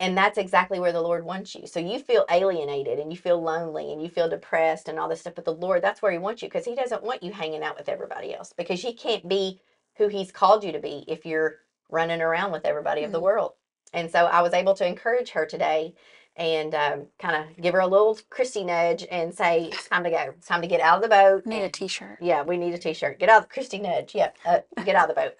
and 0.00 0.16
that's 0.16 0.38
exactly 0.38 0.80
where 0.80 0.92
the 0.92 1.00
Lord 1.00 1.24
wants 1.24 1.54
you. 1.54 1.66
So 1.66 1.78
you 1.78 1.98
feel 1.98 2.24
alienated 2.30 2.98
and 2.98 3.12
you 3.12 3.18
feel 3.18 3.40
lonely 3.40 3.92
and 3.92 4.02
you 4.02 4.08
feel 4.08 4.30
depressed 4.30 4.88
and 4.88 4.98
all 4.98 5.08
this 5.08 5.20
stuff. 5.20 5.34
But 5.34 5.44
the 5.44 5.52
Lord, 5.52 5.82
that's 5.82 6.00
where 6.00 6.10
He 6.10 6.18
wants 6.18 6.40
you 6.40 6.48
because 6.48 6.64
He 6.64 6.74
doesn't 6.74 7.04
want 7.04 7.22
you 7.22 7.32
hanging 7.32 7.62
out 7.62 7.76
with 7.76 7.88
everybody 7.88 8.34
else 8.34 8.52
because 8.56 8.82
you 8.82 8.94
can't 8.94 9.28
be 9.28 9.60
who 9.98 10.08
He's 10.08 10.32
called 10.32 10.64
you 10.64 10.72
to 10.72 10.80
be 10.80 11.04
if 11.06 11.26
you're 11.26 11.56
running 11.90 12.22
around 12.22 12.50
with 12.50 12.64
everybody 12.64 13.02
mm-hmm. 13.02 13.06
of 13.06 13.12
the 13.12 13.18
mm-hmm. 13.18 13.26
world. 13.26 13.52
And 13.92 14.10
so 14.10 14.24
I 14.26 14.40
was 14.40 14.54
able 14.54 14.74
to 14.74 14.86
encourage 14.86 15.30
her 15.30 15.44
today 15.44 15.94
and 16.36 16.74
um, 16.74 17.06
kind 17.18 17.36
of 17.36 17.62
give 17.62 17.74
her 17.74 17.80
a 17.80 17.86
little 17.86 18.18
Kristy 18.30 18.64
nudge 18.64 19.06
and 19.10 19.34
say, 19.34 19.64
it's 19.64 19.88
time 19.88 20.04
to 20.04 20.10
go. 20.10 20.32
It's 20.38 20.46
time 20.46 20.62
to 20.62 20.68
get 20.68 20.80
out 20.80 20.96
of 20.96 21.02
the 21.02 21.08
boat. 21.08 21.44
Need 21.44 21.64
a 21.64 21.68
t 21.68 21.88
shirt. 21.88 22.18
Yeah, 22.22 22.42
we 22.42 22.56
need 22.56 22.72
a 22.72 22.78
t 22.78 22.94
shirt. 22.94 23.18
Get 23.18 23.28
out, 23.28 23.42
of 23.42 23.48
Kristy 23.50 23.82
nudge. 23.82 24.14
Yeah, 24.14 24.30
uh, 24.46 24.60
get 24.84 24.96
out 24.96 25.10
of 25.10 25.16
the 25.16 25.20
boat. 25.20 25.34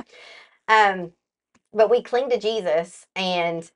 Um, 0.68 1.12
but 1.72 1.88
we 1.88 2.02
cling 2.02 2.28
to 2.30 2.38
Jesus 2.38 3.06
and 3.16 3.70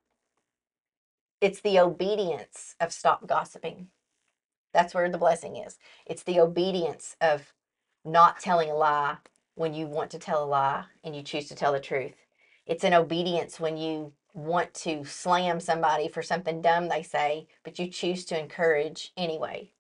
it's 1.45 1.61
the 1.61 1.78
obedience 1.78 2.74
of 2.80 2.90
stop 2.90 3.26
gossiping. 3.26 3.88
That's 4.72 4.95
where 4.95 5.11
the 5.11 5.18
blessing 5.18 5.57
is. 5.57 5.76
It's 6.07 6.22
the 6.22 6.40
obedience 6.40 7.16
of 7.20 7.53
not 8.03 8.40
telling 8.40 8.70
a 8.70 8.74
lie 8.74 9.18
when 9.55 9.74
you 9.74 9.86
want 9.86 10.11
to 10.12 10.18
tell 10.18 10.42
a 10.42 10.47
lie 10.47 10.84
and 11.05 11.14
you 11.14 11.22
choose 11.22 11.47
to 11.49 11.55
tell 11.55 11.74
the 11.74 11.80
truth. 11.80 12.14
It's 12.64 12.82
an 12.82 12.95
obedience 12.95 13.61
when 13.61 13.76
you 13.76 14.14
want 14.32 14.72
to 14.72 15.05
slam 15.05 15.61
somebody 15.61 16.09
for 16.09 16.22
something 16.22 16.62
dumb 16.62 16.88
they 16.88 17.03
say, 17.03 17.47
but 17.62 17.78
you 17.78 17.88
choose 17.88 18.24
to 18.24 18.40
encourage 18.40 19.12
anyway. 19.18 19.70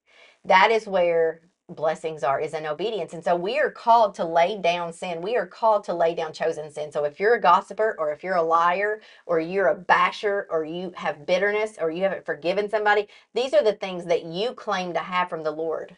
That 0.44 0.70
is 0.70 0.86
where 0.86 1.40
blessings 1.68 2.22
are 2.22 2.40
is 2.40 2.54
in 2.54 2.66
obedience. 2.66 3.14
And 3.14 3.24
so 3.24 3.34
we 3.34 3.58
are 3.58 3.70
called 3.70 4.14
to 4.14 4.24
lay 4.24 4.58
down 4.58 4.92
sin. 4.92 5.22
We 5.22 5.36
are 5.36 5.46
called 5.46 5.84
to 5.84 5.94
lay 5.94 6.14
down 6.14 6.32
chosen 6.32 6.70
sin. 6.70 6.92
So 6.92 7.04
if 7.04 7.18
you're 7.18 7.34
a 7.34 7.40
gossiper 7.40 7.96
or 7.98 8.12
if 8.12 8.22
you're 8.22 8.36
a 8.36 8.42
liar 8.42 9.00
or 9.26 9.40
you're 9.40 9.68
a 9.68 9.74
basher 9.74 10.46
or 10.50 10.64
you 10.64 10.92
have 10.96 11.26
bitterness 11.26 11.76
or 11.80 11.90
you 11.90 12.02
haven't 12.02 12.26
forgiven 12.26 12.68
somebody, 12.68 13.08
these 13.34 13.54
are 13.54 13.64
the 13.64 13.72
things 13.72 14.04
that 14.06 14.24
you 14.24 14.52
claim 14.52 14.92
to 14.92 15.00
have 15.00 15.30
from 15.30 15.42
the 15.42 15.50
Lord. 15.50 15.96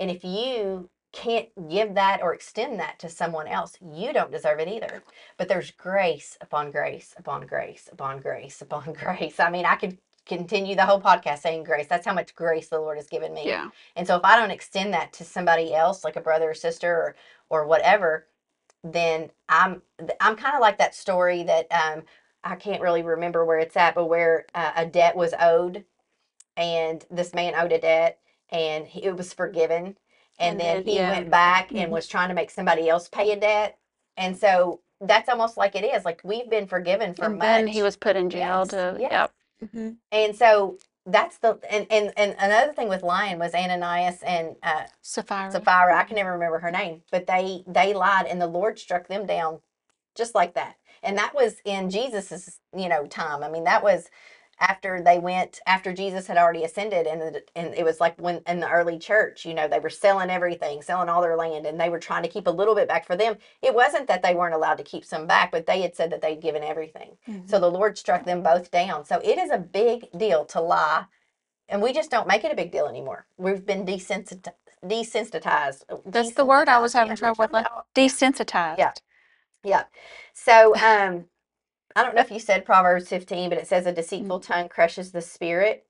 And 0.00 0.10
if 0.10 0.24
you 0.24 0.88
can't 1.12 1.48
give 1.70 1.94
that 1.94 2.20
or 2.22 2.34
extend 2.34 2.80
that 2.80 2.98
to 2.98 3.08
someone 3.08 3.46
else, 3.46 3.76
you 3.80 4.12
don't 4.12 4.32
deserve 4.32 4.58
it 4.58 4.68
either. 4.68 5.02
But 5.36 5.48
there's 5.48 5.70
grace 5.70 6.36
upon 6.40 6.70
grace 6.72 7.14
upon 7.16 7.46
grace 7.46 7.88
upon 7.92 8.20
grace 8.20 8.60
upon 8.60 8.92
grace. 8.98 9.38
I 9.38 9.50
mean, 9.50 9.66
I 9.66 9.76
could 9.76 9.98
continue 10.26 10.76
the 10.76 10.86
whole 10.86 11.00
podcast 11.00 11.40
saying 11.40 11.64
grace. 11.64 11.86
That's 11.88 12.06
how 12.06 12.14
much 12.14 12.34
grace 12.34 12.68
the 12.68 12.80
Lord 12.80 12.98
has 12.98 13.08
given 13.08 13.34
me. 13.34 13.48
Yeah. 13.48 13.70
And 13.96 14.06
so 14.06 14.16
if 14.16 14.24
I 14.24 14.36
don't 14.38 14.50
extend 14.50 14.94
that 14.94 15.12
to 15.14 15.24
somebody 15.24 15.74
else, 15.74 16.04
like 16.04 16.16
a 16.16 16.20
brother 16.20 16.50
or 16.50 16.54
sister 16.54 16.92
or 16.92 17.16
or 17.50 17.66
whatever, 17.66 18.26
then 18.84 19.30
I'm 19.48 19.82
I'm 20.20 20.36
kind 20.36 20.54
of 20.54 20.60
like 20.60 20.78
that 20.78 20.94
story 20.94 21.42
that 21.44 21.66
um, 21.72 22.02
I 22.44 22.56
can't 22.56 22.82
really 22.82 23.02
remember 23.02 23.44
where 23.44 23.58
it's 23.58 23.76
at, 23.76 23.94
but 23.94 24.06
where 24.06 24.46
uh, 24.54 24.72
a 24.76 24.86
debt 24.86 25.16
was 25.16 25.34
owed, 25.40 25.84
and 26.56 27.04
this 27.10 27.34
man 27.34 27.54
owed 27.56 27.72
a 27.72 27.80
debt, 27.80 28.18
and 28.50 28.86
he, 28.86 29.04
it 29.04 29.16
was 29.16 29.32
forgiven, 29.32 29.96
and, 30.38 30.60
And 30.60 30.60
then, 30.60 30.84
he 30.84 30.96
yeah. 30.96 31.10
went 31.10 31.30
back 31.30 31.72
and 31.74 31.90
was 31.92 32.06
trying 32.08 32.28
to 32.28 32.34
make 32.34 32.50
somebody 32.50 32.88
else 32.88 33.08
pay 33.08 33.32
a 33.32 33.40
debt, 33.40 33.78
and 34.16 34.36
so 34.36 34.80
that's 35.00 35.28
almost 35.28 35.56
like 35.56 35.76
it 35.76 35.84
is 35.84 36.04
like 36.04 36.20
we've 36.24 36.50
been 36.50 36.66
forgiven 36.66 37.14
for 37.14 37.26
And 37.26 37.38
much. 37.38 37.42
then 37.42 37.66
he 37.68 37.82
was 37.82 37.96
put 37.96 38.16
in 38.16 38.30
jail 38.30 38.66
Yes, 38.66 38.68
to, 38.68 38.96
yes. 38.98 39.10
yep. 39.10 39.32
Hmm 39.72 39.90
and 40.12 40.36
so 40.36 40.78
that's 41.06 41.38
the 41.38 41.58
and, 41.70 41.86
and 41.90 42.12
and 42.16 42.34
another 42.38 42.72
thing 42.72 42.88
with 42.88 43.02
lion 43.02 43.38
was 43.38 43.54
Ananias 43.54 44.22
and 44.22 44.56
uh, 44.62 44.84
Sapphira. 45.02 45.50
Sapphira. 45.52 45.98
I 45.98 46.04
can 46.04 46.16
never 46.16 46.32
remember 46.32 46.58
her 46.60 46.70
name, 46.70 47.02
but 47.12 47.26
they 47.26 47.64
they 47.66 47.94
lied, 47.94 48.26
and 48.26 48.40
the 48.40 48.46
Lord 48.46 48.78
struck 48.78 49.08
them 49.08 49.26
down 49.26 49.60
just 50.16 50.34
like 50.34 50.54
that. 50.54 50.76
And 51.02 51.18
that 51.18 51.34
was 51.34 51.56
in 51.64 51.90
Jesus's 51.90 52.60
you 52.76 52.88
know 52.88 53.06
time. 53.06 53.42
I 53.44 53.50
mean, 53.50 53.64
that 53.64 53.82
was 53.84 54.08
after 54.60 55.02
they 55.02 55.18
went 55.18 55.60
after 55.66 55.92
Jesus 55.92 56.26
had 56.26 56.38
already 56.38 56.64
ascended, 56.64 57.06
and 57.06 57.22
it, 57.22 57.50
and 57.56 57.74
it 57.74 57.84
was 57.84 58.00
like 58.00 58.20
when 58.20 58.42
in 58.48 58.60
the 58.60 58.70
early 58.70 58.98
church, 58.98 59.46
you 59.46 59.54
know, 59.54 59.68
they 59.68 59.80
were 59.80 59.90
selling 59.90 60.30
everything, 60.30 60.82
selling 60.82 61.08
all 61.08 61.22
their 61.22 61.36
land, 61.36 61.66
and 61.66 61.80
they 61.80 61.90
were 61.90 62.00
trying 62.00 62.22
to 62.24 62.28
keep 62.30 62.46
a 62.46 62.50
little 62.52 62.74
bit 62.74 62.88
back 62.88 63.06
for 63.06 63.16
them. 63.16 63.36
It 63.62 63.74
wasn't 63.74 64.08
that 64.08 64.22
they 64.22 64.34
weren't 64.34 64.54
allowed 64.54 64.78
to 64.78 64.84
keep 64.84 65.04
some 65.04 65.26
back, 65.26 65.52
but 65.52 65.66
they 65.66 65.82
had 65.82 65.96
said 65.96 66.12
that 66.12 66.22
they'd 66.22 66.40
given 66.42 66.64
everything. 66.64 67.18
Mhm. 67.28 67.48
So 67.50 67.60
the 67.60 67.70
Lord 67.70 67.98
struck 67.98 68.24
them 68.24 68.42
both 68.42 68.70
down. 68.70 69.04
So 69.04 69.20
it 69.24 69.38
is 69.38 69.50
a 69.50 69.58
big 69.58 70.10
deal 70.16 70.44
to 70.46 70.60
lie. 70.60 71.06
And 71.68 71.82
we 71.82 71.92
just 71.92 72.10
don't 72.10 72.28
make 72.28 72.44
it 72.44 72.52
a 72.52 72.56
big 72.56 72.72
deal 72.72 72.86
anymore. 72.86 73.26
We've 73.38 73.66
been 73.66 73.86
desensitized. 73.86 74.52
desensitized. 74.84 75.84
That's 76.06 76.32
the 76.32 76.44
word 76.46 76.68
I 76.68 76.78
was 76.80 76.94
having 76.94 77.12
Yeah, 77.12 77.16
trouble 77.16 77.36
with. 77.44 77.52
we're 77.52 77.60
like, 77.60 77.68
trying 77.68 77.84
Desensitized. 77.96 78.78
Yeah. 78.78 78.92
Yeah. 79.64 79.84
So 80.34 80.74
um 80.76 81.26
I 81.96 82.02
don't 82.02 82.14
know 82.14 82.22
if 82.22 82.30
you 82.30 82.40
said 82.40 82.64
Proverbs 82.64 83.08
15, 83.08 83.50
but 83.50 83.58
it 83.58 83.66
says 83.68 83.86
a 83.86 83.92
deceitful 83.92 84.40
tongue 84.40 84.68
crushes 84.68 85.12
the 85.12 85.20
spirit. 85.20 85.86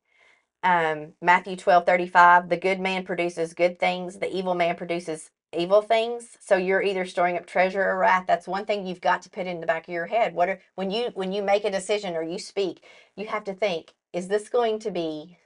Um 0.63 1.13
Matthew 1.21 1.57
12, 1.57 1.85
35, 1.87 2.49
the 2.49 2.57
good 2.57 2.81
man 2.81 3.05
produces 3.05 3.55
good 3.55 3.79
things, 3.79 4.19
the 4.19 4.35
evil 4.35 4.55
man 4.55 4.77
produces 4.77 5.31
evil 5.57 5.83
things. 5.83 6.37
So 6.41 6.57
you're 6.57 6.83
either 6.83 7.05
storing 7.07 7.37
up 7.37 7.47
treasure 7.47 7.83
or 7.83 7.99
wrath. 7.99 8.25
That's 8.27 8.49
one 8.49 8.65
thing 8.65 8.87
you've 8.87 9.01
got 9.01 9.23
to 9.23 9.31
put 9.31 9.47
in 9.47 9.61
the 9.61 9.67
back 9.67 9.87
of 9.87 9.93
your 9.95 10.07
head. 10.07 10.35
What 10.35 10.49
are 10.49 10.61
when 10.75 10.91
you 10.91 11.11
when 11.15 11.33
you 11.33 11.43
make 11.43 11.65
a 11.65 11.71
decision 11.71 12.17
or 12.17 12.23
you 12.23 12.39
speak, 12.39 12.85
you 13.17 13.27
have 13.27 13.45
to 13.45 13.55
think, 13.55 13.95
is 14.13 14.29
this 14.29 14.49
going 14.49 14.79
to 14.81 14.91
be 14.91 15.39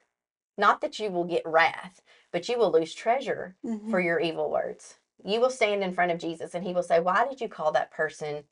not 0.57 0.81
that 0.81 0.99
you 0.99 1.11
will 1.11 1.25
get 1.25 1.43
wrath, 1.47 2.01
but 2.33 2.49
you 2.49 2.59
will 2.59 2.73
lose 2.73 2.95
treasure 2.95 3.57
Mhm. 3.65 3.91
for 3.91 4.01
your 4.01 4.19
evil 4.21 4.51
words. 4.51 4.99
You 5.25 5.41
will 5.41 5.51
stand 5.51 5.83
in 5.85 5.93
front 5.93 6.11
of 6.13 6.19
Jesus 6.19 6.55
and 6.55 6.65
he 6.65 6.73
will 6.73 6.83
say, 6.83 7.01
"Why 7.01 7.27
did 7.29 7.41
you 7.41 7.49
call 7.49 7.73
that 7.73 7.91
person 7.93 8.45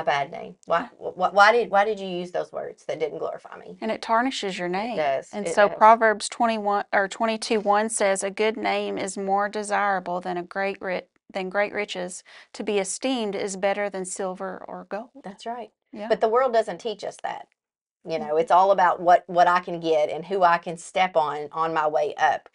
a 0.00 0.04
bad 0.04 0.30
name? 0.30 0.56
Why 0.66 0.88
why, 0.96 1.30
why 1.30 1.52
did 1.52 1.70
why 1.70 1.84
did 1.84 2.00
you 2.00 2.06
use 2.06 2.30
those 2.30 2.52
words 2.52 2.84
that 2.86 2.98
didn't 2.98 3.18
glorify 3.18 3.58
me?" 3.58 3.76
And 3.80 3.90
it 3.90 4.02
tarnishes 4.02 4.58
your 4.58 4.68
name. 4.68 4.96
does, 4.96 5.28
And 5.32 5.46
it 5.46 5.54
so 5.54 5.68
does. 5.68 5.76
Proverbs 5.76 6.28
21 6.28 6.84
or 6.92 7.08
22 7.08 7.60
1 7.60 7.88
says, 7.88 8.22
A 8.22 8.30
good 8.30 8.56
name 8.56 8.98
is 8.98 9.16
more 9.16 9.48
desirable 9.48 10.20
than 10.20 10.36
a 10.36 10.42
great 10.42 10.78
ri- 10.80 11.02
than 11.32 11.50
great 11.50 11.72
riches. 11.72 12.22
To 12.54 12.64
be 12.64 12.78
esteemed 12.78 13.34
is 13.34 13.56
better 13.56 13.90
than 13.90 14.04
silver 14.04 14.64
or 14.66 14.86
gold. 14.88 15.10
That's 15.24 15.46
right. 15.46 15.70
Yeah. 15.92 16.08
But 16.08 16.20
the 16.20 16.28
world 16.28 16.52
doesn't 16.52 16.78
teach 16.78 17.04
us 17.04 17.16
that. 17.22 17.48
You 18.04 18.18
know, 18.18 18.26
mm-hmm. 18.26 18.38
it's 18.38 18.50
all 18.50 18.70
about 18.70 19.00
what 19.00 19.24
what 19.26 19.48
I 19.48 19.60
can 19.60 19.80
get 19.80 20.08
and 20.10 20.24
who 20.24 20.42
I 20.42 20.58
can 20.58 20.76
step 20.76 21.16
on 21.16 21.48
on 21.52 21.74
my 21.74 21.86
way 21.86 22.14
up. 22.16 22.48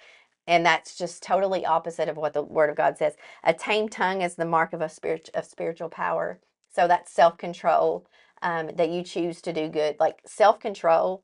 And 0.48 0.66
that's 0.66 0.98
just 0.98 1.24
totally 1.24 1.66
opposite 1.66 2.10
of 2.10 2.18
what 2.18 2.34
the 2.34 2.42
word 2.42 2.70
of 2.70 2.76
God 2.76 2.98
says. 2.98 3.16
A 3.44 3.54
tame 3.54 3.88
tongue 3.88 4.22
is 4.22 4.36
the 4.36 4.46
mark 4.46 4.74
of 4.74 4.82
a 4.82 4.90
spirit 4.90 5.30
of 5.34 5.46
spiritual 5.46 5.90
power. 5.90 6.40
So 6.76 6.88
that's 6.88 7.12
self-control 7.12 8.08
um, 8.42 8.72
that 8.76 8.90
you 8.90 9.04
choose 9.04 9.42
to 9.44 9.54
do 9.54 9.70
good. 9.70 9.98
Like 10.00 10.22
self-control, 10.26 11.24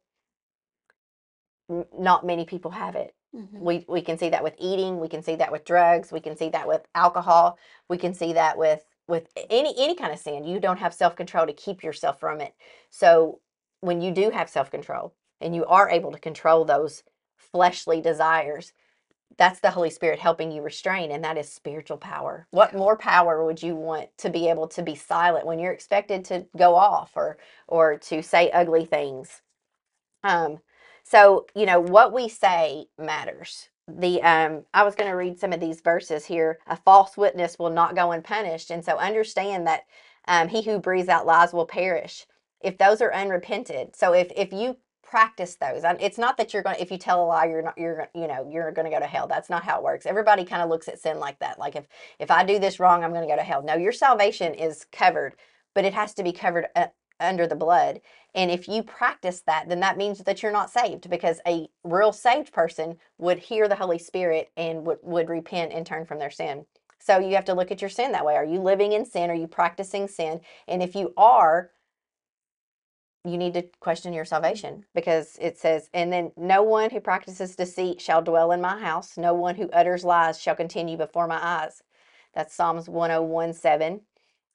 n- 1.70 1.86
not 1.98 2.26
many 2.26 2.46
people 2.46 2.72
have 2.72 2.96
it. 2.96 3.16
Mhm. 3.36 3.60
We 3.60 3.86
we 3.88 4.02
can 4.02 4.18
see 4.18 4.30
that 4.30 4.44
with 4.44 4.56
eating, 4.58 5.00
we 5.00 5.08
can 5.08 5.22
see 5.22 5.36
that 5.36 5.52
with 5.52 5.66
drugs, 5.66 6.12
we 6.12 6.20
can 6.20 6.36
see 6.36 6.50
that 6.50 6.68
with 6.68 6.86
alcohol, 6.96 7.58
we 7.88 7.98
can 7.98 8.14
see 8.14 8.34
that 8.34 8.58
with 8.58 8.86
with 9.08 9.28
any 9.50 9.74
any 9.78 9.96
kind 9.96 10.12
of 10.14 10.20
sin. 10.20 10.44
You 10.44 10.60
don't 10.60 10.80
have 10.80 10.94
self-control 10.94 11.48
to 11.48 11.54
keep 11.54 11.84
yourself 11.84 12.20
from 12.20 12.42
it. 12.42 12.54
So 12.90 13.42
when 13.82 14.02
you 14.02 14.12
do 14.12 14.30
have 14.32 14.50
self-control 14.50 15.14
and 15.42 15.56
you 15.56 15.66
are 15.66 15.90
able 15.90 16.12
to 16.12 16.20
control 16.20 16.66
those 16.66 17.04
fleshly 17.38 18.02
desires, 18.02 18.74
that's 19.38 19.60
the 19.60 19.72
Holy 19.72 19.90
Spirit 19.90 20.20
helping 20.20 20.52
you 20.52 20.62
restrain, 20.62 21.12
and 21.12 21.24
that 21.24 21.38
is 21.38 21.52
spiritual 21.52 21.98
power. 21.98 22.48
What 22.52 22.76
more 22.76 22.98
power 22.98 23.46
would 23.46 23.62
you 23.62 23.76
want 23.76 24.10
to 24.18 24.30
be 24.30 24.50
able 24.50 24.68
to 24.70 24.82
be 24.82 24.96
silent 24.96 25.46
when 25.46 25.60
you're 25.60 25.72
expected 25.74 26.26
to 26.26 26.46
go 26.58 26.76
off 26.76 27.12
or 27.16 27.38
or 27.68 27.98
to 28.00 28.22
say 28.22 28.52
ugly 28.52 28.86
things? 28.86 29.42
Um, 30.24 30.60
so 31.04 31.48
you 31.56 31.66
know 31.66 31.80
what 31.80 32.14
we 32.14 32.28
say 32.30 32.88
matters. 32.98 33.70
The 33.88 34.22
um, 34.24 34.66
I 34.74 34.84
was 34.84 34.96
going 34.96 35.10
to 35.10 35.16
read 35.16 35.40
some 35.40 35.54
of 35.54 35.60
these 35.60 35.82
verses 35.82 36.26
here. 36.26 36.60
A 36.68 36.76
false 36.76 37.18
witness 37.18 37.58
will 37.58 37.72
not 37.72 37.96
go 37.96 38.12
unpunished, 38.12 38.72
and 38.72 38.84
so 38.84 38.98
understand 38.98 39.68
that 39.68 39.84
um, 40.28 40.48
he 40.48 40.62
who 40.64 40.80
breathes 40.80 41.10
out 41.10 41.26
lies 41.26 41.54
will 41.54 41.66
perish 41.66 42.26
if 42.62 42.78
those 42.78 43.02
are 43.02 43.14
unrepented. 43.14 43.96
So 43.96 44.14
if 44.14 44.32
if 44.36 44.54
you 44.54 44.78
practice 45.10 45.56
those, 45.56 45.84
and 45.84 45.98
it's 46.02 46.18
not 46.18 46.38
that 46.38 46.54
you're 46.54 46.64
going. 46.64 46.76
to 46.78 46.82
If 46.82 46.92
you 46.92 46.98
tell 46.98 47.24
a 47.24 47.28
lie, 47.28 47.46
you're 47.48 47.64
not. 47.64 47.78
You're 47.78 48.10
you 48.16 48.28
know 48.28 48.48
you're 48.52 48.72
going 48.72 48.86
to 48.86 48.92
go 48.92 49.00
to 49.00 49.08
hell. 49.08 49.28
That's 49.28 49.50
not 49.50 49.64
how 49.64 49.78
it 49.80 49.84
works. 49.84 50.06
Everybody 50.06 50.46
kind 50.46 50.62
of 50.62 50.70
looks 50.70 50.88
at 50.88 51.00
sin 51.00 51.20
like 51.20 51.40
that. 51.40 51.60
Like 51.60 51.76
if 51.76 51.88
if 52.20 52.32
I 52.32 52.44
do 52.44 52.60
this 52.60 52.80
wrong, 52.80 53.04
I'm 53.04 53.12
going 53.14 53.28
to 53.28 53.34
go 53.34 53.38
to 53.38 53.44
hell. 53.44 53.64
No, 53.64 53.76
your 53.76 53.94
salvation 53.94 54.54
is 54.54 54.86
covered, 54.92 55.36
but 55.76 55.86
it 55.86 55.94
has 55.94 56.14
to 56.16 56.24
be 56.24 56.34
covered 56.34 56.68
uh, 56.76 56.88
under 57.20 57.48
the 57.48 57.56
blood. 57.56 58.02
And 58.36 58.52
if 58.52 58.68
you 58.68 58.84
practice 58.84 59.42
that, 59.48 59.70
then 59.70 59.80
that 59.82 59.98
means 59.98 60.20
that 60.20 60.44
you're 60.44 60.52
not 60.52 60.72
saved 60.72 61.10
because 61.10 61.42
a 61.48 61.68
real 61.84 62.14
saved 62.14 62.54
person 62.54 62.98
would 63.18 63.40
hear 63.40 63.68
the 63.68 63.76
Holy 63.76 64.00
Spirit 64.00 64.52
and 64.58 64.86
would, 64.86 65.00
would 65.04 65.30
repent 65.30 65.74
and 65.74 65.86
turn 65.86 66.06
from 66.06 66.20
their 66.20 66.32
sin. 66.32 66.66
So 67.00 67.20
you 67.20 67.36
have 67.36 67.46
to 67.46 67.54
look 67.54 67.72
at 67.72 67.82
your 67.82 67.90
sin 67.90 68.12
that 68.12 68.26
way. 68.26 68.36
Are 68.36 68.46
you 68.46 68.60
living 68.62 68.94
in 68.94 69.06
sin? 69.06 69.32
Are 69.32 69.36
you 69.36 69.48
practicing 69.48 70.08
sin? 70.08 70.42
And 70.68 70.84
if 70.84 70.96
you 70.96 71.14
are, 71.18 71.72
you 73.26 73.38
need 73.38 73.54
to 73.56 73.64
question 73.82 74.14
your 74.14 74.26
salvation 74.26 74.86
because 74.96 75.38
it 75.42 75.58
says, 75.58 75.90
and 75.94 76.12
then 76.12 76.32
no 76.38 76.64
one 76.64 76.90
who 76.90 77.02
practices 77.02 77.56
deceit 77.56 78.02
shall 78.02 78.22
dwell 78.22 78.52
in 78.52 78.62
my 78.62 78.80
house. 78.80 79.18
No 79.18 79.34
one 79.34 79.56
who 79.56 79.70
utters 79.72 80.06
lies 80.06 80.42
shall 80.42 80.56
continue 80.56 80.98
before 80.98 81.28
my 81.28 81.40
eyes. 81.44 81.84
That's 82.34 82.56
Psalms 82.56 82.88
101 82.88 83.54
7. 83.54 84.02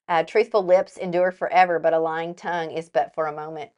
Uh, 0.09 0.23
truthful 0.23 0.65
lips 0.65 0.97
endure 0.97 1.31
forever, 1.31 1.79
but 1.79 1.95
a 1.95 1.99
lying 1.99 2.35
tongue 2.35 2.71
is 2.71 2.89
but 2.89 3.15
for 3.15 3.27
a 3.27 3.33
moment. 3.35 3.71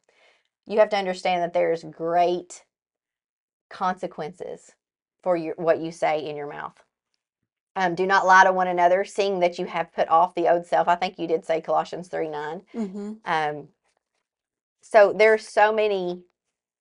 You 0.65 0.79
have 0.79 0.89
to 0.89 0.97
understand 0.97 1.41
that 1.43 1.53
there's 1.53 1.83
great 1.83 2.63
consequences 3.69 4.71
for 5.23 5.35
your 5.35 5.55
what 5.57 5.79
you 5.79 5.91
say 5.91 6.25
in 6.25 6.35
your 6.35 6.47
mouth. 6.47 6.75
Um, 7.75 7.95
do 7.95 8.05
not 8.07 8.25
lie 8.25 8.43
to 8.43 8.51
one 8.51 8.67
another, 8.67 9.05
seeing 9.05 9.39
that 9.41 9.59
you 9.59 9.65
have 9.65 9.93
put 9.93 10.09
off 10.09 10.35
the 10.35 10.51
old 10.51 10.65
self. 10.65 10.87
I 10.87 10.95
think 10.95 11.19
you 11.19 11.27
did 11.27 11.45
say 11.45 11.61
Colossians 11.61 12.07
3 12.07 12.27
9. 12.29 12.61
Mhm. 12.73 13.19
Um, 13.25 13.69
so 14.89 15.13
there's 15.13 15.45
so 15.45 15.73
many 15.73 16.21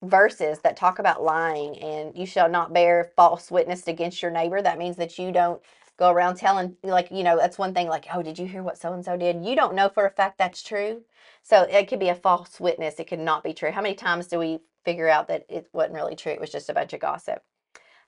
verses 0.03 0.61
that 0.61 0.77
talk 0.77 1.01
about 1.01 1.25
lying 1.25 1.77
and 1.81 2.17
you 2.17 2.25
shall 2.25 2.49
not 2.49 2.73
bear 2.73 3.11
false 3.17 3.51
witness 3.51 3.89
against 3.89 4.23
your 4.23 4.31
neighbor. 4.31 4.63
That 4.63 4.79
means 4.79 4.97
that 4.97 5.19
you 5.19 5.33
don't 5.33 5.61
go 5.99 6.11
around 6.11 6.37
telling 6.37 6.77
like, 6.85 7.11
you 7.11 7.25
know, 7.25 7.37
that's 7.37 7.59
one 7.59 7.75
thing 7.75 7.89
like, 7.89 8.07
oh, 8.15 8.23
did 8.23 8.39
you 8.39 8.47
hear 8.47 8.63
what 8.63 8.79
so 8.79 8.93
and 8.93 9.05
so 9.05 9.17
did? 9.17 9.45
You 9.45 9.57
don't 9.57 9.75
know 9.75 9.89
for 9.89 10.07
a 10.07 10.11
fact 10.11 10.39
that's 10.39 10.63
true. 10.63 11.03
So 11.43 11.63
it 11.63 11.89
could 11.89 11.99
be 11.99 12.11
a 12.11 12.15
false 12.15 12.61
witness. 12.61 13.01
It 13.01 13.09
could 13.09 13.19
not 13.19 13.43
be 13.43 13.53
true. 13.53 13.73
How 13.73 13.83
many 13.83 13.97
times 13.97 14.29
do 14.29 14.39
we 14.39 14.61
figure 14.85 15.09
out 15.09 15.27
that 15.27 15.45
it 15.49 15.69
wasn't 15.73 15.95
really 15.95 16.15
true? 16.15 16.33
It 16.33 16.41
was 16.41 16.53
just 16.53 16.69
a 16.69 16.75
bunch 16.75 16.93
of 16.93 17.01
gossip. 17.01 17.43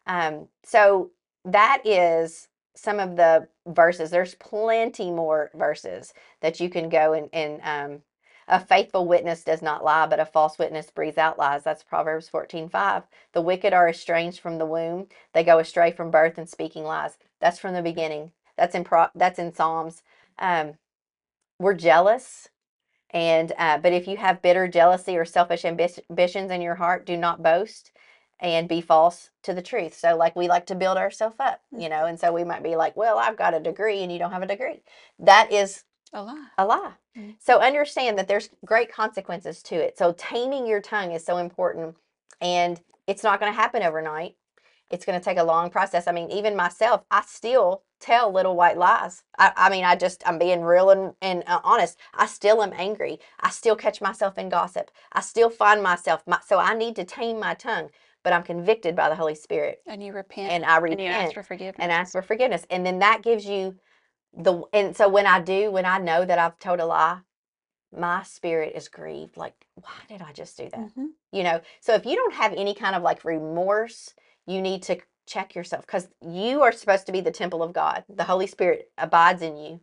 Um, 0.06 0.46
so 0.64 1.10
that 1.44 1.82
is 1.84 2.48
some 2.76 3.00
of 3.00 3.16
the 3.16 3.48
verses. 3.66 4.10
There's 4.10 4.36
plenty 4.36 5.10
more 5.10 5.50
verses 5.54 6.14
that 6.40 6.60
you 6.60 6.70
can 6.70 6.88
go 6.88 7.14
and, 7.14 7.28
and 7.32 7.60
um, 7.64 8.02
A 8.48 8.60
faithful 8.60 9.06
witness 9.06 9.44
does 9.44 9.62
not 9.62 9.84
lie, 9.84 10.06
but 10.06 10.20
a 10.20 10.26
false 10.26 10.58
witness 10.58 10.90
breathes 10.90 11.18
out 11.18 11.38
lies. 11.38 11.64
That's 11.64 11.84
Proverbs 11.84 12.28
14:5. 12.30 13.04
The 13.32 13.42
wicked 13.42 13.74
are 13.74 13.88
estranged 13.88 14.40
from 14.40 14.58
the 14.58 14.66
womb; 14.66 15.08
they 15.34 15.44
go 15.44 15.58
astray 15.60 15.92
from 15.92 16.12
birth 16.12 16.38
and 16.38 16.48
speaking 16.50 16.84
lies. 16.84 17.18
That's 17.40 17.60
from 17.60 17.74
the 17.74 17.82
beginning. 17.82 18.32
That's 18.56 18.76
in 18.76 18.84
Pro, 18.84 19.08
that's 19.16 19.40
in 19.40 19.54
Psalms. 19.54 20.02
Um, 20.38 20.74
we're 21.60 21.74
jealous, 21.74 22.48
and 23.10 23.52
uh, 23.58 23.78
but 23.78 23.92
if 23.94 24.08
you 24.08 24.18
have 24.18 24.42
bitter 24.42 24.68
jealousy 24.68 25.16
or 25.18 25.24
selfish 25.26 25.64
ambitions 25.64 26.50
in 26.52 26.62
your 26.62 26.76
heart, 26.76 27.06
do 27.06 27.16
not 27.16 27.42
boast 27.42 27.92
and 28.40 28.68
be 28.68 28.80
false 28.82 29.30
to 29.42 29.54
the 29.54 29.62
truth. 29.62 29.94
So 29.98 30.16
like 30.16 30.36
we 30.36 30.48
like 30.48 30.66
to 30.66 30.74
build 30.76 30.98
ourselves 30.98 31.36
up, 31.40 31.62
you 31.76 31.88
know, 31.88 32.06
and 32.06 32.20
so 32.20 32.32
we 32.32 32.44
might 32.44 32.62
be 32.62 32.76
like, 32.76 32.96
well, 32.96 33.18
I've 33.18 33.36
got 33.38 33.54
a 33.54 33.60
degree 33.60 34.02
and 34.02 34.12
you 34.12 34.18
don't 34.18 34.32
have 34.32 34.42
a 34.42 34.46
degree. 34.46 34.82
That 35.18 35.52
is 35.52 35.84
A 36.12 36.22
lie. 36.22 36.46
a 36.56 36.64
lie. 36.66 36.92
Mhm. 37.16 37.36
So 37.38 37.60
understand 37.60 38.18
that 38.18 38.28
there's 38.28 38.50
great 38.64 38.90
consequences 38.92 39.62
to 39.64 39.74
it. 39.76 39.98
So 39.98 40.12
taming 40.12 40.66
your 40.66 40.80
tongue 40.80 41.12
is 41.12 41.24
so 41.24 41.36
important 41.36 41.96
and 42.40 42.80
it's 43.06 43.22
not 43.22 43.40
going 43.40 43.52
to 43.52 43.56
happen 43.58 43.82
overnight. 43.82 44.36
It's 44.90 45.04
going 45.04 45.18
to 45.20 45.24
take 45.24 45.36
a 45.36 45.42
long 45.44 45.68
process. 45.70 46.06
I 46.06 46.12
mean, 46.12 46.30
even 46.30 46.56
myself, 46.56 47.04
I 47.10 47.22
still 47.26 47.82
tell 48.00 48.32
little 48.32 48.56
white 48.56 48.78
lies. 48.78 49.22
I, 49.38 49.52
I 49.56 49.68
mean, 49.70 49.84
I 49.84 49.96
just, 49.96 50.22
I'm 50.26 50.38
being 50.38 50.62
real 50.62 50.88
and, 50.90 51.14
and 51.20 51.44
uh, 51.46 51.60
honest. 51.62 51.98
I 52.14 52.24
still 52.26 52.62
am 52.62 52.72
angry. 52.74 53.18
I 53.40 53.50
still 53.50 53.76
catch 53.76 54.00
myself 54.00 54.38
in 54.38 54.48
gossip. 54.48 54.90
I 55.12 55.20
still 55.20 55.50
find 55.50 55.82
myself, 55.82 56.22
my, 56.26 56.38
so 56.46 56.58
I 56.58 56.72
need 56.74 56.96
to 56.96 57.04
tame 57.04 57.38
my 57.38 57.52
tongue, 57.52 57.90
but 58.22 58.32
I'm 58.32 58.42
convicted 58.44 58.96
by 58.96 59.10
the 59.10 59.14
Holy 59.16 59.34
Spirit 59.34 59.82
And 59.86 60.02
you 60.02 60.14
repent 60.14 60.52
and 60.52 60.64
I 60.64 60.78
repent. 60.78 61.00
and 61.00 61.06
you 61.08 61.14
ask 61.14 61.34
for 61.34 61.42
forgiveness. 61.42 61.76
and 61.82 61.92
ask 61.92 62.12
for 62.12 62.22
forgiveness. 62.22 62.64
And 62.70 62.86
then 62.86 62.98
that 63.00 63.20
gives 63.22 63.44
you 63.44 63.78
the 64.36 64.62
and 64.72 64.96
so 64.96 65.08
when 65.08 65.26
I 65.26 65.40
do, 65.40 65.70
when 65.70 65.86
I 65.86 65.98
know 65.98 66.24
that 66.24 66.38
I've 66.38 66.58
told 66.58 66.80
a 66.80 66.86
lie, 66.86 67.20
my 67.96 68.22
spirit 68.22 68.74
is 68.76 68.88
grieved. 68.88 69.36
Like, 69.36 69.54
why 69.74 69.92
did 70.08 70.22
I 70.22 70.32
just 70.32 70.56
do 70.56 70.68
that? 70.70 70.94
Mhm. 70.96 71.10
You 71.32 71.42
know, 71.44 71.60
so 71.80 71.94
if 71.94 72.06
you 72.06 72.16
don't 72.16 72.34
have 72.34 72.52
any 72.54 72.74
kind 72.74 72.96
of 72.96 73.02
like 73.02 73.24
remorse, 73.24 74.14
you 74.46 74.62
need 74.62 74.82
to 74.84 75.00
check 75.26 75.54
yourself 75.54 75.86
because 75.86 76.08
you 76.22 76.62
are 76.62 76.72
supposed 76.72 77.06
to 77.06 77.12
be 77.12 77.20
the 77.20 77.30
temple 77.30 77.62
of 77.62 77.72
God. 77.72 78.04
The 78.08 78.24
Holy 78.24 78.46
Spirit 78.46 78.90
abides 78.98 79.42
in 79.42 79.56
you. 79.56 79.80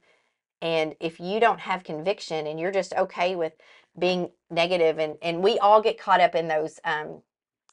And 0.61 0.95
if 0.99 1.19
you 1.19 1.39
don't 1.39 1.61
have 1.61 1.83
conviction 1.85 2.47
and 2.47 2.59
you're 2.59 2.71
just 2.71 2.93
okay 2.95 3.35
with 3.35 3.53
being 3.99 4.31
negative 4.51 4.99
and 4.99 5.17
and 5.21 5.43
we 5.43 5.59
all 5.59 5.81
get 5.81 5.99
caught 5.99 6.21
up 6.21 6.35
in 6.35 6.49
those 6.49 6.79
um 6.85 7.23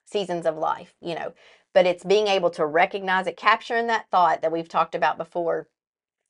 seasons 0.07 0.47
of 0.47 0.57
life, 0.59 0.95
you 1.01 1.15
know, 1.15 1.35
but 1.75 1.87
it's 1.87 2.05
being 2.05 2.29
able 2.29 2.51
to 2.51 2.67
recognize 2.67 3.27
it, 3.27 3.37
capturing 3.37 3.89
that 3.89 4.11
thought 4.11 4.43
that 4.43 4.53
we've 4.53 4.69
talked 4.69 4.95
about 4.95 5.19
before 5.19 5.69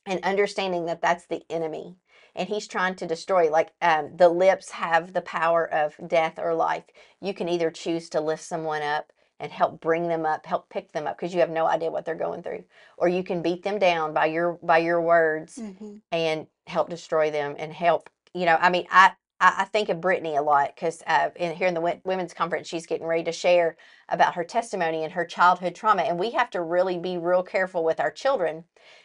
and 0.06 0.22
understanding 0.24 0.86
that 0.86 1.00
that's 1.00 1.26
the 1.26 1.42
enemy 1.50 1.96
and 2.34 2.48
he's 2.48 2.66
trying 2.66 2.94
to 2.96 3.06
destroy 3.06 3.50
like 3.50 3.72
um, 3.82 4.16
the 4.16 4.28
lips 4.28 4.70
have 4.70 5.12
the 5.12 5.20
power 5.20 5.72
of 5.72 5.94
death 6.08 6.38
or 6.38 6.54
life 6.54 6.84
you 7.20 7.34
can 7.34 7.48
either 7.48 7.70
choose 7.70 8.08
to 8.08 8.20
lift 8.20 8.42
someone 8.42 8.82
up 8.82 9.12
and 9.40 9.52
help 9.52 9.80
bring 9.80 10.08
them 10.08 10.24
up 10.26 10.46
help 10.46 10.68
pick 10.68 10.92
them 10.92 11.06
up 11.06 11.16
because 11.16 11.34
you 11.34 11.40
have 11.40 11.50
no 11.50 11.66
idea 11.66 11.90
what 11.90 12.04
they're 12.04 12.14
going 12.14 12.42
through 12.42 12.64
or 12.96 13.08
you 13.08 13.22
can 13.22 13.42
beat 13.42 13.62
them 13.62 13.78
down 13.78 14.12
by 14.12 14.26
your 14.26 14.58
by 14.62 14.78
your 14.78 15.00
words 15.00 15.58
Mhm. 15.58 16.00
and 16.10 16.46
help 16.66 16.88
destroy 16.88 17.30
them 17.30 17.54
and 17.58 17.72
help 17.72 18.08
you 18.34 18.46
know 18.46 18.56
i 18.60 18.70
mean 18.70 18.86
i 18.90 19.12
i, 19.42 19.56
I 19.60 19.64
think 19.66 19.90
of 19.90 20.00
brittany 20.02 20.36
a 20.36 20.42
lot 20.42 20.76
because 20.76 21.02
uh, 21.08 21.30
in, 21.36 21.56
here 21.56 21.68
in 21.68 21.74
the 21.74 21.82
women's 22.06 22.34
conference 22.34 22.68
she's 22.68 22.86
getting 22.86 23.08
ready 23.08 23.24
to 23.24 23.32
share 23.32 23.76
about 24.10 24.36
her 24.36 24.44
testimony 24.44 25.04
and 25.04 25.14
her 25.14 25.26
childhood 25.26 25.76
trauma 25.76 26.04
and 26.04 26.18
we 26.20 26.32
have 26.32 26.50
to 26.52 26.62
really 26.62 26.98
be 26.98 27.18
real 27.18 27.44
careful 27.44 27.84
with 27.84 28.00
our 28.00 28.12
children 28.12 28.64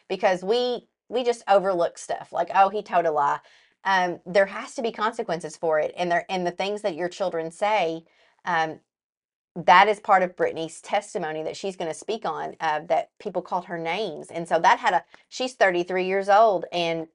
because 0.10 0.44
we 0.44 0.88
we 1.10 1.26
just 1.26 1.44
overlook 1.50 2.00
stuff 2.00 2.34
like 2.34 2.52
oh 2.56 2.70
he 2.70 2.84
told 2.84 3.08
a 3.08 3.12
lie 3.12 3.40
um, 3.86 4.20
there 4.28 4.48
has 4.48 4.76
to 4.76 4.84
be 4.84 4.94
consequences 4.94 5.58
for 5.58 5.80
it 5.80 5.94
and 5.98 6.12
there 6.12 6.26
and 6.30 6.48
the 6.48 6.52
things 6.52 6.84
that 6.84 6.96
your 6.96 7.10
children 7.10 7.52
say 7.52 8.06
um, 8.46 8.80
that 9.56 9.90
is 9.90 10.02
part 10.02 10.24
of 10.24 10.36
Brittany's 10.38 10.82
testimony 10.82 11.44
that 11.44 11.58
she's 11.58 11.78
going 11.78 11.92
to 11.92 11.98
speak 11.98 12.26
on. 12.26 12.58
Uh, 12.62 12.82
that 12.90 13.12
people 13.20 13.44
called 13.44 13.68
her 13.68 13.80
names, 13.80 14.30
and 14.32 14.50
so 14.50 14.60
that 14.60 14.80
had 14.80 14.96
a. 14.96 15.06
She's 15.30 15.56
33 15.56 16.06
years 16.08 16.30
old, 16.30 16.66
and 16.74 17.08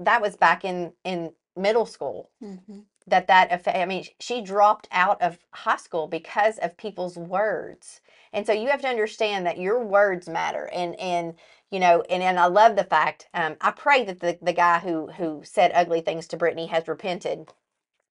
that 0.00 0.22
was 0.22 0.36
back 0.36 0.64
in 0.64 0.92
in 1.04 1.32
middle 1.58 1.86
school. 1.86 2.30
Mhm. 2.42 2.84
That 3.06 3.26
that 3.28 3.52
affect. 3.52 3.78
I 3.78 3.86
mean, 3.86 4.06
she 4.20 4.42
dropped 4.42 4.88
out 4.92 5.20
of 5.22 5.38
high 5.52 5.76
school 5.78 6.06
because 6.08 6.58
of 6.58 6.76
people's 6.76 7.16
words, 7.18 8.00
and 8.32 8.46
so 8.46 8.52
you 8.52 8.68
have 8.68 8.82
to 8.82 8.88
understand 8.88 9.46
that 9.46 9.58
your 9.58 9.80
words 9.84 10.28
matter. 10.28 10.68
And 10.72 10.98
and 11.00 11.34
you 11.70 11.80
know, 11.80 12.02
and 12.10 12.22
and 12.22 12.38
I 12.40 12.46
love 12.46 12.76
the 12.76 12.84
fact. 12.84 13.28
Um, 13.34 13.56
I 13.60 13.72
pray 13.72 14.04
that 14.04 14.20
the 14.20 14.38
the 14.42 14.52
guy 14.52 14.80
who 14.80 15.08
who 15.12 15.42
said 15.44 15.72
ugly 15.74 16.00
things 16.02 16.28
to 16.28 16.36
Brittany 16.36 16.66
has 16.66 16.88
repented. 16.88 17.48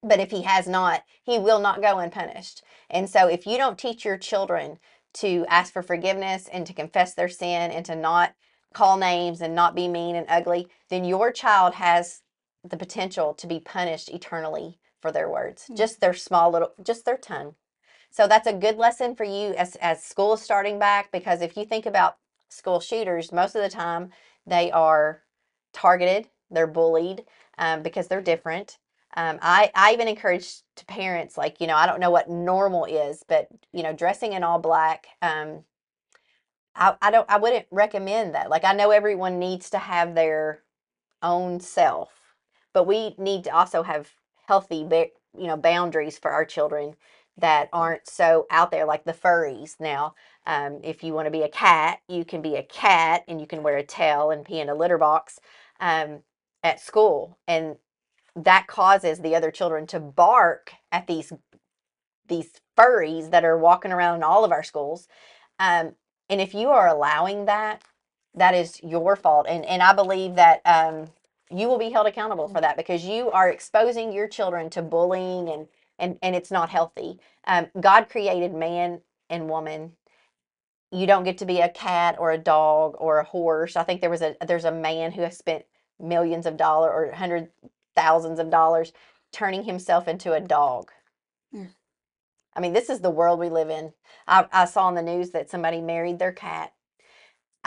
But 0.03 0.19
if 0.19 0.31
he 0.31 0.43
has 0.43 0.67
not, 0.67 1.03
he 1.23 1.39
will 1.39 1.59
not 1.59 1.81
go 1.81 1.99
unpunished. 1.99 2.63
And 2.89 3.09
so 3.09 3.27
if 3.27 3.45
you 3.47 3.57
don't 3.57 3.77
teach 3.79 4.05
your 4.05 4.17
children 4.17 4.79
to 5.15 5.45
ask 5.49 5.73
for 5.73 5.81
forgiveness 5.81 6.47
and 6.51 6.65
to 6.67 6.73
confess 6.73 7.13
their 7.13 7.29
sin 7.29 7.71
and 7.71 7.85
to 7.85 7.95
not 7.95 8.33
call 8.73 8.97
names 8.97 9.41
and 9.41 9.55
not 9.55 9.75
be 9.75 9.87
mean 9.87 10.15
and 10.15 10.27
ugly, 10.29 10.67
then 10.89 11.03
your 11.03 11.31
child 11.31 11.75
has 11.75 12.21
the 12.69 12.77
potential 12.77 13.33
to 13.35 13.47
be 13.47 13.59
punished 13.59 14.09
eternally 14.09 14.79
for 15.01 15.11
their 15.11 15.29
words. 15.29 15.67
Mm. 15.69 15.77
Just 15.77 16.01
their 16.01 16.13
small 16.13 16.51
little 16.51 16.73
just 16.83 17.05
their 17.05 17.17
tongue. 17.17 17.55
So 18.09 18.27
that's 18.27 18.47
a 18.47 18.53
good 18.53 18.77
lesson 18.77 19.15
for 19.15 19.23
you 19.23 19.53
as 19.53 19.75
as 19.77 20.03
school 20.03 20.33
is 20.33 20.41
starting 20.41 20.79
back 20.79 21.11
because 21.11 21.41
if 21.41 21.57
you 21.57 21.65
think 21.65 21.85
about 21.85 22.17
school 22.49 22.79
shooters, 22.79 23.31
most 23.31 23.55
of 23.55 23.61
the 23.61 23.69
time 23.69 24.11
they 24.45 24.71
are 24.71 25.23
targeted, 25.73 26.29
they're 26.49 26.67
bullied 26.67 27.25
um, 27.57 27.83
because 27.83 28.07
they're 28.07 28.21
different. 28.21 28.77
Um, 29.15 29.39
I, 29.41 29.71
I 29.73 29.93
even 29.93 30.07
encourage 30.07 30.61
to 30.75 30.85
parents, 30.85 31.37
like, 31.37 31.59
you 31.59 31.67
know, 31.67 31.75
I 31.75 31.87
don't 31.87 31.99
know 31.99 32.11
what 32.11 32.29
normal 32.29 32.85
is, 32.85 33.23
but, 33.27 33.47
you 33.71 33.81
know, 33.81 33.93
dressing 33.93 34.33
in 34.33 34.43
all 34.43 34.59
black, 34.59 35.07
um, 35.21 35.63
I, 36.75 36.95
I 37.01 37.09
don't, 37.09 37.29
I 37.29 37.37
wouldn't 37.37 37.65
recommend 37.71 38.35
that. 38.35 38.49
Like, 38.49 38.63
I 38.63 38.73
know 38.73 38.91
everyone 38.91 39.39
needs 39.39 39.71
to 39.71 39.79
have 39.79 40.13
their 40.13 40.61
own 41.23 41.59
self, 41.59 42.16
but 42.73 42.85
we 42.85 43.15
need 43.17 43.43
to 43.45 43.55
also 43.55 43.83
have 43.83 44.09
healthy, 44.47 44.87
you 45.37 45.47
know, 45.47 45.57
boundaries 45.57 46.17
for 46.17 46.31
our 46.31 46.45
children 46.45 46.95
that 47.37 47.69
aren't 47.71 48.07
so 48.07 48.47
out 48.49 48.71
there 48.71 48.85
like 48.85 49.03
the 49.03 49.13
furries 49.13 49.75
now. 49.79 50.15
Um, 50.45 50.79
if 50.83 51.03
you 51.03 51.13
want 51.13 51.27
to 51.27 51.31
be 51.31 51.43
a 51.43 51.49
cat, 51.49 51.99
you 52.07 52.25
can 52.25 52.41
be 52.41 52.55
a 52.55 52.63
cat 52.63 53.23
and 53.27 53.39
you 53.39 53.47
can 53.47 53.61
wear 53.63 53.77
a 53.77 53.83
tail 53.83 54.31
and 54.31 54.43
pee 54.43 54.59
in 54.59 54.69
a 54.69 54.75
litter 54.75 54.97
box 54.97 55.39
um, 55.79 56.21
at 56.63 56.79
school. 56.79 57.37
And 57.47 57.75
that 58.35 58.67
causes 58.67 59.19
the 59.19 59.35
other 59.35 59.51
children 59.51 59.85
to 59.87 59.99
bark 59.99 60.73
at 60.91 61.07
these 61.07 61.31
these 62.27 62.51
furries 62.77 63.31
that 63.31 63.45
are 63.45 63.57
walking 63.57 63.91
around 63.91 64.17
in 64.17 64.23
all 64.23 64.43
of 64.43 64.51
our 64.51 64.63
schools. 64.63 65.07
Um, 65.59 65.95
and 66.29 66.41
if 66.41 66.53
you 66.53 66.69
are 66.69 66.87
allowing 66.87 67.45
that, 67.45 67.83
that 68.35 68.53
is 68.53 68.81
your 68.83 69.15
fault. 69.15 69.45
And 69.47 69.65
and 69.65 69.81
I 69.81 69.93
believe 69.93 70.35
that 70.35 70.61
um, 70.65 71.07
you 71.49 71.67
will 71.67 71.77
be 71.77 71.89
held 71.89 72.07
accountable 72.07 72.47
for 72.47 72.61
that 72.61 72.77
because 72.77 73.05
you 73.05 73.31
are 73.31 73.49
exposing 73.49 74.11
your 74.11 74.27
children 74.27 74.69
to 74.71 74.81
bullying 74.81 75.49
and 75.49 75.67
and 75.99 76.17
and 76.21 76.35
it's 76.35 76.51
not 76.51 76.69
healthy. 76.69 77.19
Um, 77.45 77.67
God 77.79 78.09
created 78.09 78.53
man 78.53 79.01
and 79.29 79.49
woman. 79.49 79.93
You 80.91 81.07
don't 81.07 81.23
get 81.23 81.37
to 81.39 81.45
be 81.45 81.59
a 81.59 81.69
cat 81.69 82.15
or 82.19 82.31
a 82.31 82.37
dog 82.37 82.95
or 82.99 83.19
a 83.19 83.23
horse. 83.23 83.75
I 83.75 83.83
think 83.83 84.01
there 84.01 84.09
was 84.09 84.21
a 84.21 84.35
there's 84.45 84.65
a 84.65 84.71
man 84.71 85.11
who 85.11 85.21
has 85.21 85.37
spent 85.37 85.65
millions 85.99 86.45
of 86.45 86.57
dollars 86.57 86.91
or 86.93 87.11
hundred 87.13 87.49
thousands 87.95 88.39
of 88.39 88.49
dollars 88.49 88.93
turning 89.31 89.63
himself 89.63 90.07
into 90.07 90.33
a 90.33 90.39
dog. 90.39 90.91
Mm. 91.53 91.69
I 92.55 92.59
mean, 92.59 92.73
this 92.73 92.89
is 92.89 93.01
the 93.01 93.09
world 93.09 93.39
we 93.39 93.49
live 93.49 93.69
in. 93.69 93.93
I, 94.27 94.47
I 94.51 94.65
saw 94.65 94.87
on 94.87 94.95
the 94.95 95.01
news 95.01 95.31
that 95.31 95.49
somebody 95.49 95.81
married 95.81 96.19
their 96.19 96.31
cat. 96.31 96.73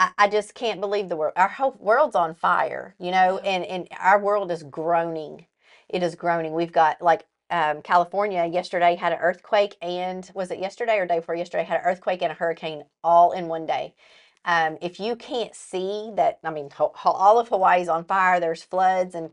I, 0.01 0.11
I 0.19 0.29
just 0.29 0.55
can't 0.55 0.81
believe 0.81 1.09
the 1.09 1.17
world. 1.17 1.35
Our 1.37 1.49
whole 1.49 1.77
world's 1.79 2.17
on 2.17 2.35
fire, 2.35 2.95
you 2.99 3.11
know, 3.11 3.39
and, 3.39 3.65
and 3.65 3.89
our 3.99 4.19
world 4.19 4.51
is 4.51 4.63
groaning. 4.63 5.47
It 5.89 6.03
is 6.03 6.15
groaning. 6.15 6.53
We've 6.53 6.73
got 6.73 7.01
like 7.03 7.25
um, 7.51 7.83
California 7.83 8.45
yesterday 8.47 8.95
had 8.97 9.13
an 9.13 9.19
earthquake, 9.21 9.77
and 9.81 10.29
was 10.35 10.51
it 10.51 10.59
yesterday 10.59 10.97
or 10.99 11.07
day 11.07 11.19
before 11.19 11.35
yesterday 11.35 11.65
had 11.65 11.81
an 11.81 11.87
earthquake 11.87 12.23
and 12.23 12.33
a 12.33 12.35
hurricane 12.35 12.85
all 13.05 13.33
in 13.33 13.47
one 13.49 13.67
day. 13.67 13.95
Um, 14.45 14.79
if 14.81 14.99
you 14.99 15.17
can't 15.17 15.55
see 15.55 16.11
that, 16.17 16.39
I 16.43 16.51
mean, 16.51 16.71
ho- 16.71 16.93
all 17.05 17.39
of 17.39 17.49
Hawaii's 17.49 17.89
on 17.89 18.05
fire. 18.05 18.41
There's 18.41 18.63
floods, 18.63 19.15
and 19.15 19.31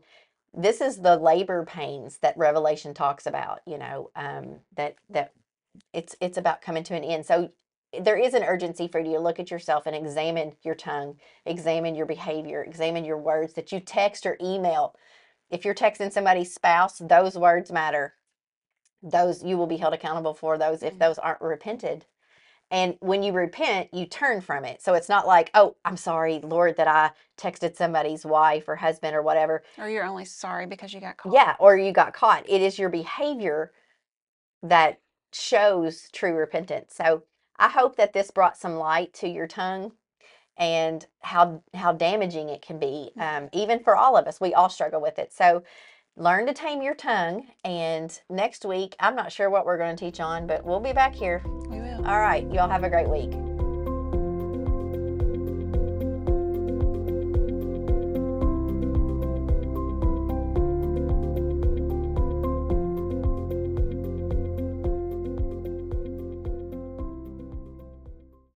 this 0.55 0.81
is 0.81 0.99
the 0.99 1.17
labor 1.17 1.65
pains 1.65 2.19
that 2.19 2.37
Revelation 2.37 2.93
talks 2.95 3.27
about. 3.27 3.61
You 3.67 3.79
know, 3.79 4.11
um, 4.15 4.61
that 4.77 4.97
that 5.11 5.33
it's 5.93 6.15
it's 6.21 6.37
about 6.37 6.61
coming 6.61 6.83
to 6.85 6.95
an 6.95 7.03
end. 7.05 7.25
So 7.27 7.51
there 7.97 8.17
is 8.17 8.33
an 8.33 8.43
urgency 8.43 8.87
for 8.87 8.99
you 8.99 9.13
to 9.13 9.19
look 9.19 9.39
at 9.39 9.51
yourself 9.51 9.85
and 9.85 9.95
examine 9.95 10.55
your 10.63 10.75
tongue, 10.75 11.19
examine 11.45 11.95
your 11.95 12.05
behavior, 12.05 12.63
examine 12.63 13.05
your 13.05 13.17
words 13.17 13.53
that 13.53 13.71
you 13.71 13.79
text 13.79 14.25
or 14.25 14.37
email. 14.41 14.95
If 15.49 15.65
you're 15.65 15.73
texting 15.75 16.11
somebody's 16.11 16.53
spouse, 16.53 16.99
those 16.99 17.37
words 17.37 17.71
matter. 17.71 18.15
Those 19.01 19.43
you 19.43 19.57
will 19.57 19.67
be 19.67 19.77
held 19.77 19.93
accountable 19.93 20.33
for 20.33 20.57
those 20.57 20.83
if 20.83 20.95
Mhm. 20.95 20.99
those 20.99 21.17
aren't 21.19 21.41
repented. 21.41 22.05
And 22.71 22.97
when 22.99 23.23
you 23.23 23.33
repent, 23.33 23.91
you 23.93 24.05
turn 24.05 24.41
from 24.41 24.63
it. 24.63 24.81
So 24.81 24.93
it's 24.93 25.09
not 25.09 25.25
like, 25.25 25.49
oh, 25.55 25.75
I'm 25.85 25.97
sorry, 25.97 26.39
Lord, 26.39 26.77
that 26.77 26.87
I 26.87 27.11
texted 27.35 27.75
somebody's 27.75 28.25
wife 28.25 28.67
or 28.67 28.75
husband 28.75 29.15
or 29.15 29.23
whatever. 29.23 29.63
Or 29.79 29.89
you're 29.89 30.03
only 30.05 30.25
sorry 30.25 30.67
because 30.67 30.93
you 30.93 30.99
got 30.99 31.17
caught. 31.17 31.33
Yeah, 31.33 31.55
or 31.59 31.77
you 31.77 31.91
got 31.91 32.13
caught. 32.13 32.47
It 32.47 32.61
is 32.61 32.77
your 32.77 32.89
behavior 32.89 33.73
that 34.61 34.99
shows 35.33 36.09
true 36.11 36.33
repentance. 36.35 36.93
So 36.93 37.23
I 37.59 37.67
hope 37.67 37.97
that 37.97 38.13
this 38.13 38.31
brought 38.31 38.57
some 38.57 38.75
light 38.75 39.13
to 39.15 39.27
your 39.27 39.47
tongue 39.47 39.91
and 40.57 41.05
how 41.21 41.61
how 41.73 41.91
damaging 41.91 42.49
it 42.49 42.61
can 42.61 42.79
be, 42.79 43.11
um, 43.19 43.49
even 43.53 43.79
for 43.79 43.95
all 43.95 44.17
of 44.17 44.27
us. 44.27 44.41
We 44.41 44.53
all 44.53 44.69
struggle 44.69 45.01
with 45.01 45.19
it. 45.19 45.33
So 45.33 45.63
learn 46.15 46.47
to 46.47 46.53
tame 46.53 46.81
your 46.81 46.95
tongue. 46.95 47.47
And 47.63 48.17
next 48.29 48.65
week, 48.65 48.95
I'm 48.99 49.15
not 49.15 49.31
sure 49.31 49.49
what 49.49 49.65
we're 49.65 49.77
going 49.77 49.95
to 49.95 50.05
teach 50.05 50.19
on, 50.19 50.47
but 50.47 50.65
we'll 50.65 50.79
be 50.79 50.93
back 50.93 51.13
here. 51.13 51.41
We 51.69 51.79
will. 51.79 52.05
All 52.07 52.19
right, 52.19 52.49
y'all 52.51 52.69
have 52.69 52.83
a 52.83 52.89
great 52.89 53.09
week. 53.09 53.48